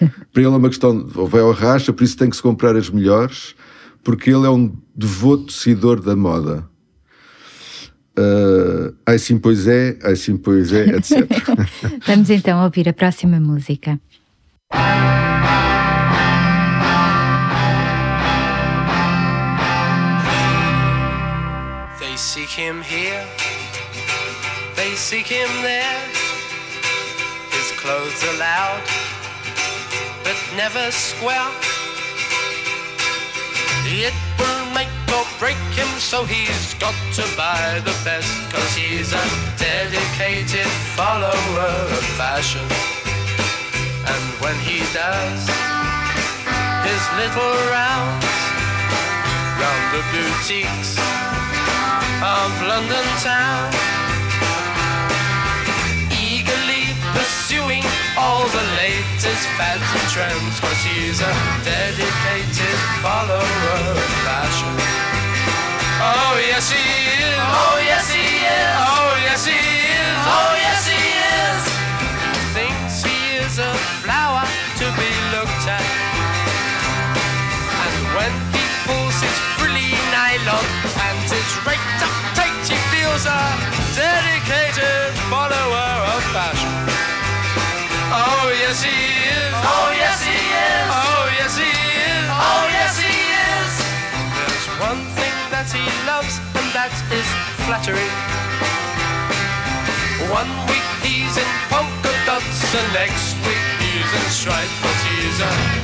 Para 0.32 0.42
ele 0.42 0.46
é 0.46 0.48
uma 0.56 0.68
questão, 0.68 1.02
de- 1.04 1.18
ou 1.18 1.26
vai 1.26 1.40
ao 1.40 1.52
racha, 1.52 1.92
por 1.92 2.04
isso 2.04 2.16
tem 2.16 2.28
que 2.30 2.36
se 2.36 2.42
comprar 2.42 2.74
as 2.76 2.90
melhores, 2.90 3.54
porque 4.04 4.30
ele 4.30 4.46
é 4.46 4.50
um 4.50 4.72
devoto 4.94 5.52
seguidor 5.52 6.00
da 6.00 6.14
moda. 6.16 6.68
Ah, 8.18 8.92
ai 9.06 9.18
sim, 9.18 9.38
pois 9.38 9.66
é, 9.66 9.98
ai 10.02 10.16
sim, 10.16 10.36
pois 10.36 10.72
é, 10.72 10.96
etc. 10.96 11.28
Vamos 12.06 12.30
então 12.30 12.62
ouvir 12.64 12.88
a 12.88 12.92
próxima 12.92 13.38
música. 13.38 14.00
seek 22.36 22.50
him 22.50 22.82
here, 22.82 23.24
they 24.76 24.94
seek 24.94 25.26
him 25.26 25.48
there. 25.62 25.98
His 27.56 27.72
clothes 27.80 28.22
are 28.28 28.36
loud, 28.36 28.82
but 30.22 30.36
never 30.54 30.90
square. 30.90 31.48
It 33.88 34.12
will 34.38 34.66
make 34.74 34.92
or 35.16 35.24
break 35.38 35.56
him, 35.72 35.88
so 35.96 36.26
he's 36.26 36.74
got 36.74 36.92
to 37.14 37.24
buy 37.38 37.80
the 37.88 37.96
best. 38.04 38.28
Cause 38.52 38.76
he's 38.76 39.14
a 39.14 39.26
dedicated 39.56 40.68
follower 40.92 41.72
of 41.88 42.04
fashion. 42.20 42.66
And 44.12 44.24
when 44.44 44.56
he 44.60 44.84
does, 44.92 45.40
his 46.84 47.02
little 47.16 47.56
rounds 47.72 48.28
round 49.56 49.84
the 49.96 50.02
boutiques 50.12 51.25
of 52.22 52.50
London 52.62 53.06
town. 53.20 53.72
Eagerly 56.16 56.88
pursuing 57.12 57.84
all 58.16 58.44
the 58.48 58.64
latest 58.80 59.44
fads 59.56 59.84
and 59.84 60.08
trends, 60.08 60.60
cause 60.60 60.80
he's 60.84 61.20
a 61.20 61.32
dedicated 61.64 62.78
follower 63.04 63.56
of 63.84 63.98
fashion. 64.24 64.74
Oh 66.00 66.40
yes 66.40 66.70
he 66.70 66.84
is. 67.20 67.36
Oh 67.36 67.78
yes 67.84 68.08
he 68.12 68.24
is. 68.44 68.74
Oh 68.80 69.12
yes 69.20 69.44
he 69.44 69.60
is. 69.60 70.18
Oh 70.24 70.52
yes 70.56 70.82
he 70.88 71.02
is. 71.36 71.62
He 72.00 72.40
thinks 72.56 73.02
he 73.04 73.18
is 73.44 73.58
a 73.58 73.72
flower 74.00 74.44
to 74.80 74.86
be 74.96 75.10
looked 75.36 75.68
at. 75.68 75.95
Feels 83.16 83.26
a 83.26 83.44
dedicated 83.96 85.12
follower 85.30 85.92
of 86.12 86.22
fashion. 86.36 86.72
Oh 88.12 88.52
yes 88.52 88.82
he 88.82 88.92
is. 88.92 89.52
Oh 89.56 89.90
yes 89.96 90.20
he 90.20 90.36
is. 90.36 90.86
Oh 90.92 91.24
yes 91.38 91.56
he 91.56 91.70
is. 91.72 92.26
Oh 92.28 92.64
yes 92.76 92.94
he 93.00 93.16
is. 93.56 93.72
There's 94.36 94.66
one 94.80 95.00
thing 95.16 95.36
that 95.48 95.68
he 95.72 95.84
loves, 96.04 96.36
and 96.60 96.68
that 96.76 96.92
is 97.08 97.28
flattery. 97.64 98.10
One 100.28 100.50
week 100.68 100.88
he's 101.00 101.36
in 101.40 101.50
polka 101.72 102.12
dots, 102.26 102.74
and 102.74 102.88
next 102.92 103.36
week 103.48 103.64
he's 103.80 104.10
in 104.12 104.26
stripes, 104.28 104.76
but 104.82 104.96
he's 105.08 105.40
a 105.40 105.75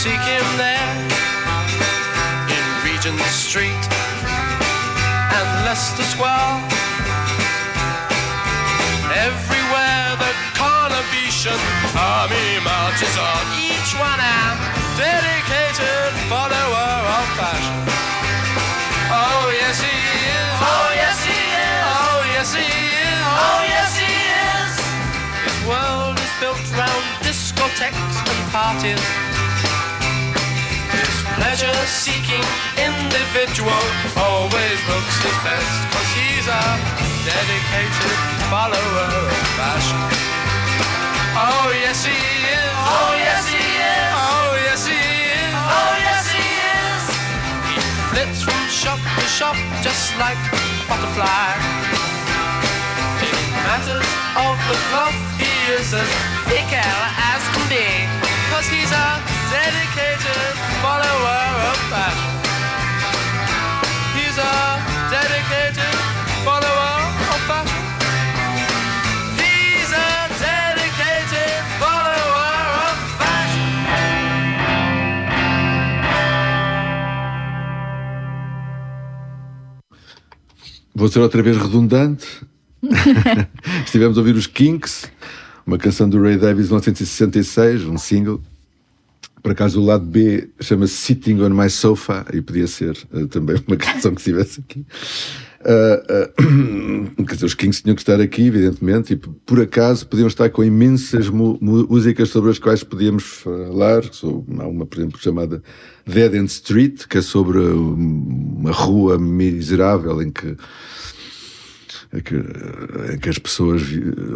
seek 0.00 0.24
him 0.24 0.46
there, 0.56 0.92
in 2.48 2.64
Regent 2.88 3.20
Street 3.28 3.84
and 5.36 5.48
Leicester 5.68 6.08
Square. 6.08 6.56
Everywhere 9.12 10.16
the 10.16 10.32
Carnabetian 10.56 11.60
army 11.92 12.48
marches 12.64 13.12
on, 13.20 13.44
each 13.60 13.92
one 14.00 14.20
a 14.24 14.40
dedicated 14.96 16.16
follower 16.32 16.96
of 17.20 17.26
fashion. 17.36 17.76
Oh 19.12 19.52
yes 19.52 19.84
he 19.84 19.96
is. 20.32 20.56
Oh 20.64 20.88
yes 20.96 21.18
he 21.28 21.40
is. 21.60 21.84
Oh 21.92 22.24
yes 22.32 22.48
he 22.56 22.64
is. 22.64 23.24
Oh 23.36 23.60
yes 23.68 23.92
he 24.00 24.16
is. 24.48 24.72
His 25.44 25.58
world 25.68 26.16
is 26.16 26.32
built 26.40 26.64
round 26.72 27.04
discotheques 27.20 28.16
and 28.16 28.40
parties. 28.48 29.29
Pleasure-seeking 31.40 32.44
individual 32.76 33.82
always 34.20 34.78
looks 34.92 35.16
his 35.24 35.38
best, 35.40 35.72
cause 35.88 36.10
he's 36.12 36.44
a 36.44 36.64
dedicated 37.24 38.16
follower 38.52 39.08
of 39.08 39.32
fashion. 39.56 39.96
Oh 41.32 41.72
yes 41.72 42.04
he 42.04 42.12
is. 42.12 42.76
Oh 42.76 43.16
yes 43.16 43.48
he 43.48 43.56
is. 43.56 44.12
Oh 44.20 44.52
yes 44.68 44.84
he 44.84 45.00
is. 45.00 45.56
Oh 45.64 45.92
yes 46.04 46.28
he 46.28 46.44
is. 46.76 47.02
He 47.72 47.76
flits 48.12 48.44
from 48.44 48.60
shop 48.68 49.00
to 49.00 49.24
shop 49.24 49.56
just 49.80 50.12
like 50.20 50.36
a 50.36 50.60
butterfly. 50.92 51.56
In 53.24 53.36
matters 53.64 54.10
of 54.36 54.56
the 54.68 54.76
cloth, 54.92 55.16
he 55.40 55.48
is 55.72 55.88
as 55.96 56.10
fickle 56.44 57.00
as 57.32 57.42
can 57.56 57.64
be. 57.72 57.88
Cause 58.52 58.68
he's 58.68 58.92
a 58.92 59.39
dedicated 59.50 60.54
follower 60.80 61.44
of 61.70 61.78
fashion. 61.90 62.34
He's 64.14 64.38
a 64.38 64.78
dedicated 65.10 65.96
follower 66.46 66.94
of 67.34 67.40
fashion. 67.50 67.84
He's 69.42 69.90
a 69.90 70.30
dedicated 70.38 71.58
follower 71.82 72.54
of 72.86 72.94
fashion. 73.18 73.74
Vou 80.94 81.08
ser 81.08 81.18
outra 81.20 81.42
vez 81.42 81.56
redundante. 81.56 82.26
Estivemos 83.84 84.16
a 84.16 84.20
ouvir 84.20 84.36
os 84.36 84.46
Kinks, 84.46 85.10
uma 85.66 85.76
canção 85.76 86.08
do 86.08 86.22
Ray 86.22 86.36
Davis 86.36 86.68
de 86.68 86.72
1966, 86.72 87.84
um 87.84 87.98
single. 87.98 88.40
Por 89.42 89.52
acaso 89.52 89.80
o 89.80 89.84
lado 89.84 90.04
B 90.04 90.48
chama-se 90.60 90.94
Sitting 90.94 91.40
on 91.40 91.50
My 91.50 91.70
Sofa 91.70 92.26
e 92.32 92.40
podia 92.40 92.66
ser 92.66 92.96
eh, 93.12 93.26
também 93.26 93.56
uma 93.66 93.76
canção 93.76 94.14
que 94.14 94.20
estivesse 94.20 94.60
aqui. 94.60 94.84
Quer 97.26 97.34
dizer, 97.34 97.46
os 97.46 97.54
Kings 97.54 97.82
tinham 97.82 97.94
que 97.94 98.00
estar 98.00 98.20
aqui, 98.20 98.46
evidentemente, 98.46 99.12
e 99.12 99.16
por 99.16 99.60
acaso 99.60 100.06
podiam 100.06 100.26
estar 100.26 100.48
com 100.48 100.64
imensas 100.64 101.28
músicas 101.28 102.30
sobre 102.30 102.50
as 102.50 102.58
quais 102.58 102.82
podíamos 102.82 103.24
falar. 103.24 104.02
Há 104.58 104.66
uma, 104.66 104.86
por 104.86 104.98
exemplo, 104.98 105.20
chamada 105.20 105.62
Dead 106.06 106.34
End 106.34 106.50
Street, 106.50 107.06
que 107.06 107.18
é 107.18 107.22
sobre 107.22 107.58
um, 107.58 108.56
uma 108.58 108.72
rua 108.72 109.18
miserável 109.18 110.22
em 110.22 110.30
que 110.30 110.56
em 112.12 112.20
que, 112.20 112.34
em 112.34 113.18
que 113.18 113.28
as 113.28 113.38
pessoas, 113.38 113.82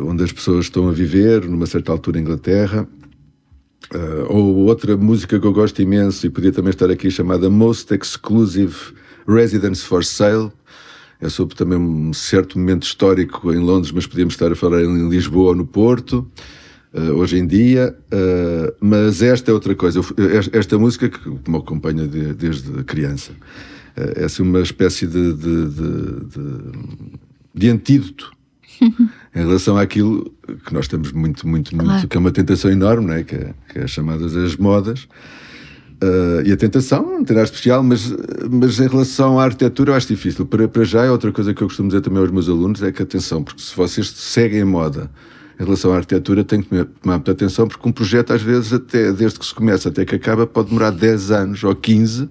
onde 0.07 0.23
as 0.23 0.31
pessoas 0.31 0.67
estão 0.67 0.89
a 0.89 0.93
viver, 0.93 1.45
numa 1.45 1.67
certa 1.67 1.91
altura 1.91 2.19
em 2.19 2.23
Inglaterra. 2.23 2.87
Uh, 3.93 4.27
ou 4.33 4.57
outra 4.67 4.97
música 4.97 5.39
que 5.39 5.47
eu 5.47 5.53
gosto 5.53 5.81
imenso 5.83 6.27
e 6.27 6.31
podia 6.31 6.51
também 6.53 6.71
estar 6.71 6.91
aqui 6.91 7.11
chamada 7.11 7.51
Most 7.51 7.93
Exclusive 7.95 8.75
Residence 9.29 9.83
for 9.85 10.05
Sale. 10.05 10.51
É 11.21 11.29
sobre 11.29 11.55
também 11.55 11.79
um 11.79 12.13
certo 12.13 12.59
momento 12.59 12.83
histórico 12.85 13.53
em 13.53 13.59
Londres, 13.59 13.93
mas 13.93 14.07
podíamos 14.07 14.35
estar 14.35 14.51
a 14.51 14.57
falar 14.57 14.83
em 14.83 15.09
Lisboa 15.09 15.51
ou 15.51 15.55
no 15.55 15.67
Porto, 15.67 16.27
uh, 16.93 17.01
hoje 17.13 17.39
em 17.39 17.47
dia. 17.47 17.97
Uh, 18.13 18.75
mas 18.81 19.23
esta 19.23 19.51
é 19.51 19.55
outra 19.55 19.75
coisa. 19.75 20.01
F- 20.01 20.15
esta- 20.53 20.79
música 20.79 21.09
que 21.09 21.29
me 21.51 21.57
acompanha 21.57 22.07
de- 22.07 22.33
desde 22.35 22.83
criança 22.85 23.33
é 23.97 24.25
assim 24.25 24.43
uma 24.43 24.61
espécie 24.61 25.07
de, 25.07 25.33
de- 25.35 25.69
de- 25.69 26.79
de 27.55 27.69
antídoto 27.71 28.33
em 29.35 29.41
relação 29.41 29.77
àquilo 29.77 30.33
que 30.65 30.73
nós 30.73 30.87
temos 30.87 31.11
muito, 31.13 31.47
muito, 31.49 31.75
muito, 31.75 31.89
Claro. 31.89 32.09
que 32.09 32.17
é 32.17 32.21
uma 32.21 32.31
tentação 32.31 32.71
enorme, 32.71 33.07
não 33.07 33.15
é? 33.15 33.25
Que, 33.25 33.35
é, 33.35 33.55
que 33.73 33.79
é 33.81 33.87
chamadas 33.87 34.37
as 34.37 34.57
modas. 34.57 35.09
Ah, 36.01 36.43
e 36.45 36.53
a 36.53 36.57
tentação 36.57 37.03
não 37.03 37.25
tem 37.25 37.35
nada 37.37 37.47
especial, 37.47 37.83
mas, 37.83 38.13
mas 38.51 38.79
em 38.79 38.87
relação 38.89 39.39
à 39.41 39.45
arquitetura 39.45 39.93
eu 39.93 39.95
acho 39.97 40.09
difícil. 40.09 40.45
Para, 40.47 40.69
para 40.69 40.85
já 40.85 41.05
é 41.05 41.11
outra 41.11 41.33
coisa 41.33 41.55
que 41.55 41.63
eu 41.63 41.67
costumo 41.69 41.89
dizer 41.89 42.01
também 42.01 42.21
aos 42.21 42.31
meus 42.31 42.49
alunos, 42.49 42.83
é 42.83 42.93
que 42.93 43.03
atenção, 43.03 43.43
porque 43.43 43.63
se 43.63 43.75
vocês 43.75 44.09
seguem 44.11 44.63
a 44.63 44.67
moda 44.67 45.11
em 45.59 45.65
relação 45.65 45.93
à 45.93 45.97
arquitetura, 45.97 46.43
têm 46.45 46.63
que 46.63 46.69
tomar- 46.69 46.89
muita 47.05 47.31
atenção, 47.33 47.67
porque 47.69 47.89
um 47.89 47.93
projeto 47.93 48.33
às 48.33 48.43
vezes, 48.43 48.73
até, 48.73 49.13
desde 49.13 49.39
que 49.39 49.47
se 49.47 49.55
começa 49.55 49.89
até 49.89 50.05
que 50.05 50.15
acaba, 50.17 50.47
pode 50.47 50.69
demorar 50.69 50.91
10 50.91 51.31
anos 51.31 51.63
ou 51.65 51.75
15, 51.75 52.25
É 52.25 52.29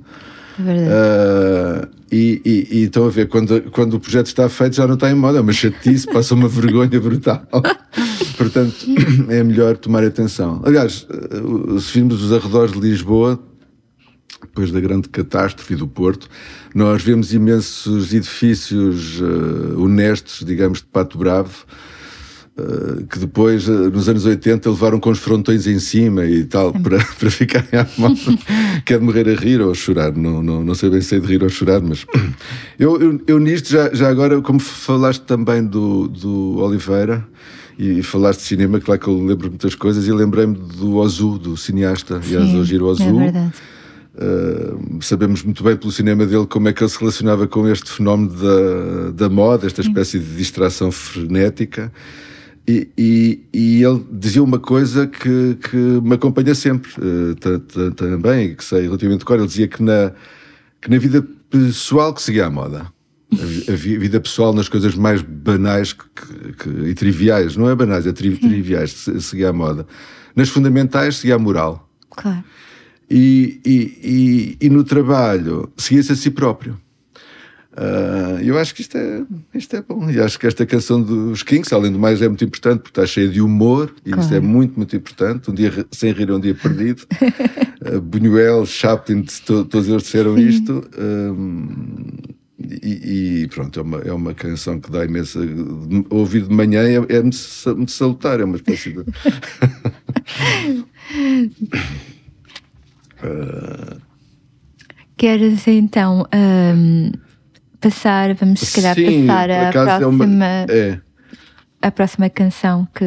verdade. 0.58 0.90
ah, 0.90 1.88
e, 2.12 2.42
e, 2.46 2.68
e 2.80 2.84
estão 2.84 3.06
a 3.06 3.10
ver, 3.10 3.28
quando, 3.28 3.62
quando 3.72 3.96
o 3.96 4.00
projeto 4.00 4.28
está 4.28 4.48
feito 4.48 4.76
já 4.76 4.86
não 4.86 4.96
está 4.96 5.10
em 5.10 5.16
moda, 5.16 5.40
é 5.40 5.42
uma 5.42 5.54
chatice, 5.54 6.06
passa 6.08 6.34
uma 6.36 6.48
vergonha 6.50 7.00
brutal. 7.00 7.44
Portanto, 8.38 8.76
é 9.30 9.44
melhor 9.44 9.78
tomar 9.78 10.04
atenção. 10.04 10.62
Aliás, 10.66 11.08
ah, 11.10 11.80
se 11.80 11.94
virmos 11.94 12.22
os 12.24 12.32
arredores 12.32 12.74
de 12.74 12.80
Lisboa, 12.80 13.40
depois 14.42 14.72
da 14.72 14.80
grande 14.80 15.10
catástrofe 15.10 15.76
do 15.76 15.88
Porto, 15.88 16.30
nós 16.76 17.02
vemos 17.02 17.34
imensos 17.34 18.14
edifícios 18.14 19.22
ah, 19.22 19.80
honestos, 19.80 20.46
digamos, 20.46 20.80
de 20.80 20.86
pato 20.86 21.18
bravo, 21.18 21.66
Uh, 21.66 21.93
que 23.10 23.18
depois, 23.18 23.68
uh, 23.68 23.90
nos 23.90 24.08
anos 24.08 24.26
80, 24.26 24.70
levaram 24.70 25.00
com 25.00 25.10
os 25.10 25.18
frontões 25.18 25.66
em 25.66 25.80
cima 25.80 26.24
e 26.26 26.44
tal, 26.44 26.72
para, 26.72 27.04
para 27.20 27.32
ficarem 27.32 27.80
à 27.80 27.88
moda. 27.98 28.16
Quer 28.86 29.00
morrer 29.00 29.28
a 29.28 29.34
rir 29.34 29.60
ou 29.60 29.72
a 29.72 29.74
chorar, 29.74 30.16
não, 30.16 30.44
não, 30.44 30.64
não 30.64 30.76
sei 30.76 30.90
bem 30.90 31.02
se 31.02 31.16
é 31.16 31.20
de 31.20 31.26
rir 31.26 31.42
ou 31.42 31.50
chorar, 31.50 31.82
mas 31.82 32.06
eu, 32.78 33.02
eu, 33.02 33.22
eu 33.26 33.40
nisto, 33.40 33.70
já, 33.70 33.92
já 33.94 34.08
agora, 34.08 34.40
como 34.42 34.60
falaste 34.60 35.24
também 35.24 35.64
do, 35.66 36.08
do 36.08 36.58
Oliveira 36.58 37.26
e 37.78 38.04
falaste 38.04 38.42
de 38.42 38.46
cinema, 38.46 38.80
claro 38.80 39.02
que 39.02 39.08
eu 39.08 39.26
lembro 39.26 39.50
muitas 39.50 39.74
coisas, 39.74 40.08
e 40.08 40.12
lembrei-me 40.12 40.54
do 40.54 40.98
Ozu, 40.98 41.40
do 41.40 41.58
cineasta, 41.58 42.18
aliás, 42.24 42.50
Sim, 42.50 42.60
o 42.60 42.66
Giro 42.66 42.88
é 42.88 42.90
Ozu. 42.90 43.18
verdade. 43.18 43.54
Uh, 44.16 45.02
sabemos 45.02 45.42
muito 45.42 45.64
bem 45.64 45.76
pelo 45.76 45.92
cinema 45.92 46.24
dele 46.24 46.46
como 46.46 46.68
é 46.68 46.74
que 46.74 46.84
ele 46.84 46.90
se 46.90 47.00
relacionava 47.00 47.48
com 47.48 47.68
este 47.68 47.90
fenómeno 47.90 48.30
da, 48.30 49.12
da 49.12 49.30
moda, 49.30 49.66
esta 49.66 49.82
espécie 49.82 50.20
de 50.20 50.36
distração 50.36 50.92
frenética. 50.92 51.92
E, 52.68 52.88
e, 52.98 53.44
e 53.54 53.84
ele 53.84 54.06
dizia 54.12 54.42
uma 54.42 54.58
coisa 54.60 55.06
que, 55.06 55.58
que 55.70 55.76
me 55.76 56.14
acompanha 56.16 56.56
sempre, 56.56 56.92
uh, 56.98 57.36
ta- 57.36 57.92
também, 57.96 58.56
que 58.56 58.64
sei 58.64 58.84
relativamente 58.84 59.26
cor. 59.26 59.38
Ele 59.38 59.48
dizia 59.48 59.68
que 59.68 59.84
na, 59.84 60.14
que 60.82 60.90
na 60.90 60.98
vida 60.98 61.22
pessoal 61.50 62.14
que 62.14 62.22
seguia 62.22 62.46
a 62.46 62.50
moda. 62.50 62.88
a 63.34 63.72
vi- 63.76 63.98
vida 63.98 64.20
pessoal 64.22 64.54
nas 64.54 64.70
coisas 64.70 64.96
mais 64.96 65.22
banais 65.22 65.92
que- 65.92 66.54
que- 66.54 66.70
e 66.90 66.94
triviais. 66.94 67.58
Não 67.58 67.68
é 67.70 67.76
banais, 67.76 68.06
é 68.08 68.12
tri- 68.14 68.38
triviais, 68.38 68.92
se- 68.92 69.20
seguir 69.22 69.46
a 69.46 69.54
moda. 69.54 69.86
Nas 70.36 70.50
fundamentais, 70.50 71.18
seguir 71.18 71.34
a 71.34 71.40
moral. 71.40 71.90
Claro. 72.12 72.44
E, 73.10 73.60
e, 73.66 74.58
e, 74.62 74.66
e 74.68 74.70
no 74.70 74.84
trabalho, 74.84 75.70
seguir-se 75.76 76.14
a 76.14 76.16
si 76.16 76.30
próprio. 76.32 76.80
Ah, 77.76 78.38
eu 78.44 78.58
acho 78.60 78.76
que 78.76 78.82
isto 78.82 78.96
é, 78.98 79.24
isto 79.56 79.76
é 79.76 79.82
bom. 79.82 80.10
E 80.10 80.20
acho 80.20 80.38
que 80.40 80.46
esta 80.46 80.66
canção 80.66 81.02
dos 81.02 81.42
Kings, 81.42 81.74
além 81.74 81.92
do 81.92 81.98
mais, 82.00 82.22
é 82.22 82.28
muito 82.28 82.44
importante 82.46 82.80
porque 82.82 82.92
está 83.00 83.06
cheia 83.08 83.28
de 83.28 83.42
humor 83.42 83.94
e 84.06 84.10
isso 84.12 84.20
Claro. 84.20 84.36
é 84.36 84.40
muito, 84.40 84.76
muito 84.78 84.96
importante. 84.96 85.50
Um 85.50 85.54
dia 85.56 85.72
sem 85.92 86.12
rir 86.12 86.30
é 86.30 86.34
um 86.34 86.40
dia 86.40 86.54
perdido. 86.56 87.06
Ah, 87.86 88.00
Buñuel, 88.00 88.66
Chaplin, 88.66 89.24
to- 89.46 89.66
todos 89.66 89.90
eles 89.90 90.04
disseram 90.04 90.38
isto. 90.40 90.88
Ahm, 90.98 92.08
e, 92.82 93.42
e 93.44 93.48
pronto, 93.50 93.78
é 93.78 93.84
uma, 93.84 93.98
é 94.00 94.14
uma 94.14 94.34
canção 94.34 94.80
que 94.80 94.90
dá 94.90 95.04
imensa. 95.04 95.40
Ouvir 96.10 96.44
de 96.48 96.54
manhã 96.56 96.82
é, 96.84 96.94
é 97.18 97.22
muito, 97.22 97.36
sa- 97.36 97.76
muito 97.76 97.92
salutar, 97.92 98.40
é 98.40 98.46
uma 98.46 98.56
espécie 98.56 98.94
de. 98.94 99.04
Queres 105.18 105.68
então 105.68 106.26
ahm, 106.34 107.12
passar, 107.84 108.34
vamos 108.36 108.60
se 108.62 108.74
calhar 108.76 108.96
Sim, 108.96 109.28
passar 109.28 109.48
por 109.48 109.52
à 109.56 109.70
acaso 109.70 109.90
é 109.92 109.98
próxima, 110.00 110.26
uma- 110.26 110.46
é. 110.70 111.00
a 111.82 111.92
próxima 111.92 112.30
canção 112.30 112.88
que 112.96 113.06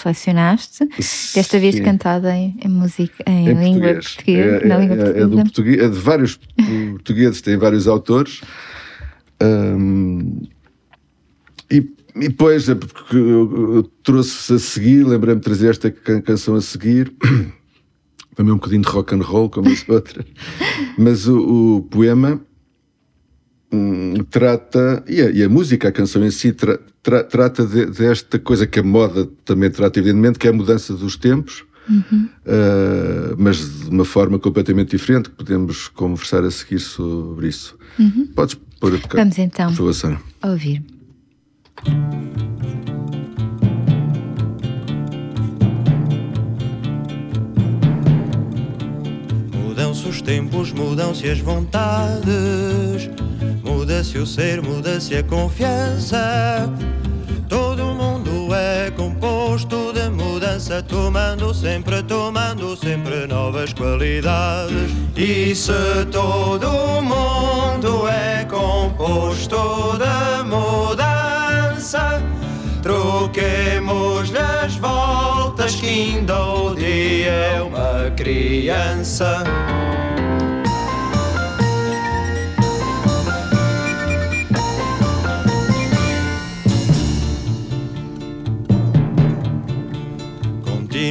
selecionaste, 0.00 0.88
desta 1.34 1.58
vez 1.58 1.74
Sim. 1.76 1.82
cantada 1.82 2.34
em, 2.36 2.56
em 2.64 2.68
música, 2.68 3.22
em, 3.26 3.48
em 3.48 3.54
língua 3.54 3.94
português. 3.94 4.14
portuguesa, 4.14 4.56
É, 4.64 4.68
na 4.68 4.74
é- 4.74 4.78
língua 4.80 4.96
é- 4.96 4.98
é 5.00 5.04
portuguesa. 5.04 5.28
do 5.28 5.36
português, 5.42 5.78
é 5.80 5.88
de 5.88 5.98
vários 5.98 6.40
portugueses, 6.92 7.40
tem 7.40 7.56
vários 7.56 7.88
autores. 7.88 8.40
Ahm, 9.40 10.42
e, 11.70 11.76
e 12.16 12.28
depois, 12.28 12.68
é 12.68 12.74
porque 12.74 13.16
eu, 13.16 13.74
eu 13.76 13.82
trouxe 14.04 14.54
a 14.54 14.58
seguir, 14.58 15.04
lembrei-me 15.04 15.40
de 15.40 15.44
trazer 15.44 15.70
esta 15.70 15.90
can- 15.90 16.20
canção 16.20 16.54
a 16.54 16.60
seguir, 16.60 17.12
também 18.36 18.52
um 18.52 18.56
bocadinho 18.56 18.82
de 18.82 18.88
rock 18.88 19.14
and 19.14 19.22
roll, 19.22 19.50
como 19.50 19.68
as 19.68 19.86
outras, 19.88 20.24
mas 20.96 21.26
o, 21.26 21.76
o 21.78 21.82
poema 21.82 22.40
hum, 23.72 24.14
trata, 24.30 25.02
e 25.08 25.20
a, 25.20 25.30
e 25.30 25.42
a 25.42 25.48
música, 25.48 25.88
a 25.88 25.92
canção 25.92 26.24
em 26.24 26.30
si, 26.30 26.52
tra- 26.52 26.78
tra- 27.02 27.24
trata 27.24 27.66
de- 27.66 27.86
desta 27.86 28.38
coisa 28.38 28.66
que 28.66 28.78
a 28.80 28.82
moda 28.82 29.28
também 29.44 29.70
trata, 29.70 29.98
evidentemente, 29.98 30.38
que 30.38 30.46
é 30.46 30.50
a 30.50 30.52
mudança 30.52 30.94
dos 30.94 31.16
tempos, 31.16 31.64
uh, 31.90 33.34
mas 33.38 33.80
de 33.84 33.88
uma 33.90 34.04
forma 34.04 34.38
completamente 34.38 34.90
diferente, 34.96 35.30
que 35.30 35.36
podemos 35.36 35.88
conversar 35.88 36.44
a 36.44 36.50
seguir 36.50 36.78
sobre 36.80 37.48
isso. 37.48 37.76
Podes 38.34 38.56
pôr 38.78 38.94
a 38.94 38.98
tocar, 38.98 39.18
Vamos 39.18 39.38
então 39.38 39.68
por 39.70 39.76
favor, 39.76 39.94
Sara. 39.94 40.20
a 40.42 40.48
ouvir. 40.50 40.82
Mudam-se 49.54 50.08
os 50.08 50.22
tempos, 50.22 50.72
mudam-se 50.72 51.28
as 51.28 51.38
vontades, 51.40 53.10
muda-se 53.82 54.16
o 54.16 54.24
ser, 54.24 54.62
muda-se 54.62 55.16
a 55.16 55.24
confiança. 55.24 56.70
Todo 57.48 57.82
mundo 57.86 58.54
é 58.54 58.92
composto 58.92 59.92
de 59.92 60.08
mudança, 60.08 60.80
tomando 60.84 61.52
sempre, 61.52 62.00
tomando 62.04 62.76
sempre 62.76 63.26
novas 63.26 63.72
qualidades. 63.72 64.88
E 65.16 65.52
se 65.56 65.72
todo 66.12 66.68
mundo 67.02 68.06
é 68.06 68.44
composto 68.44 69.98
de 69.98 70.44
mudança, 70.44 72.22
troquemos 72.82 74.32
as 74.32 74.76
voltas 74.76 75.74
que 75.74 75.88
ainda 75.88 76.40
o 76.40 76.76
dia 76.76 77.32
é 77.32 77.60
uma 77.60 78.12
criança. 78.12 79.42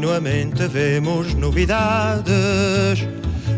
Continuamente 0.01 0.67
vemos 0.67 1.35
novidades, 1.35 3.07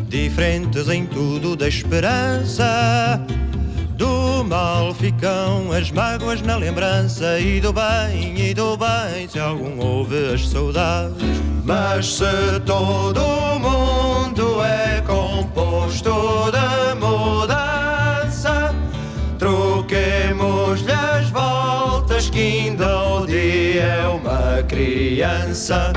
diferentes 0.10 0.90
em 0.90 1.06
tudo 1.06 1.56
da 1.56 1.70
esperança. 1.70 3.18
Do 3.96 4.44
mal 4.44 4.94
ficam 4.94 5.72
as 5.72 5.90
mágoas 5.90 6.42
na 6.42 6.58
lembrança, 6.58 7.40
e 7.40 7.62
do 7.62 7.72
bem, 7.72 8.50
e 8.50 8.54
do 8.54 8.76
bem, 8.76 9.26
se 9.30 9.40
algum 9.40 9.80
houve 9.80 10.34
as 10.34 10.50
saudades. 10.50 11.24
Mas 11.64 12.16
se 12.16 12.60
todo 12.66 13.22
mundo 13.62 14.62
é 14.66 15.00
composto 15.00 16.12
de 16.52 16.63
o 22.32 23.26
dia 23.26 23.84
é 23.84 24.08
uma 24.08 24.64
criança. 24.64 25.92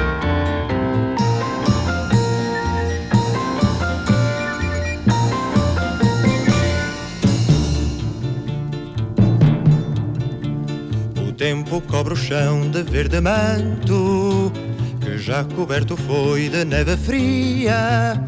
O 11.27 11.33
tempo 11.33 11.81
cobre 11.83 12.15
o 12.15 12.17
chão 12.17 12.71
de 12.71 12.83
verde 12.83 13.21
manto, 13.21 14.53
que 15.01 15.19
já 15.19 15.45
coberto 15.45 15.97
foi 15.97 16.49
de 16.49 16.65
neve 16.65 16.97
fria. 16.97 18.21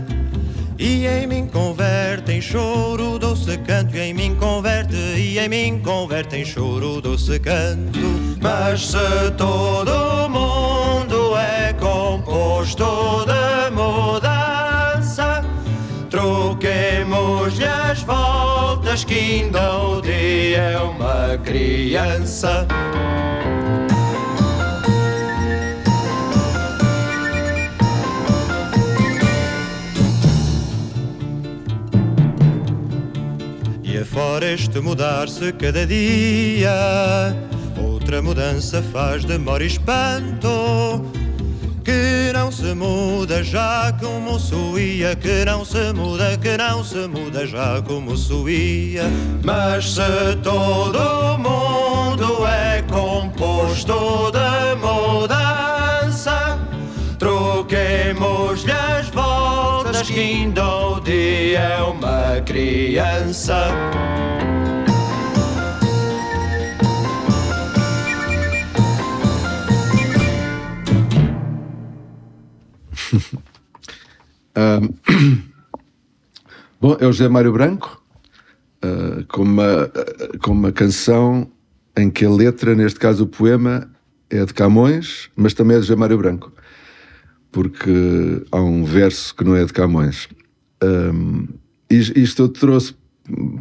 E 0.81 1.09
em 1.09 1.27
mim 1.27 1.49
converte 1.49 2.31
em 2.31 2.41
choro 2.41 3.19
doce 3.19 3.59
canto, 3.59 3.97
e 3.97 4.01
em 4.01 4.15
mim 4.15 4.37
converte, 4.37 4.95
e 4.95 5.37
em 5.37 5.49
mim 5.49 5.81
converte 5.81 6.37
em 6.37 6.45
choro 6.45 7.01
doce 7.01 7.41
canto. 7.41 7.99
Mas 8.41 8.87
se 8.87 9.31
todo 9.37 10.29
mundo 10.31 11.37
é 11.37 11.73
composto 11.73 12.85
de 13.27 13.71
mudança, 13.75 15.45
troquemos-lhe 16.09 17.65
as 17.65 18.01
voltas, 18.03 19.03
que 19.03 19.15
ainda 19.15 19.79
o 19.81 20.01
dia 20.01 20.59
é 20.59 20.79
uma 20.79 21.37
criança. 21.39 22.69
Afora 34.19 34.51
este 34.51 34.81
mudar-se 34.81 35.53
cada 35.53 35.87
dia, 35.87 37.37
outra 37.81 38.21
mudança 38.21 38.83
faz 38.93 39.25
demora 39.25 39.63
e 39.63 39.69
espanto. 39.69 41.05
Que 41.85 42.33
não 42.35 42.51
se 42.51 42.75
muda 42.75 43.45
já 43.45 43.97
como 44.01 44.37
suía, 44.41 45.15
que 45.15 45.45
não 45.45 45.65
se 45.65 45.93
muda, 45.93 46.37
que 46.37 46.57
não 46.57 46.83
se 46.83 47.07
muda 47.07 47.47
já 47.47 47.81
como 47.81 48.17
suía. 48.17 49.05
Mas 49.45 49.95
se 49.95 50.35
todo 50.43 51.39
mundo 51.39 52.45
é 52.45 52.83
composto 52.91 54.33
de 54.33 54.75
mudança, 54.85 56.59
troquemos-lhe 57.21 58.73
as 58.73 59.11
o 60.11 61.01
dia 61.01 61.59
é 61.59 61.83
uma 61.83 62.41
criança. 62.41 63.69
Bom, 76.81 76.97
é 76.99 77.07
o 77.07 77.13
José 77.13 77.29
Mário 77.29 77.53
Branco, 77.53 78.03
ah, 78.81 79.23
com, 79.29 79.43
uma, 79.43 79.83
ah, 79.83 79.91
com 80.43 80.53
uma 80.53 80.73
canção 80.73 81.51
em 81.97 82.09
que 82.09 82.25
a 82.25 82.31
letra, 82.31 82.75
neste 82.75 82.99
caso 82.99 83.25
o 83.25 83.27
poema, 83.27 83.91
é 84.31 84.43
de 84.45 84.55
Camões, 84.55 85.29
mas 85.37 85.53
também 85.53 85.77
é 85.77 85.81
de 85.81 85.87
José 85.87 85.99
Mário 85.99 86.17
Branco, 86.17 86.51
porque 87.51 88.45
há 88.53 88.61
um 88.61 88.85
verso 88.85 89.35
que 89.35 89.45
não 89.45 89.57
é 89.57 89.65
de 89.65 89.73
Camões. 89.73 90.29
Is- 91.91 92.13
isto 92.15 92.43
eu 92.43 92.49
trouxe, 92.49 92.95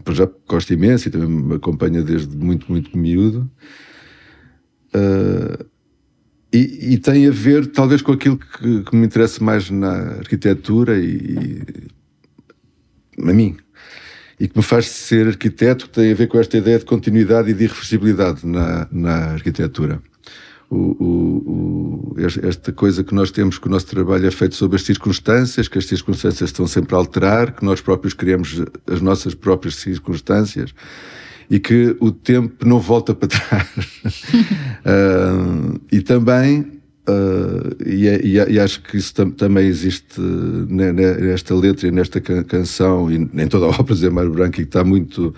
pois 0.04 0.18
já 0.18 0.30
gosto 0.48 0.74
imenso 0.74 1.08
e 1.08 1.12
também 1.12 1.30
me 1.30 1.56
acompanha 1.56 2.02
desde 2.02 2.36
muito, 2.36 2.72
muito 2.72 2.98
miúdo. 2.98 3.50
Ah, 4.94 5.66
e, 6.54 6.94
e 6.94 6.98
tem 6.98 7.28
a 7.28 7.32
ver, 7.32 7.68
talvez, 7.68 8.02
com 8.02 8.14
aquilo 8.14 8.38
que, 8.38 8.84
que 8.84 8.96
me 8.96 9.06
interessa 9.06 9.44
mais 9.44 9.70
na 9.70 9.92
arquitetura 10.20 10.98
e, 10.98 11.62
a 13.22 13.34
mim. 13.34 13.58
e 14.40 14.48
que 14.48 14.56
me 14.58 14.64
faz 14.64 14.88
ser 14.88 15.28
arquiteto, 15.28 15.90
tem 15.90 16.12
a 16.12 16.16
ver 16.16 16.28
com 16.28 16.40
esta 16.40 16.58
ideia 16.58 16.80
de 16.80 16.86
continuidade 16.86 17.50
e 17.52 17.54
de 17.54 17.66
irreversibilidade 17.66 18.46
na, 18.46 18.88
na 18.92 19.16
arquitetura. 19.34 20.02
O, 20.70 20.76
o, 20.76 22.14
o, 22.14 22.16
esta 22.20 22.74
coisa 22.74 23.02
que 23.02 23.16
nós 23.16 23.32
temos, 23.32 23.58
que 23.58 23.68
o 23.68 23.70
nosso 23.70 23.88
trabalho 23.88 24.28
é 24.28 24.32
feito 24.32 24.56
sobre 24.56 24.76
as 24.76 24.84
circunstâncias, 24.84 25.68
que 25.70 25.78
as 25.78 25.86
circunstâncias 25.86 26.50
estão 26.50 26.68
sempre 26.68 26.94
a 26.94 26.98
alterar, 26.98 27.54
que 27.54 27.64
nós 27.64 27.80
próprios 27.80 28.14
criamos 28.14 28.62
as 28.86 29.00
nossas 29.00 29.34
próprias 29.34 29.76
circunstâncias 29.76 30.74
e 31.50 31.60
que 31.60 31.96
o 32.02 32.12
tempo 32.12 32.68
não 32.68 32.80
volta 32.80 33.16
para 33.16 33.30
trás. 33.40 33.70
uh, 34.86 35.80
e 35.92 36.02
também 36.02 36.78
Uh, 37.10 37.74
e, 37.86 38.06
é, 38.06 38.20
e, 38.22 38.34
e, 38.34 38.60
acho 38.60 38.82
que 38.82 38.98
isso 38.98 39.16
tam, 39.16 39.32
também 39.32 39.66
existe 39.66 40.20
nesta 40.20 41.56
letra 41.56 41.88
e 41.88 41.92
nesta 41.92 42.20
can 42.20 42.44
canção 42.44 43.10
e 43.10 43.16
em 43.16 43.48
toda 43.48 43.68
a 43.68 43.70
obra 43.70 43.96
de 43.96 44.10
Mário 44.10 44.30
Branco 44.30 44.56
e 44.56 44.64
que 44.64 44.64
está 44.64 44.84
muito 44.84 45.34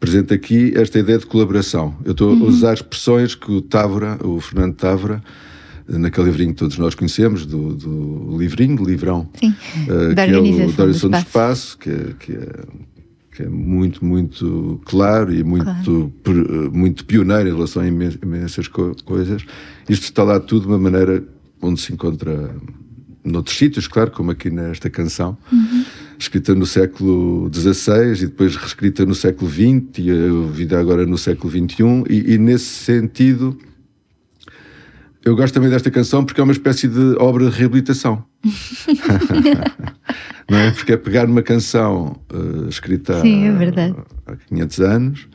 presente 0.00 0.32
aqui, 0.32 0.72
esta 0.74 0.98
ideia 0.98 1.18
de 1.18 1.26
colaboração. 1.26 1.94
Eu 2.04 2.12
estou 2.12 2.32
uhum. 2.32 2.44
a 2.44 2.48
usar 2.48 2.74
expressões 2.74 3.34
que 3.34 3.52
o 3.52 3.60
Távora, 3.60 4.18
o 4.26 4.40
Fernando 4.40 4.74
Távora, 4.74 5.22
naquele 5.86 6.26
livrinho 6.26 6.50
que 6.50 6.58
todos 6.58 6.78
nós 6.78 6.94
conhecemos, 6.94 7.44
do, 7.44 7.74
do 7.74 8.36
livrinho, 8.38 8.76
do 8.76 8.84
livrão, 8.84 9.28
Sim, 9.38 9.54
uh, 9.88 10.14
da 10.14 10.26
que 10.26 10.32
é 10.32 10.38
o 10.38 10.42
da 10.42 10.84
Organização 10.84 11.10
do 11.10 11.16
Espaço, 11.16 11.78
que 11.78 11.90
é, 11.90 12.14
que 12.18 12.32
é 12.32 12.64
que 13.40 13.44
é 13.44 13.48
muito, 13.48 14.04
muito 14.04 14.80
claro 14.84 15.32
e 15.32 15.42
muito, 15.42 15.64
claro. 15.64 16.70
muito 16.72 17.04
pioneiro 17.04 17.48
em 17.48 17.54
relação 17.54 17.82
a 17.82 17.86
imensas 17.86 18.68
coisas. 18.68 19.44
Isto 19.88 20.04
está 20.04 20.24
lá 20.24 20.40
tudo 20.40 20.62
de 20.62 20.66
uma 20.68 20.78
maneira 20.78 21.24
onde 21.62 21.80
se 21.80 21.92
encontra 21.92 22.54
noutros 23.24 23.56
sítios, 23.56 23.86
claro, 23.86 24.10
como 24.10 24.30
aqui 24.30 24.50
nesta 24.50 24.90
canção, 24.90 25.38
uhum. 25.52 25.84
Escrita 26.20 26.54
no 26.54 26.66
século 26.66 27.50
XVI 27.52 28.22
e 28.22 28.26
depois 28.26 28.54
reescrita 28.54 29.06
no 29.06 29.14
século 29.14 29.50
XX 29.50 29.98
e 29.98 30.10
a 30.10 30.52
vida 30.52 30.78
agora 30.78 31.06
no 31.06 31.16
século 31.16 31.50
XXI, 31.50 32.04
e, 32.08 32.34
e 32.34 32.38
nesse 32.38 32.66
sentido 32.66 33.58
eu 35.24 35.36
gosto 35.36 35.52
também 35.52 35.68
desta 35.68 35.90
canção 35.90 36.24
porque 36.24 36.40
é 36.40 36.44
uma 36.44 36.52
espécie 36.52 36.88
de 36.88 37.14
obra 37.18 37.50
de 37.50 37.56
reabilitação. 37.56 38.24
não 40.48 40.58
é? 40.58 40.70
Porque 40.70 40.92
é 40.92 40.96
pegar 40.96 41.26
uma 41.26 41.42
canção 41.42 42.16
uh, 42.32 42.68
escrita 42.68 43.20
Sim, 43.20 43.44
é 43.44 43.52
verdade. 43.52 43.96
há 44.26 44.34
500 44.34 44.80
anos, 44.80 45.28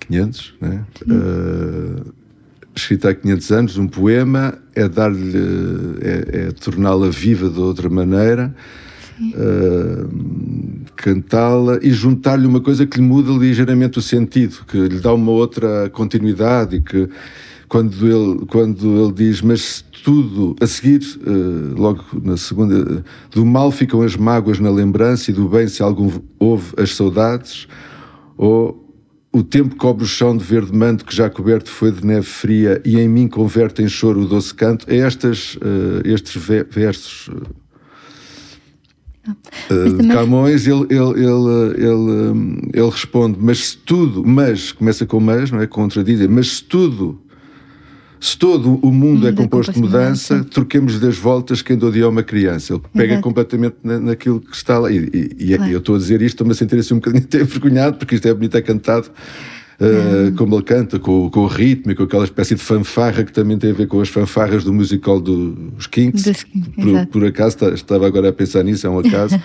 500, 0.00 0.54
né? 0.60 0.84
Uh, 1.06 2.12
escrita 2.74 3.10
há 3.10 3.14
500 3.14 3.50
anos, 3.50 3.78
um 3.78 3.88
poema, 3.88 4.58
é 4.74 4.86
dar-lhe, 4.88 5.38
é, 6.02 6.48
é 6.48 6.52
torná-la 6.52 7.08
viva 7.08 7.48
de 7.48 7.58
outra 7.58 7.88
maneira, 7.88 8.54
uh, 9.22 10.08
cantá-la 10.96 11.78
e 11.82 11.90
juntar-lhe 11.90 12.46
uma 12.46 12.60
coisa 12.60 12.86
que 12.86 12.98
lhe 12.98 13.02
muda 13.02 13.32
ligeiramente 13.32 13.98
o 13.98 14.02
sentido, 14.02 14.64
que 14.66 14.76
lhe 14.76 15.00
dá 15.00 15.12
uma 15.12 15.32
outra 15.32 15.90
continuidade 15.90 16.76
e 16.76 16.80
que 16.80 17.08
quando 17.68 18.06
ele, 18.06 18.46
quando 18.46 19.04
ele 19.04 19.12
diz, 19.12 19.42
mas 19.42 19.84
tudo, 20.02 20.56
a 20.60 20.66
seguir, 20.66 21.00
uh, 21.26 21.78
logo 21.78 22.04
na 22.22 22.36
segunda, 22.36 23.04
do 23.30 23.44
mal 23.44 23.70
ficam 23.70 24.02
as 24.02 24.16
mágoas 24.16 24.58
na 24.58 24.70
lembrança 24.70 25.30
e 25.30 25.34
do 25.34 25.48
bem, 25.48 25.68
se 25.68 25.82
algum 25.82 26.10
houve, 26.38 26.72
as 26.78 26.94
saudades, 26.94 27.68
ou 28.36 28.84
o 29.30 29.42
tempo 29.42 29.76
cobre 29.76 30.04
o 30.04 30.06
chão 30.06 30.36
de 30.36 30.42
verde 30.42 30.74
manto 30.74 31.04
que 31.04 31.14
já 31.14 31.28
coberto 31.28 31.70
foi 31.70 31.92
de 31.92 32.04
neve 32.04 32.26
fria 32.26 32.80
e 32.84 32.98
em 32.98 33.08
mim 33.08 33.28
converte 33.28 33.82
em 33.82 33.88
choro 33.88 34.22
o 34.22 34.26
doce 34.26 34.54
canto. 34.54 34.86
É 34.88 34.96
estas, 34.96 35.56
uh, 35.56 36.00
estes 36.04 36.42
versos 36.70 37.28
Uh, 39.70 40.02
de 40.02 40.08
Camões, 40.08 40.66
ele, 40.66 40.86
ele, 40.90 41.24
ele, 41.24 41.74
ele, 41.76 42.70
ele 42.72 42.90
responde, 42.90 43.38
mas 43.40 43.68
se 43.68 43.78
tudo, 43.78 44.24
mas, 44.26 44.72
começa 44.72 45.06
com 45.06 45.20
mas, 45.20 45.50
não 45.50 45.60
é? 45.60 45.66
Contradizem, 45.66 46.28
mas 46.28 46.56
se 46.56 46.64
tudo 46.64 47.20
se 48.20 48.36
todo 48.36 48.80
o 48.82 48.90
mundo 48.90 49.26
é, 49.26 49.30
é 49.30 49.32
composto 49.32 49.72
de 49.72 49.80
mudança, 49.80 50.34
mudança, 50.34 50.50
troquemos 50.50 50.98
das 50.98 51.16
voltas 51.16 51.62
quem 51.62 51.76
do 51.76 51.90
dia 51.90 52.04
é 52.04 52.06
uma 52.06 52.22
criança. 52.22 52.72
Ele 52.72 52.82
pega 52.92 53.12
Exato. 53.12 53.22
completamente 53.22 53.76
na, 53.82 53.98
naquilo 53.98 54.40
que 54.40 54.56
está 54.56 54.78
lá. 54.78 54.90
E, 54.90 54.96
e, 55.12 55.36
e 55.38 55.54
é, 55.54 55.72
eu 55.72 55.78
estou 55.78 55.94
a 55.94 55.98
dizer 55.98 56.20
isto, 56.20 56.34
estou-me 56.34 56.52
a 56.52 56.56
sentir 56.56 56.78
assim 56.78 56.94
um 56.94 56.98
bocadinho 56.98 57.22
até 57.24 57.40
envergonhado, 57.40 57.96
porque 57.96 58.16
isto 58.16 58.26
é 58.26 58.34
bonito, 58.34 58.56
é 58.56 58.62
cantado. 58.62 59.10
Uh, 59.80 60.34
como 60.34 60.56
ele 60.56 60.64
canta, 60.64 60.98
com, 60.98 61.30
com, 61.30 61.40
o 61.40 61.46
ritmo 61.46 61.92
e 61.92 61.94
com 61.94 62.02
aquela 62.02 62.24
espécie 62.24 62.56
de 62.56 62.60
fanfarra 62.60 63.22
que 63.22 63.32
também 63.32 63.56
tem 63.56 63.70
a 63.70 63.72
ver 63.72 63.86
com 63.86 64.00
as 64.00 64.08
fanfarras 64.08 64.64
do 64.64 64.72
musical 64.74 65.20
dos 65.20 65.86
Kinks. 65.86 66.24
Dos, 66.24 66.44
por, 66.74 67.06
por, 67.06 67.24
acaso, 67.24 67.56
estava 67.72 68.04
agora 68.04 68.30
a 68.30 68.32
pensar 68.32 68.64
nisso, 68.64 68.88
é 68.88 68.90
um 68.90 68.98
acaso. 68.98 69.36
uh, 69.36 69.40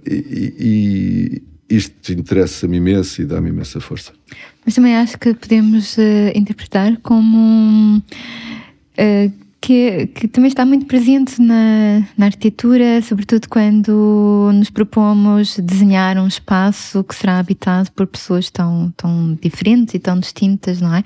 e, 0.06 0.54
e, 0.60 1.42
isto 1.74 2.12
interessa-me 2.12 2.76
imenso 2.76 3.22
e 3.22 3.24
dá-me 3.24 3.48
imensa 3.48 3.80
força. 3.80 4.12
Mas 4.64 4.74
também 4.74 4.96
acho 4.96 5.18
que 5.18 5.32
podemos 5.34 5.96
uh, 5.96 6.30
interpretar 6.34 6.98
como 7.02 7.98
uh, 7.98 9.32
que, 9.60 10.06
que, 10.14 10.28
também 10.28 10.48
está 10.48 10.64
muito 10.64 10.86
presente 10.86 11.40
na, 11.42 12.02
na, 12.16 12.26
arquitetura, 12.26 13.02
sobretudo 13.02 13.48
quando 13.48 14.50
nos 14.54 14.70
propomos 14.70 15.58
desenhar 15.58 16.16
um 16.16 16.26
espaço 16.26 17.02
que 17.02 17.14
será 17.14 17.38
habitado 17.38 17.90
por 17.92 18.06
pessoas 18.06 18.50
tão, 18.50 18.92
tão 18.96 19.36
diferentes 19.42 19.94
e 19.94 19.98
tão 19.98 20.18
distintas, 20.18 20.80
não 20.80 20.94
é? 20.94 21.02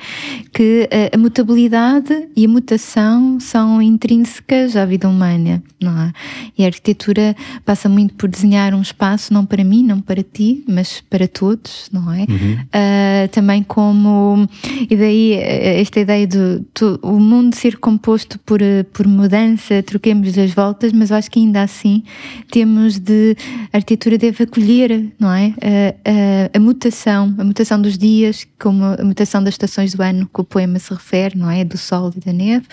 Que 0.52 0.88
a, 0.92 1.16
a 1.16 1.18
mutabilidade 1.18 2.28
e 2.36 2.44
a 2.44 2.48
mutação 2.48 3.40
são 3.40 3.80
intrínsecas 3.80 4.76
à 4.76 4.84
vida 4.84 5.08
humana, 5.08 5.62
não 5.80 5.98
é? 5.98 6.12
E 6.56 6.64
a 6.64 6.66
arquitetura 6.66 7.34
passa 7.64 7.88
muito 7.88 8.14
por 8.14 8.28
desenhar 8.28 8.74
um 8.74 8.82
espaço 8.82 9.32
não 9.32 9.46
para 9.46 9.64
mim, 9.64 9.82
não 9.82 10.00
para 10.00 10.22
ti, 10.22 10.62
mas 10.68 11.00
para 11.08 11.26
todos, 11.26 11.88
não 11.90 12.12
é? 12.12 12.26
Uhum. 12.28 12.52
Uh, 12.54 13.28
também 13.30 13.62
como. 13.62 14.48
E 14.90 14.96
daí 14.96 15.32
esta 15.34 16.00
ideia 16.00 16.26
de, 16.26 16.58
de 16.58 16.98
o 17.02 17.18
mundo 17.18 17.54
ser 17.54 17.78
composto 17.78 18.38
por, 18.44 18.60
por 18.92 19.06
mudança, 19.06 19.82
troquemos 19.82 20.36
as 20.36 20.52
voltas, 20.52 20.92
mas 20.92 21.10
eu 21.10 21.16
acho 21.16 21.30
que 21.30 21.38
ainda 21.38 21.62
assim 21.62 22.02
temos 22.50 22.98
de. 22.98 23.36
A 23.72 23.76
arquitetura 23.76 24.18
deve 24.18 24.44
acolher, 24.44 25.12
não 25.18 25.32
é? 25.32 25.54
A, 25.60 26.54
a, 26.54 26.58
a 26.58 26.60
mutação, 26.60 27.34
a 27.38 27.44
mutação 27.44 27.80
dos 27.80 27.96
dias, 27.96 28.46
como 28.58 28.84
a 28.84 29.04
mutação 29.04 29.42
das 29.42 29.54
estações 29.54 29.94
do 29.94 30.02
ano 30.02 30.28
que 30.32 30.40
o 30.40 30.44
poema 30.44 30.78
se 30.78 30.92
refere, 30.92 31.38
não 31.38 31.50
é? 31.50 31.64
Do 31.64 31.78
sol 31.78 32.12
e 32.16 32.20
da 32.20 32.32
neve, 32.32 32.66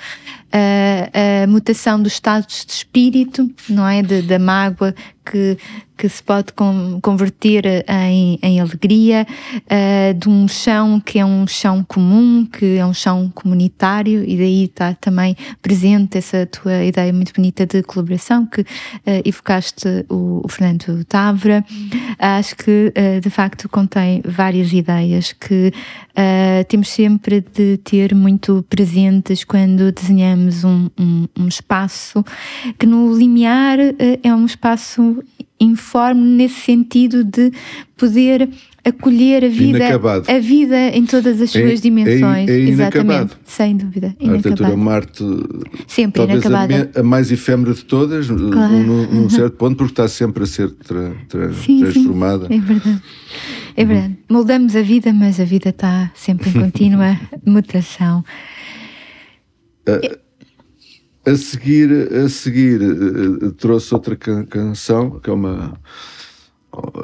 a, 0.51 1.43
a 1.43 1.47
mutação 1.47 2.01
dos 2.01 2.13
estados 2.13 2.65
de 2.65 2.73
espírito, 2.73 3.49
não 3.69 3.87
é? 3.87 4.01
De, 4.01 4.21
da 4.21 4.39
mágoa 4.39 4.93
que, 5.29 5.57
que 5.95 6.09
se 6.09 6.23
pode 6.23 6.53
com, 6.53 6.99
converter 7.01 7.85
em, 7.87 8.39
em 8.41 8.59
alegria, 8.59 9.27
uh, 9.55 10.13
de 10.13 10.27
um 10.27 10.47
chão 10.47 10.99
que 10.99 11.19
é 11.19 11.25
um 11.25 11.45
chão 11.45 11.83
comum, 11.83 12.45
que 12.45 12.77
é 12.77 12.85
um 12.85 12.93
chão 12.93 13.31
comunitário, 13.35 14.23
e 14.27 14.37
daí 14.37 14.63
está 14.63 14.95
também 14.95 15.35
presente 15.61 16.17
essa 16.17 16.47
tua 16.47 16.83
ideia 16.83 17.13
muito 17.13 17.33
bonita 17.33 17.65
de 17.65 17.83
colaboração 17.83 18.45
que 18.45 18.61
uh, 18.61 18.65
evocaste 19.23 20.05
o, 20.09 20.41
o, 20.43 20.47
Fernando 20.47 21.03
Távora. 21.05 21.63
Acho 22.17 22.55
que 22.55 22.91
uh, 22.95 23.21
de 23.21 23.29
facto 23.29 23.69
contém 23.69 24.21
várias 24.25 24.73
ideias 24.73 25.33
que 25.33 25.71
temos 26.67 26.89
sempre 26.89 27.39
de 27.39 27.77
ter 27.77 28.13
muito 28.13 28.65
presentes 28.69 29.45
quando 29.45 29.89
desenhamos 29.89 30.65
um, 30.65 30.89
um, 30.99 31.27
um 31.39 31.47
espaço 31.47 32.25
que 32.77 32.85
no 32.85 33.17
limiar 33.17 33.77
é 34.21 34.35
um 34.35 34.45
espaço 34.45 35.18
informe 35.59 36.21
nesse 36.21 36.61
sentido 36.61 37.23
de 37.23 37.51
poder 37.97 38.49
acolher 38.83 39.43
a 39.43 39.49
vida, 39.49 39.77
inacabado. 39.77 40.31
a 40.31 40.39
vida 40.39 40.89
em 40.89 41.05
todas 41.05 41.41
as 41.41 41.51
suas 41.51 41.79
é, 41.79 41.81
dimensões. 41.81 42.49
É, 42.49 42.53
é 42.53 42.59
Exatamente, 42.59 43.37
sem 43.45 43.75
dúvida. 43.75 44.15
A 44.21 44.31
arquitetura 44.31 44.77
Marte, 44.77 45.23
sempre 45.87 46.19
talvez 46.19 46.43
inacabada. 46.43 46.91
A, 46.95 46.99
a, 46.99 47.03
mais 47.03 47.31
efêmera 47.31 47.73
de 47.73 47.83
todas, 47.83 48.27
claro. 48.27 48.73
num, 48.73 49.05
num, 49.07 49.29
certo 49.29 49.57
ponto, 49.57 49.75
porque 49.75 49.91
está 49.91 50.07
sempre 50.07 50.43
a 50.43 50.47
ser 50.47 50.71
tra, 50.71 51.11
tra, 51.27 51.53
sim, 51.53 51.81
transformada. 51.81 52.47
Sim, 52.47 52.55
é 52.55 52.59
verdade. 52.59 53.01
É 53.75 53.85
verdade. 53.85 54.13
Uhum. 54.13 54.35
Moldamos 54.35 54.75
a 54.75 54.81
vida, 54.81 55.13
mas 55.13 55.39
a 55.39 55.45
vida 55.45 55.69
está 55.69 56.11
sempre 56.15 56.49
em 56.49 56.53
contínua 56.59 57.19
mutação. 57.45 58.23
Uh, 59.87 60.28
a 61.29 61.35
seguir, 61.35 61.91
a 62.13 62.27
seguir 62.27 62.81
uh, 62.81 63.51
trouxe 63.51 63.93
outra 63.93 64.15
can 64.15 64.45
canção, 64.45 65.19
que 65.19 65.29
é 65.29 65.33
uma, 65.33 65.79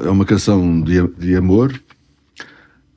é 0.03 0.09
uma 0.09 0.25
canção 0.25 0.81
de, 0.81 1.07
de 1.19 1.35
amor, 1.35 1.79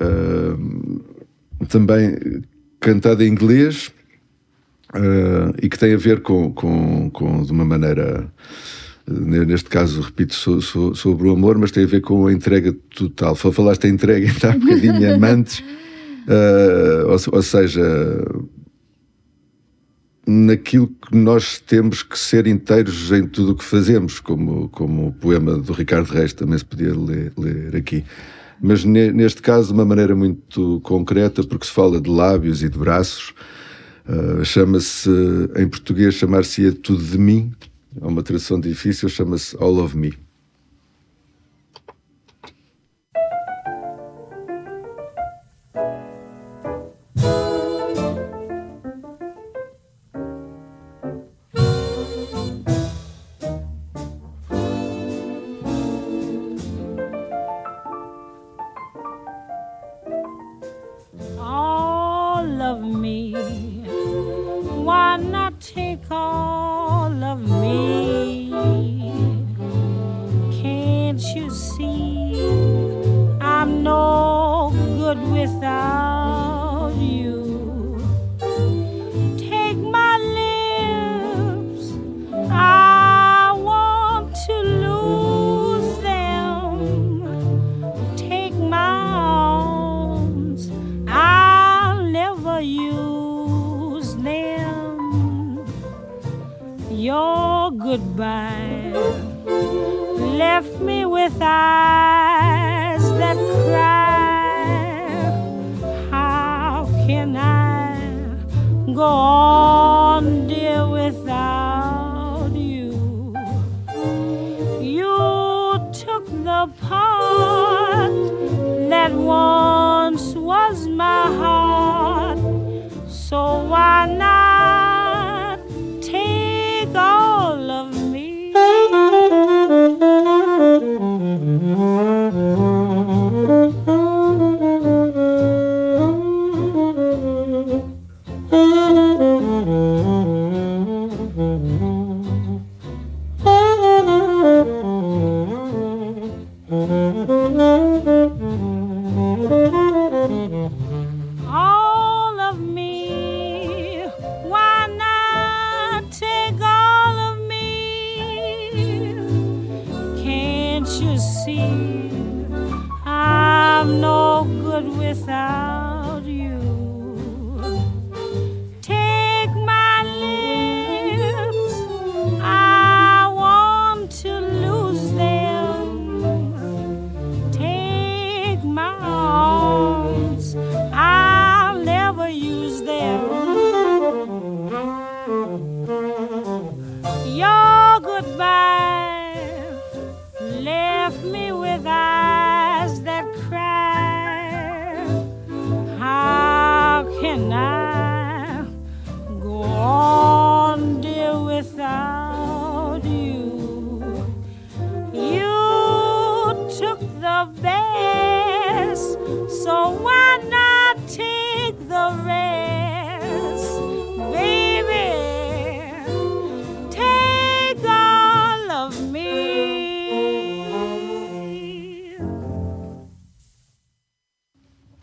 uh, 0.00 1.66
também 1.68 2.42
cantada 2.80 3.24
em 3.24 3.28
inglês, 3.28 3.92
uh, 4.94 5.54
e 5.62 5.68
que 5.68 5.78
tem 5.78 5.92
a 5.92 5.98
ver 5.98 6.22
com, 6.22 6.52
com, 6.52 7.10
com 7.10 7.42
de 7.42 7.52
uma 7.52 7.64
maneira, 7.64 8.32
neste 9.06 9.68
caso, 9.68 10.00
repito, 10.00 10.34
so, 10.34 10.62
so, 10.62 10.94
sobre 10.94 11.28
o 11.28 11.32
amor, 11.32 11.58
mas 11.58 11.70
tem 11.70 11.84
a 11.84 11.88
ver 11.88 12.00
com 12.00 12.26
a 12.26 12.32
entrega 12.32 12.74
total. 12.94 13.34
Falaste 13.34 13.86
a 13.86 13.90
entrega, 13.90 14.24
está 14.28 14.50
um 14.50 14.60
bocadinho 14.60 15.14
amantes, 15.14 15.62
ou, 17.06 17.36
ou 17.36 17.42
seja 17.42 17.82
naquilo 20.30 20.88
que 20.88 21.16
nós 21.16 21.58
temos 21.58 22.02
que 22.02 22.18
ser 22.18 22.46
inteiros 22.46 23.10
em 23.10 23.26
tudo 23.26 23.52
o 23.52 23.54
que 23.54 23.64
fazemos, 23.64 24.20
como, 24.20 24.68
como 24.68 25.08
o 25.08 25.12
poema 25.12 25.56
do 25.56 25.72
Ricardo 25.72 26.12
Reis 26.12 26.34
também 26.34 26.58
se 26.58 26.66
podia 26.66 26.94
ler, 26.94 27.32
ler 27.38 27.74
aqui. 27.74 28.04
Mas 28.60 28.84
ne, 28.84 29.10
neste 29.10 29.40
caso, 29.40 29.68
de 29.68 29.72
uma 29.72 29.86
maneira 29.86 30.14
muito 30.14 30.80
concreta, 30.82 31.42
porque 31.42 31.64
se 31.64 31.72
fala 31.72 31.98
de 31.98 32.10
lábios 32.10 32.62
e 32.62 32.68
de 32.68 32.76
braços, 32.76 33.32
uh, 34.06 34.44
chama-se, 34.44 35.08
em 35.56 35.66
português, 35.66 36.14
chamar-se-ia 36.14 36.72
Tudo 36.72 37.02
de 37.02 37.16
Mim, 37.16 37.50
é 37.98 38.06
uma 38.06 38.22
tradução 38.22 38.60
difícil, 38.60 39.08
chama-se 39.08 39.56
All 39.58 39.78
of 39.78 39.96
Me. 39.96 40.12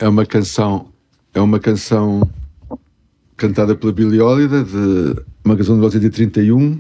É 0.06 0.08
uma 0.08 0.24
canção, 0.24 0.94
é 1.34 1.42
uma 1.42 1.60
canção 1.60 2.30
cantada 3.36 3.76
pela 3.76 3.92
Billie 3.92 4.22
Holiday, 4.22 4.64
de 4.64 5.20
uma 5.44 5.58
canção 5.58 5.74
de 5.74 5.80
1931, 5.80 6.80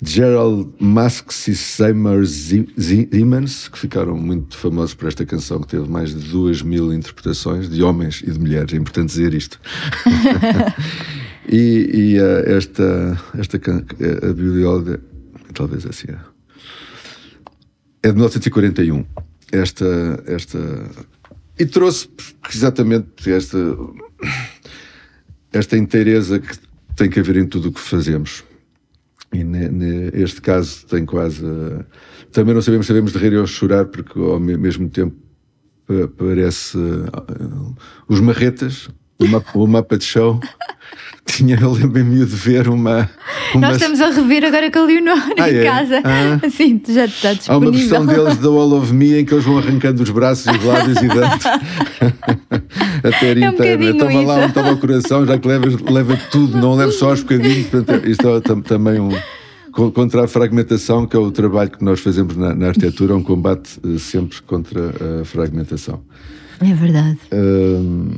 de 0.00 0.08
Gerald 0.08 0.70
Masks 0.78 1.48
e 1.48 1.56
Seymour 1.56 2.24
Simmons, 2.24 3.66
que 3.66 3.76
ficaram 3.76 4.16
muito 4.16 4.56
famosos 4.56 4.94
por 4.94 5.08
esta 5.08 5.26
canção, 5.26 5.60
que 5.62 5.66
teve 5.66 5.90
mais 5.90 6.14
de 6.14 6.30
duas 6.30 6.62
mil 6.62 6.92
interpretações 6.92 7.68
de 7.68 7.82
homens 7.82 8.22
e 8.24 8.30
de 8.30 8.38
mulheres. 8.38 8.72
É 8.72 8.76
importante 8.76 9.08
dizer 9.08 9.34
isto. 9.34 9.60
e 11.50 11.90
e 11.92 12.18
eh, 12.18 12.56
esta, 12.56 13.20
esta 13.36 13.56
eh, 13.56 14.30
a 14.30 14.32
Billie 14.32 14.64
Holiday, 14.64 15.00
talvez 15.54 15.84
assim 15.84 16.06
é. 16.12 16.18
É 18.04 18.08
de 18.10 18.14
1941. 18.14 19.04
Esta, 19.50 20.22
esta. 20.24 20.58
E 21.58 21.66
trouxe 21.66 22.08
exatamente 22.52 23.30
esta, 23.30 23.58
esta 25.52 25.76
inteireza 25.76 26.38
que 26.38 26.56
tem 26.96 27.10
que 27.10 27.20
haver 27.20 27.36
em 27.36 27.46
tudo 27.46 27.68
o 27.68 27.72
que 27.72 27.80
fazemos. 27.80 28.44
E 29.32 29.44
ne- 29.44 29.68
ne- 29.68 30.10
este 30.14 30.40
caso 30.40 30.86
tem 30.86 31.04
quase. 31.04 31.42
Também 32.32 32.54
não 32.54 32.62
sabemos 32.62 32.86
sabemos 32.86 33.12
de 33.12 33.18
rir 33.18 33.36
ou 33.36 33.46
chorar, 33.46 33.86
porque 33.86 34.18
ao 34.18 34.38
me- 34.40 34.56
mesmo 34.56 34.88
tempo 34.88 35.16
pa- 35.86 36.08
parece. 36.16 36.78
eh, 36.78 37.88
os 38.08 38.20
marretas, 38.20 38.88
o 39.18 39.26
mapa, 39.26 39.58
o 39.58 39.66
mapa 39.66 39.98
de 39.98 40.04
show. 40.04 40.40
Tinha, 41.36 41.56
eu 41.60 41.70
lembro-me 41.72 42.18
de 42.18 42.24
ver 42.24 42.68
uma. 42.68 43.08
uma 43.54 43.60
Nós 43.68 43.76
estamos 43.76 44.00
a 44.00 44.10
rever 44.10 44.44
agora 44.44 44.70
com 44.70 44.78
a 44.80 44.84
Leonor 44.84 45.18
Ah, 45.38 45.50
em 45.50 45.56
é? 45.56 45.64
casa. 45.64 46.00
Ah. 46.04 46.40
Assim, 46.46 46.80
já 46.88 47.04
está 47.04 47.28
Há 47.48 47.56
uma 47.58 47.70
disponível. 47.70 47.88
versão 47.88 48.06
deles 48.06 48.36
da 48.42 48.48
All 48.48 48.72
of 48.72 48.92
Me 48.92 49.20
em 49.20 49.24
que 49.24 49.34
eles 49.34 49.44
vão 49.44 49.58
arrancando 49.58 50.02
os 50.02 50.10
braços 50.10 50.46
e 50.46 50.50
os 50.56 50.64
lábios 50.64 50.96
e 50.98 51.06
dando 51.08 51.24
a 53.04 53.08
É 53.08 53.48
um 53.48 53.52
bocadinho 53.52 53.98
Toma 53.98 54.20
lá, 54.22 54.38
isso. 54.40 54.48
um 54.48 54.52
toma 54.52 54.72
o 54.72 54.76
coração, 54.78 55.26
já 55.26 55.38
que 55.38 55.46
levas, 55.48 55.76
leva 55.80 56.18
tudo, 56.30 56.58
não 56.58 56.74
leves 56.74 56.96
só 56.96 57.10
aos 57.10 57.20
bocadinhos. 57.22 57.66
Portanto, 57.68 58.08
isto 58.08 58.28
é 58.28 58.40
tam- 58.40 58.60
também 58.60 58.98
um. 59.00 59.10
co- 59.72 59.92
Contra 59.92 60.24
a 60.24 60.28
fragmentação, 60.28 61.06
que 61.06 61.14
é 61.16 61.18
o 61.20 61.30
trabalho 61.30 61.70
que 61.70 61.84
nós 61.84 62.00
fazemos 62.00 62.36
na, 62.36 62.54
na 62.54 62.68
arquitetura, 62.68 63.12
é 63.12 63.16
um 63.16 63.22
combate 63.22 63.78
eh, 63.84 63.98
sempre 63.98 64.40
contra 64.42 64.92
a 65.20 65.24
fragmentação. 65.24 66.00
É 66.60 66.74
verdade. 66.74 67.18
Hum, 67.32 68.10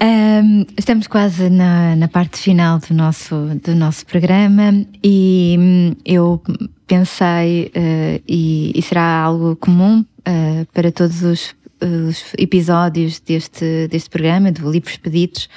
Ahm, 0.00 0.66
estamos 0.76 1.06
quase 1.06 1.48
na, 1.48 1.96
na 1.96 2.08
parte 2.08 2.38
final 2.38 2.78
do 2.78 2.92
nosso, 2.94 3.34
do 3.62 3.74
nosso 3.74 4.04
programa 4.06 4.84
e 5.02 5.56
hum, 5.58 5.96
eu 6.04 6.42
pensei, 6.86 7.70
eh, 7.74 8.20
e, 8.28 8.72
e 8.74 8.82
será 8.82 9.22
algo 9.22 9.56
comum 9.56 10.04
eh, 10.24 10.66
para 10.72 10.90
todos 10.90 11.22
os, 11.22 11.54
os 11.80 12.32
episódios 12.38 13.20
deste, 13.20 13.88
deste 13.88 14.10
programa, 14.10 14.50
do 14.50 14.70
Livros 14.70 14.96
Pedidos, 14.96 15.48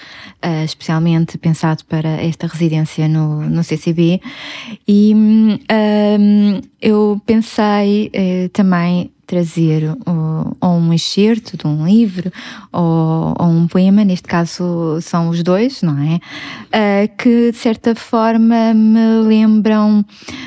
uh, 0.43 0.63
especialmente 0.63 1.37
pensado 1.37 1.85
para 1.85 2.09
esta 2.21 2.47
residência 2.47 3.07
no, 3.07 3.41
no 3.49 3.63
CCB. 3.63 4.21
E 4.87 5.13
um, 5.15 6.61
eu 6.81 7.21
pensei 7.25 8.11
uh, 8.13 8.49
também 8.49 9.11
trazer 9.27 9.95
ou 10.61 10.69
um 10.69 10.93
excerto 10.93 11.57
de 11.57 11.67
um 11.67 11.85
livro 11.85 12.31
ou, 12.71 13.35
ou, 13.37 13.47
um 13.47 13.67
poema, 13.67 14.03
neste 14.05 14.27
caso 14.27 14.99
são 15.01 15.27
os 15.27 15.43
dois, 15.43 15.81
não 15.81 15.97
é? 16.01 16.15
Uh, 16.67 17.17
que 17.17 17.51
de 17.51 17.57
certa 17.57 17.93
forma 17.93 18.73
me 18.73 19.21
lembram 19.27 20.03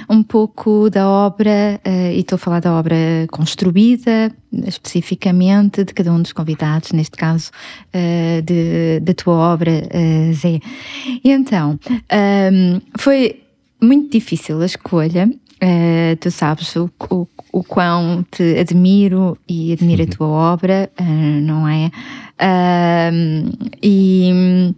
um 0.09 0.23
pouco 0.23 0.89
da 0.89 1.07
obra, 1.07 1.79
uh, 1.87 2.13
e 2.13 2.21
estou 2.21 2.37
a 2.37 2.39
falar 2.39 2.61
da 2.61 2.73
obra 2.73 2.97
construída, 3.31 4.33
especificamente 4.67 5.85
de 5.85 5.93
cada 5.93 6.11
um 6.11 6.23
dos 6.23 6.33
convidados, 6.33 6.93
neste 6.93 7.17
caso 7.17 7.51
uh, 7.95 9.01
da 9.03 9.15
tua 9.15 9.35
obra, 9.35 9.71
Zé. 10.33 10.59
E 11.23 11.31
então, 11.31 11.79
um, 12.53 12.81
foi 12.97 13.43
muito 13.81 14.11
difícil 14.11 14.61
a 14.61 14.67
escolha. 14.67 15.31
Uh, 15.63 16.17
tu 16.17 16.31
sabes 16.31 16.75
o, 16.77 16.91
o, 17.11 17.27
o 17.53 17.63
quão 17.63 18.25
te 18.31 18.59
admiro 18.59 19.37
e 19.47 19.73
admiro 19.75 20.03
a 20.03 20.05
uhum. 20.05 20.11
tua 20.11 20.27
obra, 20.27 20.91
uh, 20.99 21.41
não 21.43 21.69
é? 21.69 21.91
Uh, 22.41 23.75
e 23.83 24.75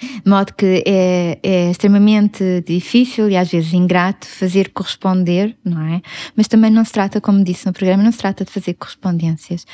de 0.00 0.28
modo 0.28 0.52
que 0.54 0.82
é, 0.86 1.38
é, 1.42 1.70
extremamente 1.70 2.62
difícil 2.66 3.28
e 3.28 3.36
às 3.36 3.50
vezes 3.50 3.72
ingrato 3.72 4.26
fazer 4.26 4.70
corresponder, 4.70 5.56
não 5.64 5.82
é? 5.82 6.00
Mas 6.34 6.48
também 6.48 6.70
não 6.70 6.84
se 6.84 6.92
trata, 6.92 7.20
como 7.20 7.44
disse 7.44 7.66
no 7.66 7.72
programa, 7.72 8.02
não 8.02 8.12
se 8.12 8.18
trata 8.18 8.44
de 8.44 8.50
fazer 8.50 8.74
correspondências. 8.74 9.66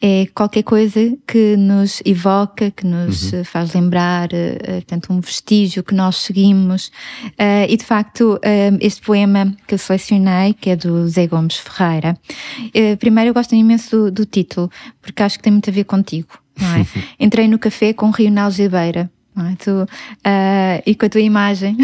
É 0.00 0.26
qualquer 0.34 0.62
coisa 0.62 1.16
que 1.26 1.56
nos 1.56 2.00
evoca, 2.04 2.70
que 2.70 2.86
nos 2.86 3.32
uhum. 3.32 3.44
faz 3.44 3.74
lembrar, 3.74 4.28
uh, 4.28 4.72
portanto, 4.74 5.12
um 5.12 5.20
vestígio 5.20 5.82
que 5.82 5.94
nós 5.94 6.16
seguimos. 6.16 6.88
Uh, 7.26 7.66
e 7.68 7.76
de 7.76 7.84
facto, 7.84 8.38
este 8.80 9.02
poema 9.02 9.54
que 9.66 9.74
eu 9.74 9.78
selecionei, 9.78 10.54
que 10.54 10.70
é 10.70 10.76
do 10.76 11.06
Zé 11.08 11.26
Gomes 11.26 11.56
Ferreira, 11.56 12.16
primeiro 12.98 13.30
eu 13.30 13.34
gosto 13.34 13.54
imenso 13.54 13.96
do, 13.96 14.10
do 14.10 14.26
título, 14.26 14.70
porque 15.00 15.22
acho 15.22 15.38
que 15.38 15.42
tem 15.42 15.52
muito 15.52 15.68
a 15.70 15.72
ver 15.72 15.84
contigo. 15.84 16.28
Não 16.58 16.76
é? 16.76 16.86
Entrei 17.18 17.48
no 17.48 17.58
café 17.58 17.92
com 17.92 18.10
Rio 18.10 18.38
Algebeira 18.38 19.10
é? 19.38 19.56
Tu, 19.56 19.70
uh, 19.70 20.82
e 20.84 20.94
com 20.94 21.06
a 21.06 21.08
tua 21.08 21.20
imagem 21.20 21.76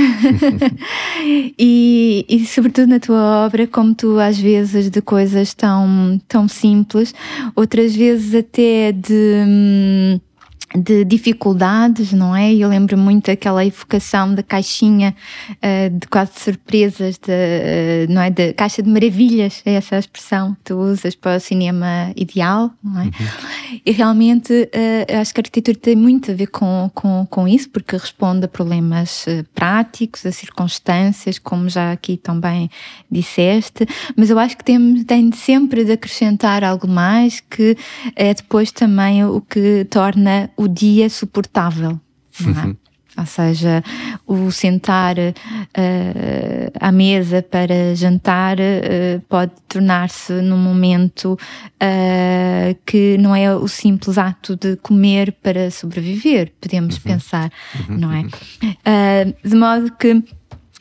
e, 1.59 2.26
e 2.28 2.46
sobretudo 2.46 2.88
na 2.88 3.01
tua 3.01 3.46
obra 3.46 3.66
como 3.66 3.94
tu 3.94 4.18
às 4.18 4.38
vezes 4.38 4.90
de 4.90 5.01
coisas 5.01 5.55
tão, 5.55 6.20
tão 6.28 6.46
simples 6.46 7.14
outras 7.57 7.96
vezes 7.96 8.34
até 8.34 8.92
de 8.92 9.44
hum, 9.46 10.20
de 10.77 11.05
dificuldades, 11.05 12.12
não 12.12 12.37
é? 12.37 12.53
Eu 12.55 12.69
lembro 12.69 12.97
muito 12.99 13.31
aquela 13.31 13.64
evocação 13.64 14.35
da 14.35 14.43
caixinha 14.43 15.14
uh, 15.53 15.99
de 15.99 16.07
quase 16.09 16.33
surpresas, 16.37 17.19
de, 17.19 17.31
uh, 17.31 18.12
não 18.12 18.21
é? 18.21 18.31
Da 18.31 18.53
caixa 18.53 18.83
de 18.83 18.91
maravilhas, 18.91 19.62
é 19.64 19.75
essa 19.75 19.97
a 19.97 19.99
expressão 19.99 20.55
que 20.55 20.61
tu 20.64 20.79
usas 20.79 21.14
para 21.14 21.37
o 21.37 21.41
cinema 21.41 22.12
ideal, 22.14 22.71
não 22.83 23.01
é? 23.01 23.05
Uhum. 23.05 23.81
E 23.85 23.93
realmente 23.93 24.53
uh, 24.53 25.21
acho 25.21 25.33
que 25.33 25.41
a 25.41 25.43
arquitetura 25.43 25.79
tem 25.79 25.97
muito 25.97 26.31
a 26.31 26.35
ver 26.35 26.49
com, 26.49 26.91
com, 26.95 27.27
com 27.31 27.49
isso, 27.49 27.71
porque 27.71 27.97
responde 27.97 28.45
a 28.45 28.49
problemas 28.49 29.25
práticos, 29.55 30.27
a 30.27 30.33
circunstâncias, 30.33 31.39
como 31.39 31.69
já 31.69 31.93
aqui 31.93 32.16
também 32.16 32.71
disseste, 33.11 33.87
mas 34.16 34.29
eu 34.29 34.39
acho 34.39 34.57
que 34.57 34.64
tem, 34.64 35.03
tem 35.05 35.33
sempre 35.33 35.85
de 35.85 35.93
acrescentar 35.93 36.62
algo 36.62 36.87
mais 36.87 37.41
que 37.41 37.77
é 38.14 38.35
depois 38.35 38.71
também 38.71 39.25
o 39.25 39.41
que 39.41 39.87
torna 39.87 40.51
o 40.59 40.69
dia 40.69 41.09
suportável. 41.09 41.99
Não 42.41 42.61
é? 42.61 42.67
Uhum. 42.67 42.77
Ou 43.17 43.27
seja, 43.27 43.83
o 44.25 44.51
sentar 44.53 45.17
uh, 45.19 45.33
à 46.79 46.93
mesa 46.93 47.43
para 47.43 47.93
jantar 47.97 48.59
uh, 48.61 49.21
pode 49.29 49.51
tornar-se 49.67 50.35
num 50.35 50.57
momento 50.57 51.33
uh, 51.33 52.79
que 52.87 53.19
não 53.19 53.35
é 53.35 53.53
o 53.53 53.67
simples 53.67 54.19
ato 54.19 54.55
de 54.55 54.77
comer 54.77 55.33
para 55.33 55.69
sobreviver, 55.69 56.53
podemos 56.61 56.95
uhum. 56.97 57.03
pensar, 57.03 57.51
uhum. 57.89 57.99
não 57.99 58.13
é? 58.13 58.25
de 59.45 59.57
modo 59.57 59.91
que 59.97 60.23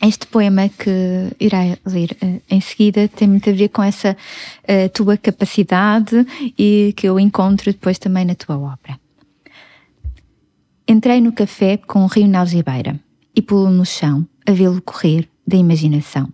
este 0.01 0.27
poema 0.27 0.69
que 0.69 1.33
irei 1.39 1.75
ler 1.85 2.15
uh, 2.21 2.41
em 2.49 2.61
seguida 2.61 3.07
tem 3.07 3.27
muito 3.27 3.49
a 3.49 3.53
ver 3.53 3.69
com 3.69 3.81
essa 3.81 4.15
uh, 4.63 4.89
tua 4.89 5.17
capacidade 5.17 6.25
e 6.57 6.93
que 6.95 7.07
eu 7.07 7.19
encontro 7.19 7.71
depois 7.71 7.97
também 7.97 8.25
na 8.25 8.35
tua 8.35 8.57
obra. 8.57 8.99
Entrei 10.89 11.19
no 11.19 11.33
café 11.33 11.75
com 11.75 12.05
o 12.05 12.07
rio 12.07 12.29
na 12.29 12.39
algibeira 12.39 12.97
e 13.35 13.41
pulo 13.41 13.69
no 13.69 13.85
chão 13.85 14.25
a 14.45 14.53
vê-lo 14.53 14.81
correr 14.81 15.27
da 15.45 15.57
imaginação. 15.57 16.31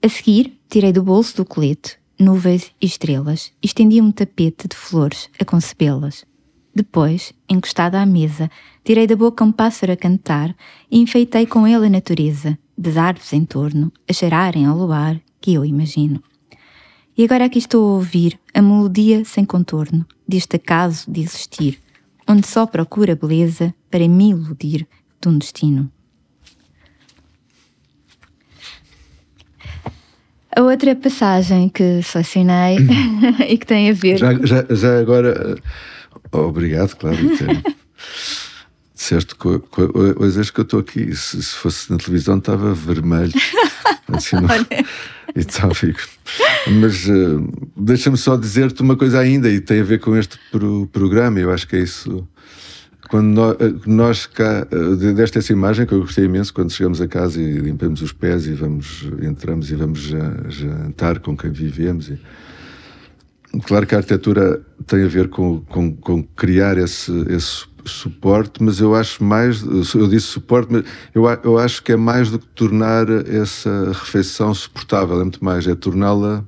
A 0.00 0.08
seguir, 0.08 0.56
tirei 0.68 0.92
do 0.92 1.02
bolso 1.02 1.38
do 1.38 1.44
colete 1.44 1.98
nuvens 2.16 2.70
e 2.80 2.86
estrelas 2.86 3.52
e 3.60 3.66
estendi 3.66 4.00
um 4.00 4.12
tapete 4.12 4.68
de 4.68 4.76
flores 4.76 5.28
a 5.40 5.44
concebê-las. 5.44 6.24
Depois, 6.72 7.32
encostada 7.48 8.00
à 8.00 8.06
mesa, 8.06 8.48
tirei 8.84 9.04
da 9.04 9.16
boca 9.16 9.42
um 9.42 9.50
pássaro 9.50 9.92
a 9.92 9.96
cantar 9.96 10.54
e 10.88 11.00
enfeitei 11.00 11.44
com 11.44 11.66
ele 11.66 11.86
a 11.86 11.90
natureza, 11.90 12.56
das 12.78 12.96
árvores 12.96 13.32
em 13.32 13.44
torno, 13.44 13.92
a 14.08 14.12
cheirarem 14.12 14.64
ao 14.64 14.78
luar 14.78 15.20
que 15.40 15.54
eu 15.54 15.64
imagino. 15.64 16.22
E 17.18 17.24
agora 17.24 17.46
aqui 17.46 17.58
estou 17.58 17.84
a 17.84 17.94
ouvir 17.94 18.38
a 18.54 18.62
melodia 18.62 19.24
sem 19.24 19.44
contorno 19.44 20.06
deste 20.28 20.54
acaso 20.54 21.10
de 21.10 21.22
existir, 21.22 21.80
onde 22.28 22.46
só 22.46 22.66
procura 22.66 23.14
beleza 23.14 23.74
para 23.90 24.06
me 24.08 24.30
iludir 24.30 24.86
de 25.20 25.28
um 25.28 25.38
destino. 25.38 25.90
A 30.54 30.62
outra 30.62 30.96
passagem 30.96 31.68
que 31.68 32.02
selecionei 32.02 32.78
e 33.46 33.58
que 33.58 33.66
tem 33.66 33.90
a 33.90 33.92
ver. 33.92 34.16
Já, 34.16 34.32
já, 34.42 34.66
já 34.70 34.98
agora. 34.98 35.58
Oh, 36.32 36.38
obrigado, 36.38 36.94
claro. 36.96 37.18
Disseste 38.96 39.34
coisas 39.34 40.50
que 40.50 40.60
eu 40.60 40.62
estou 40.62 40.80
aqui. 40.80 41.14
Se, 41.14 41.42
se, 41.42 41.54
fosse 41.54 41.92
na 41.92 41.98
televisão, 41.98 42.38
estava 42.38 42.72
vermelho. 42.72 43.32
Assim, 44.08 44.36
não, 44.36 44.48
e 45.34 45.44
tal, 45.44 45.74
fico. 45.74 46.00
Mas 46.80 47.06
uh, 47.06 47.46
deixa-me 47.76 48.16
só 48.16 48.36
dizer-te 48.36 48.80
uma 48.80 48.96
coisa 48.96 49.18
ainda, 49.18 49.50
e 49.50 49.60
tem 49.60 49.80
a 49.80 49.84
ver 49.84 50.00
com 50.00 50.16
este 50.16 50.38
pro, 50.50 50.88
programa. 50.90 51.38
Eu 51.38 51.52
acho 51.52 51.68
que 51.68 51.76
é 51.76 51.80
isso. 51.80 52.26
Quando 53.10 53.26
nós, 53.26 53.56
eh, 53.60 53.74
nós 53.86 54.26
cá, 54.26 54.66
eh, 54.70 55.12
desta 55.12 55.38
essa 55.38 55.52
imagem 55.52 55.86
que 55.86 55.92
eu 55.92 56.00
gostei 56.00 56.24
imenso, 56.24 56.52
quando 56.52 56.72
chegamos 56.72 57.00
a 57.00 57.06
casa 57.06 57.40
e 57.40 57.52
limpamos 57.52 58.02
os 58.02 58.12
pés 58.12 58.46
e 58.46 58.52
vamos, 58.52 59.06
entramos 59.22 59.70
e 59.70 59.76
vamos 59.76 60.00
jantar 60.48 61.20
com 61.20 61.36
quem 61.36 61.50
vivemos. 61.52 62.08
E, 62.08 62.18
claro 63.64 63.86
que 63.86 63.94
a 63.94 63.98
arquitetura 63.98 64.60
tem 64.86 65.04
a 65.04 65.08
ver 65.08 65.28
com, 65.28 65.60
com, 65.60 65.94
com 65.94 66.22
criar 66.22 66.78
esse, 66.78 67.12
esse 67.28 67.64
suporte, 67.88 68.62
mas 68.62 68.80
eu 68.80 68.94
acho 68.94 69.22
mais, 69.22 69.62
eu 69.62 70.08
disse 70.08 70.26
suporte, 70.26 70.72
mas 70.72 70.84
eu, 71.14 71.24
eu 71.44 71.58
acho 71.58 71.82
que 71.82 71.92
é 71.92 71.96
mais 71.96 72.30
do 72.30 72.38
que 72.38 72.46
tornar 72.48 73.08
essa 73.08 73.92
refeição 73.92 74.52
suportável, 74.54 75.20
é 75.20 75.22
muito 75.22 75.44
mais, 75.44 75.66
é 75.66 75.74
torná-la. 75.74 76.44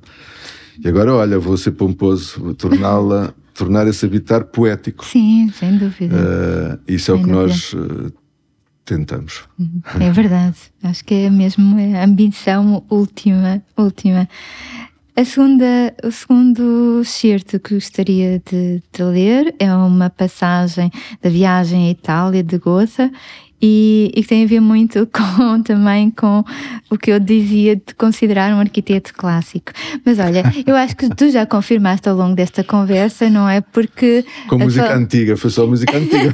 E 0.83 0.87
agora, 0.87 1.13
olha, 1.13 1.37
vou 1.37 1.57
ser 1.57 1.71
pomposo, 1.71 2.53
torná-la, 2.55 3.33
tornar 3.53 3.87
esse 3.87 4.05
habitar 4.05 4.45
poético. 4.45 5.05
Sim, 5.05 5.51
sem 5.53 5.77
dúvida. 5.77 6.15
Uh, 6.15 6.79
isso 6.87 7.11
é 7.11 7.15
sem 7.15 7.23
o 7.23 7.25
que 7.25 7.31
dúvida. 7.31 7.47
nós 7.47 7.73
uh, 7.73 8.13
tentamos. 8.85 9.41
Uhum. 9.59 9.81
É 9.99 10.11
verdade, 10.11 10.57
acho 10.83 11.03
que 11.03 11.13
é 11.13 11.29
mesmo 11.29 11.77
a 11.97 12.03
ambição 12.03 12.83
última, 12.89 13.61
última. 13.77 14.27
A 15.15 15.25
segunda, 15.25 15.93
o 16.03 16.11
segundo 16.11 17.03
certo 17.03 17.59
que 17.59 17.73
gostaria 17.73 18.39
de, 18.39 18.81
de 18.91 19.03
ler 19.03 19.53
é 19.59 19.73
uma 19.73 20.09
passagem 20.09 20.89
da 21.21 21.29
viagem 21.29 21.87
à 21.87 21.91
Itália 21.91 22.43
de 22.43 22.57
Goethe 22.57 23.11
e, 23.61 24.11
que 24.15 24.27
tem 24.27 24.43
a 24.43 24.47
ver 24.47 24.59
muito 24.59 25.07
com 25.11 25.61
também 25.61 26.09
com 26.11 26.43
o 26.89 26.97
que 26.97 27.11
eu 27.11 27.19
dizia 27.19 27.75
de 27.75 27.93
considerar 27.97 28.53
um 28.53 28.59
arquiteto 28.59 29.13
clássico. 29.13 29.71
Mas 30.05 30.19
olha, 30.19 30.43
eu 30.65 30.75
acho 30.75 30.95
que 30.95 31.09
tu 31.09 31.29
já 31.29 31.45
confirmaste 31.45 32.07
ao 32.07 32.15
longo 32.15 32.35
desta 32.35 32.63
conversa, 32.63 33.29
não 33.29 33.47
é? 33.47 33.61
Porque. 33.61 34.25
Com 34.47 34.57
música 34.57 34.87
tua... 34.87 34.95
antiga, 34.95 35.37
foi 35.37 35.49
só 35.49 35.67
música 35.67 35.97
antiga. 35.97 36.33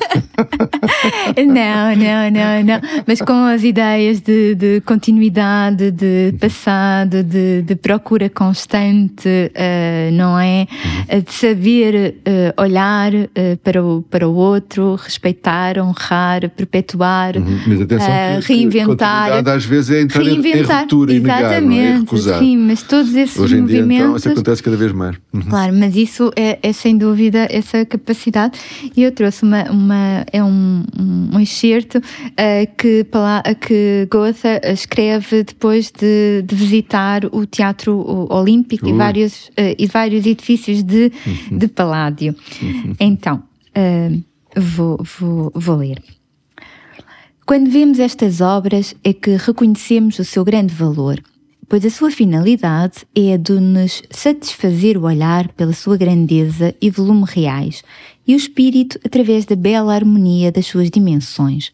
não, 1.38 1.96
não, 1.96 2.32
não, 2.32 2.64
não. 2.64 3.04
Mas 3.08 3.22
com 3.22 3.46
as 3.46 3.64
ideias 3.64 4.22
de, 4.22 4.56
de 4.56 4.82
continuidade, 4.82 5.92
de 5.92 6.34
passado, 6.40 7.24
de, 7.24 7.62
de 7.62 7.76
procura 7.76 8.30
constante, 8.30 9.28
uh, 9.28 10.12
não 10.14 10.40
é? 10.40 10.68
Uhum. 11.10 11.22
De 11.22 11.34
saber 11.34 12.16
uh, 12.28 12.62
olhar 12.62 13.14
uh, 13.14 13.58
para, 13.64 13.84
o, 13.84 14.02
para 14.04 14.28
o 14.28 14.36
outro, 14.36 14.96
respeitar, 14.96 15.78
honrar, 15.80 16.50
perpetuar 16.50 17.15
inovar, 17.16 17.38
Uhum. 17.38 17.60
Mas 17.68 17.82
atenção, 17.82 18.08
que- 18.42 18.48
que 18.48 18.54
reinventar. 18.54 18.88
continuidade 19.30 19.50
às 19.58 19.66
vezes 19.66 19.92
é 19.92 20.02
entrar 20.02 20.24
em- 20.24 20.28
em 20.28 20.42
reinventar, 20.42 20.80
ruptura 20.82 21.14
e 21.14 21.20
negar, 21.20 21.40
não 21.40 21.46
é? 21.48 21.52
Exatamente, 21.56 22.00
recusar. 22.02 22.40
sim, 22.40 22.58
mas 22.58 22.84
todos 22.84 23.16
esses 23.16 23.38
Hoje 23.40 23.58
em 23.58 23.66
dia, 23.66 23.78
então, 23.78 23.88
movimentos. 23.88 24.22
isso 24.22 24.30
acontece 24.30 24.64
cada 24.64 24.78
vez 24.78 24.92
mais. 24.92 25.16
Uhum. 25.34 25.42
Claro, 25.42 25.74
mas 25.78 25.96
isso 25.96 26.32
é, 26.36 26.60
é 26.62 26.74
sem 26.74 26.98
dúvida 26.98 27.48
essa 27.50 27.86
capacidade. 27.86 28.58
E 28.96 29.04
eu 29.04 29.12
trouxe 29.12 29.44
uma, 29.44 29.64
uma 29.72 30.26
é 30.32 30.44
um, 30.44 30.84
um, 31.34 31.40
excerto 31.40 32.02
eh, 32.38 32.66
que, 32.66 33.06
que 33.68 34.08
Goethe 34.12 34.48
escreve 34.64 35.44
depois 35.44 35.92
de, 35.92 36.42
de 36.46 36.56
visitar 36.56 37.26
o 37.32 37.46
Teatro 37.46 37.94
Olímpico 38.30 38.88
e 38.88 38.94
vários, 38.94 39.50
eh, 39.58 39.76
e 39.78 39.88
vários 39.88 40.26
edifícios 40.26 40.84
de, 40.84 41.12
Uhum. 41.26 41.58
de 41.58 41.68
Paládio. 41.68 42.36
Então, 43.00 43.44
eh, 43.74 44.12
vou, 44.56 44.98
vou, 45.20 45.52
vou 45.54 45.76
ler. 45.78 46.02
Quando 47.46 47.70
vemos 47.70 48.00
estas 48.00 48.42
obras 48.42 48.96
é 49.04 49.14
que 49.14 49.36
reconhecemos 49.36 50.18
o 50.18 50.26
seu 50.26 50.44
grande 50.44 50.74
valor, 50.74 51.22
pois 51.70 51.86
a 51.86 51.92
sua 51.92 52.10
finalidade 52.10 53.06
é 53.16 53.36
a 53.36 53.38
de 53.38 53.60
nos 53.60 54.02
satisfazer 54.10 54.98
o 54.98 55.04
olhar 55.04 55.50
pela 55.50 55.72
sua 55.72 55.96
grandeza 55.96 56.74
e 56.82 56.90
volume 56.90 57.26
reais, 57.28 57.84
e 58.28 58.34
o 58.34 58.36
espírito 58.36 59.00
através 59.06 59.46
da 59.46 59.56
bela 59.56 59.94
harmonia 59.94 60.52
das 60.52 60.66
suas 60.66 60.90
dimensões, 60.90 61.72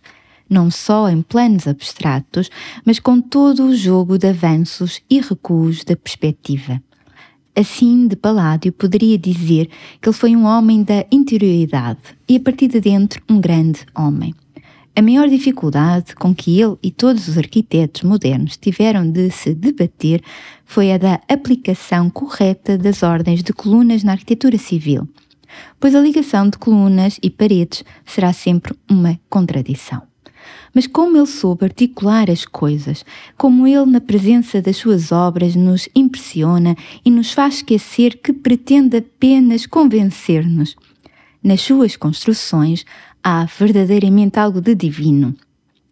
não 0.50 0.70
só 0.70 1.10
em 1.10 1.22
planos 1.22 1.66
abstratos, 1.66 2.50
mas 2.84 3.00
com 3.00 3.22
todo 3.22 3.64
o 3.64 3.74
jogo 3.74 4.18
de 4.18 4.28
avanços 4.28 5.00
e 5.10 5.22
recuos 5.22 5.86
da 5.86 5.96
perspectiva. 5.96 6.84
Assim, 7.56 8.10
de 8.10 8.18
Paládio 8.18 8.74
poderia 8.74 9.18
dizer 9.18 9.70
que 10.02 10.10
ele 10.10 10.18
foi 10.18 10.36
um 10.36 10.44
homem 10.44 10.84
da 10.84 11.06
interioridade 11.10 12.02
e, 12.28 12.36
a 12.36 12.40
partir 12.42 12.68
de 12.68 12.82
dentro, 12.82 13.24
um 13.30 13.40
grande 13.40 13.86
homem. 13.96 14.36
A 14.94 15.02
maior 15.02 15.30
dificuldade 15.30 16.14
com 16.16 16.36
que 16.36 16.60
ele 16.60 16.76
e 16.84 16.92
todos 16.92 17.30
os 17.30 17.38
arquitetos 17.38 18.04
modernos 18.04 18.58
tiveram 18.58 19.10
de 19.10 19.32
se 19.32 19.54
debater 19.56 20.22
foi 20.66 20.92
a 20.92 20.98
da 20.98 21.22
aplicação 21.30 22.10
correta 22.10 22.78
das 22.78 23.02
ordens 23.02 23.42
de 23.42 23.54
colunas 23.54 24.04
na 24.04 24.12
arquitetura 24.12 24.58
civil, 24.58 25.08
pois 25.80 25.96
a 25.96 26.02
ligação 26.02 26.50
de 26.50 26.58
colunas 26.58 27.18
e 27.24 27.30
paredes 27.30 27.86
será 28.06 28.34
sempre 28.34 28.76
uma 28.90 29.18
contradição. 29.30 30.02
Mas 30.74 30.88
como 30.88 31.18
ele 31.18 31.26
soube 31.26 31.66
articular 31.66 32.30
as 32.30 32.46
coisas, 32.46 33.06
como 33.38 33.66
ele, 33.66 33.86
na 33.86 34.02
presença 34.02 34.62
das 34.62 34.76
suas 34.76 35.12
obras, 35.14 35.56
nos 35.56 35.88
impressiona 35.96 36.76
e 37.06 37.10
nos 37.10 37.32
faz 37.32 37.56
esquecer 37.56 38.18
que 38.18 38.34
pretende 38.34 38.98
apenas 38.98 39.66
convencer-nos. 39.66 40.76
Nas 41.44 41.62
suas 41.62 41.96
construções 41.98 42.86
há 43.24 43.46
verdadeiramente 43.46 44.40
algo 44.40 44.62
de 44.62 44.76
divino. 44.76 45.36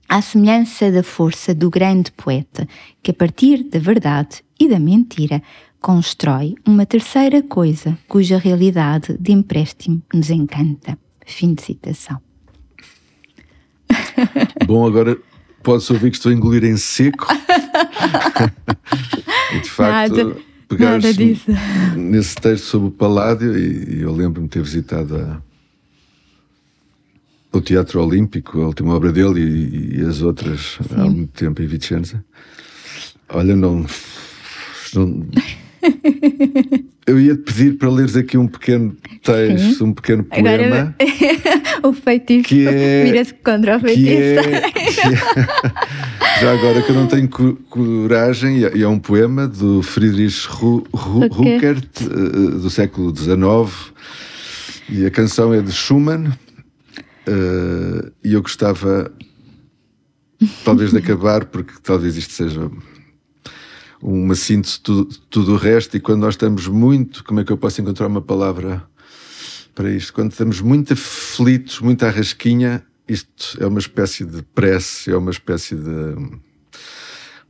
À 0.08 0.22
semelhança 0.22 0.92
da 0.92 1.04
força 1.04 1.54
do 1.54 1.70
grande 1.70 2.12
poeta, 2.12 2.68
que 3.04 3.12
a 3.12 3.14
partir 3.14 3.64
da 3.64 3.80
verdade 3.80 4.44
e 4.60 4.68
da 4.68 4.80
mentira 4.80 5.42
constrói 5.80 6.56
uma 6.68 6.86
terceira 6.86 7.42
coisa 7.44 7.98
cuja 8.08 8.38
realidade 8.38 9.16
de 9.20 9.32
empréstimo 9.32 10.02
nos 10.14 10.30
encanta. 10.30 10.98
Fim 11.26 11.54
de 11.54 11.62
citação. 11.62 12.20
Bom, 14.66 14.86
agora 14.88 15.18
pode-se 15.64 15.94
ouvir 15.94 16.10
que 16.10 16.18
estou 16.18 16.32
a 16.32 16.36
engolir 16.36 16.64
em 16.64 16.78
seco. 16.78 17.28
e 19.54 19.60
de 19.60 19.70
facto, 19.70 20.42
Nada, 20.78 21.14
disso. 21.14 21.52
nesse 21.96 22.36
texto 22.36 22.66
sobre 22.66 22.88
o 22.90 22.92
Paládio, 22.92 23.58
e, 23.58 23.98
e 23.98 24.02
eu 24.02 24.12
lembro-me 24.12 24.48
de 24.48 24.52
ter 24.54 24.62
visitado 24.64 25.16
a- 25.18 25.42
o 27.52 27.62
Teatro 27.62 28.04
Olímpico, 28.04 28.62
a 28.62 28.68
última 28.68 28.94
obra 28.96 29.12
dele, 29.12 29.40
e, 29.42 29.98
e 30.00 30.02
as 30.06 30.22
outras 30.22 30.78
há 30.96 31.04
muito 31.06 31.32
tempo 31.34 31.62
em 31.62 31.68
Vicenza. 31.68 32.24
Olha, 33.30 33.56
não. 33.56 33.86
não 34.94 35.26
eu 37.08 37.20
ia 37.20 37.36
te 37.36 37.42
pedir 37.42 37.78
para 37.78 37.90
leres 37.90 38.16
aqui 38.16 38.38
um 38.38 38.48
pequeno 38.48 38.96
texto, 39.24 39.84
um 39.86 39.94
pequeno 39.94 40.24
poema. 40.24 40.50
Agora 40.50 40.96
o 41.84 41.94
feitiço 41.94 42.48
Que 42.50 42.68
é- 42.68 43.04
vira-se 43.06 43.34
contra 43.36 43.78
o 43.78 43.80
que 43.80 43.88
feitiço. 43.88 44.12
é, 44.12 44.72
que 44.72 44.80
é- 44.80 46.40
já 46.42 46.52
agora 46.54 46.82
que 46.82 46.90
eu 46.92 46.96
não 46.96 47.08
tenho 47.08 47.28
co- 47.28 47.58
coragem, 47.70 48.60
e 48.60 48.66
é, 48.66 48.78
e 48.78 48.84
é 48.84 48.88
um 48.88 49.00
poema 49.00 49.48
do 49.48 49.82
Friedrich 49.82 50.48
Ru, 50.48 50.86
Ru, 50.94 51.26
Ok. 51.26 51.54
Ruckert, 51.54 51.88
eh, 52.02 52.06
do 52.60 52.70
século 52.70 53.16
XIX, 53.16 53.92
e 54.90 55.06
a 55.06 55.12
canção 55.12 55.54
é 55.54 55.62
de 55.62 55.72
Schumann, 55.72 56.32
eh, 57.30 58.12
e 58.24 58.34
eu 58.34 58.42
gostava 58.42 59.12
talvez 60.66 60.92
de 60.92 60.98
acabar, 61.00 61.46
porque 61.46 61.74
talvez 61.84 62.18
isto 62.18 62.34
seja 62.34 62.70
uma 64.02 64.34
síntese 64.36 64.76
de 64.76 64.82
tudo, 64.82 65.06
tudo 65.30 65.54
o 65.54 65.58
resto, 65.58 65.98
e 65.98 66.00
quando 66.00 66.22
nós 66.22 66.34
estamos 66.36 66.68
muito, 66.68 67.24
como 67.24 67.40
é 67.42 67.44
que 67.44 67.52
eu 67.52 67.58
posso 67.58 67.82
encontrar 67.82 68.08
uma 68.08 68.22
palavra 68.22 68.82
para 69.76 69.92
isto? 69.92 70.14
Quando 70.14 70.32
estamos 70.32 70.62
muito 70.62 70.94
aflitos, 70.94 71.80
muito 71.82 72.04
à 72.06 72.10
rasquinha, 72.10 72.84
isto 73.08 73.58
é 73.60 73.68
uma 73.68 73.80
espécie 73.80 74.24
de 74.24 74.42
prece, 74.42 75.12
é 75.12 75.18
uma 75.18 75.32
espécie 75.32 75.76
de. 75.76 76.40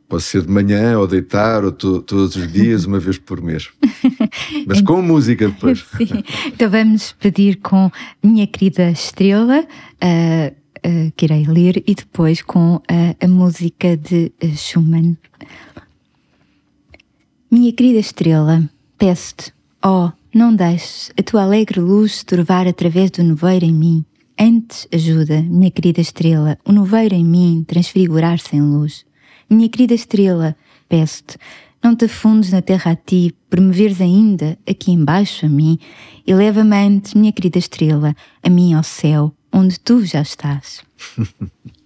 Pode 0.08 0.24
ser 0.24 0.42
de 0.42 0.50
manhã, 0.50 0.98
ou 0.98 1.06
deitar, 1.06 1.64
ou 1.64 1.72
to- 1.72 2.02
todos 2.02 2.36
os 2.36 2.52
dias, 2.52 2.86
uma 2.86 2.98
vez 3.00 3.20
por 3.20 3.42
mês. 3.44 3.70
Mas 4.66 4.82
com 4.82 5.02
música 5.02 5.48
depois. 5.48 5.86
Sim. 5.98 6.24
Então 6.48 6.70
vamos 6.70 7.14
pedir 7.14 7.58
com 7.58 7.92
Minha 8.24 8.48
Querida 8.48 8.90
Estrela, 8.90 9.66
ah, 10.02 10.52
ah, 10.84 11.12
que 11.16 11.26
irei 11.26 11.46
ler, 11.46 11.84
e 11.86 11.96
depois 11.96 12.42
com 12.42 12.82
ah, 12.88 13.16
a 13.20 13.28
música 13.28 13.96
de 13.98 14.32
Schumann. 14.56 15.18
Minha 17.52 17.74
querida 17.74 17.98
estrela, 17.98 18.70
peço-te, 18.96 19.52
oh, 19.84 20.12
não 20.32 20.56
deixes 20.56 21.12
a 21.20 21.24
tua 21.24 21.42
alegre 21.42 21.80
luz 21.80 22.24
turvar 22.24 22.68
através 22.68 23.10
do 23.10 23.24
nevoeiro 23.24 23.66
em 23.66 23.74
mim. 23.74 24.06
Antes 24.40 24.88
ajuda, 24.94 25.42
minha 25.42 25.72
querida 25.72 26.00
estrela, 26.00 26.60
o 26.64 26.72
nevoeiro 26.72 27.16
em 27.16 27.26
mim 27.26 27.66
transfigurar-se 27.68 28.56
em 28.56 28.62
luz. 28.62 29.04
Minha 29.50 29.68
querida 29.68 29.96
estrela, 29.96 30.56
peço-te, 30.88 31.40
não 31.84 31.96
te 31.96 32.06
afundes 32.06 32.52
na 32.52 32.62
terra 32.62 32.92
a 32.92 32.96
ti, 32.96 33.36
por 33.50 33.60
me 33.60 33.72
veres 33.74 34.02
ainda 34.02 34.58
aqui 34.70 34.92
embaixo 34.92 35.46
a 35.46 35.50
mim, 35.50 35.80
e 36.26 36.34
leva-me 36.34 36.76
antes, 36.76 37.14
minha 37.14 37.32
querida 37.32 37.58
estrela, 37.58 38.16
a 38.44 38.50
mim 38.50 38.74
ao 38.74 38.84
céu, 38.84 39.34
onde 39.52 39.80
tu 39.80 40.06
já 40.06 40.22
estás. 40.22 40.84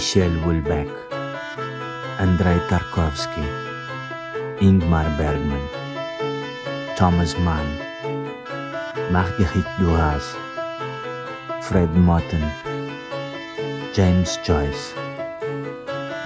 Michel 0.00 0.32
Houellebecq, 0.42 0.88
Andrei 2.18 2.58
Tarkovsky, 2.70 3.44
Ingmar 4.58 5.04
Bergman, 5.18 5.60
Thomas 6.96 7.34
Mann, 7.34 7.66
Marguerite 9.12 9.68
Duras, 9.78 10.24
Fred 11.60 11.90
Motten, 11.90 12.40
James 13.92 14.40
Joyce, 14.42 14.94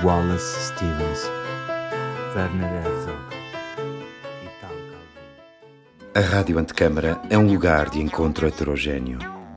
Wallace 0.05 0.71
Stevens, 0.71 1.29
Werner 2.37 2.71
Herzog. 2.79 3.25
A 6.15 6.21
Rádio 6.21 6.61
Antecâmara 6.61 7.21
é 7.29 7.37
um 7.37 7.49
lugar 7.49 7.91
de 7.91 8.01
encontro 8.01 8.47
heterogêneo, 8.47 9.34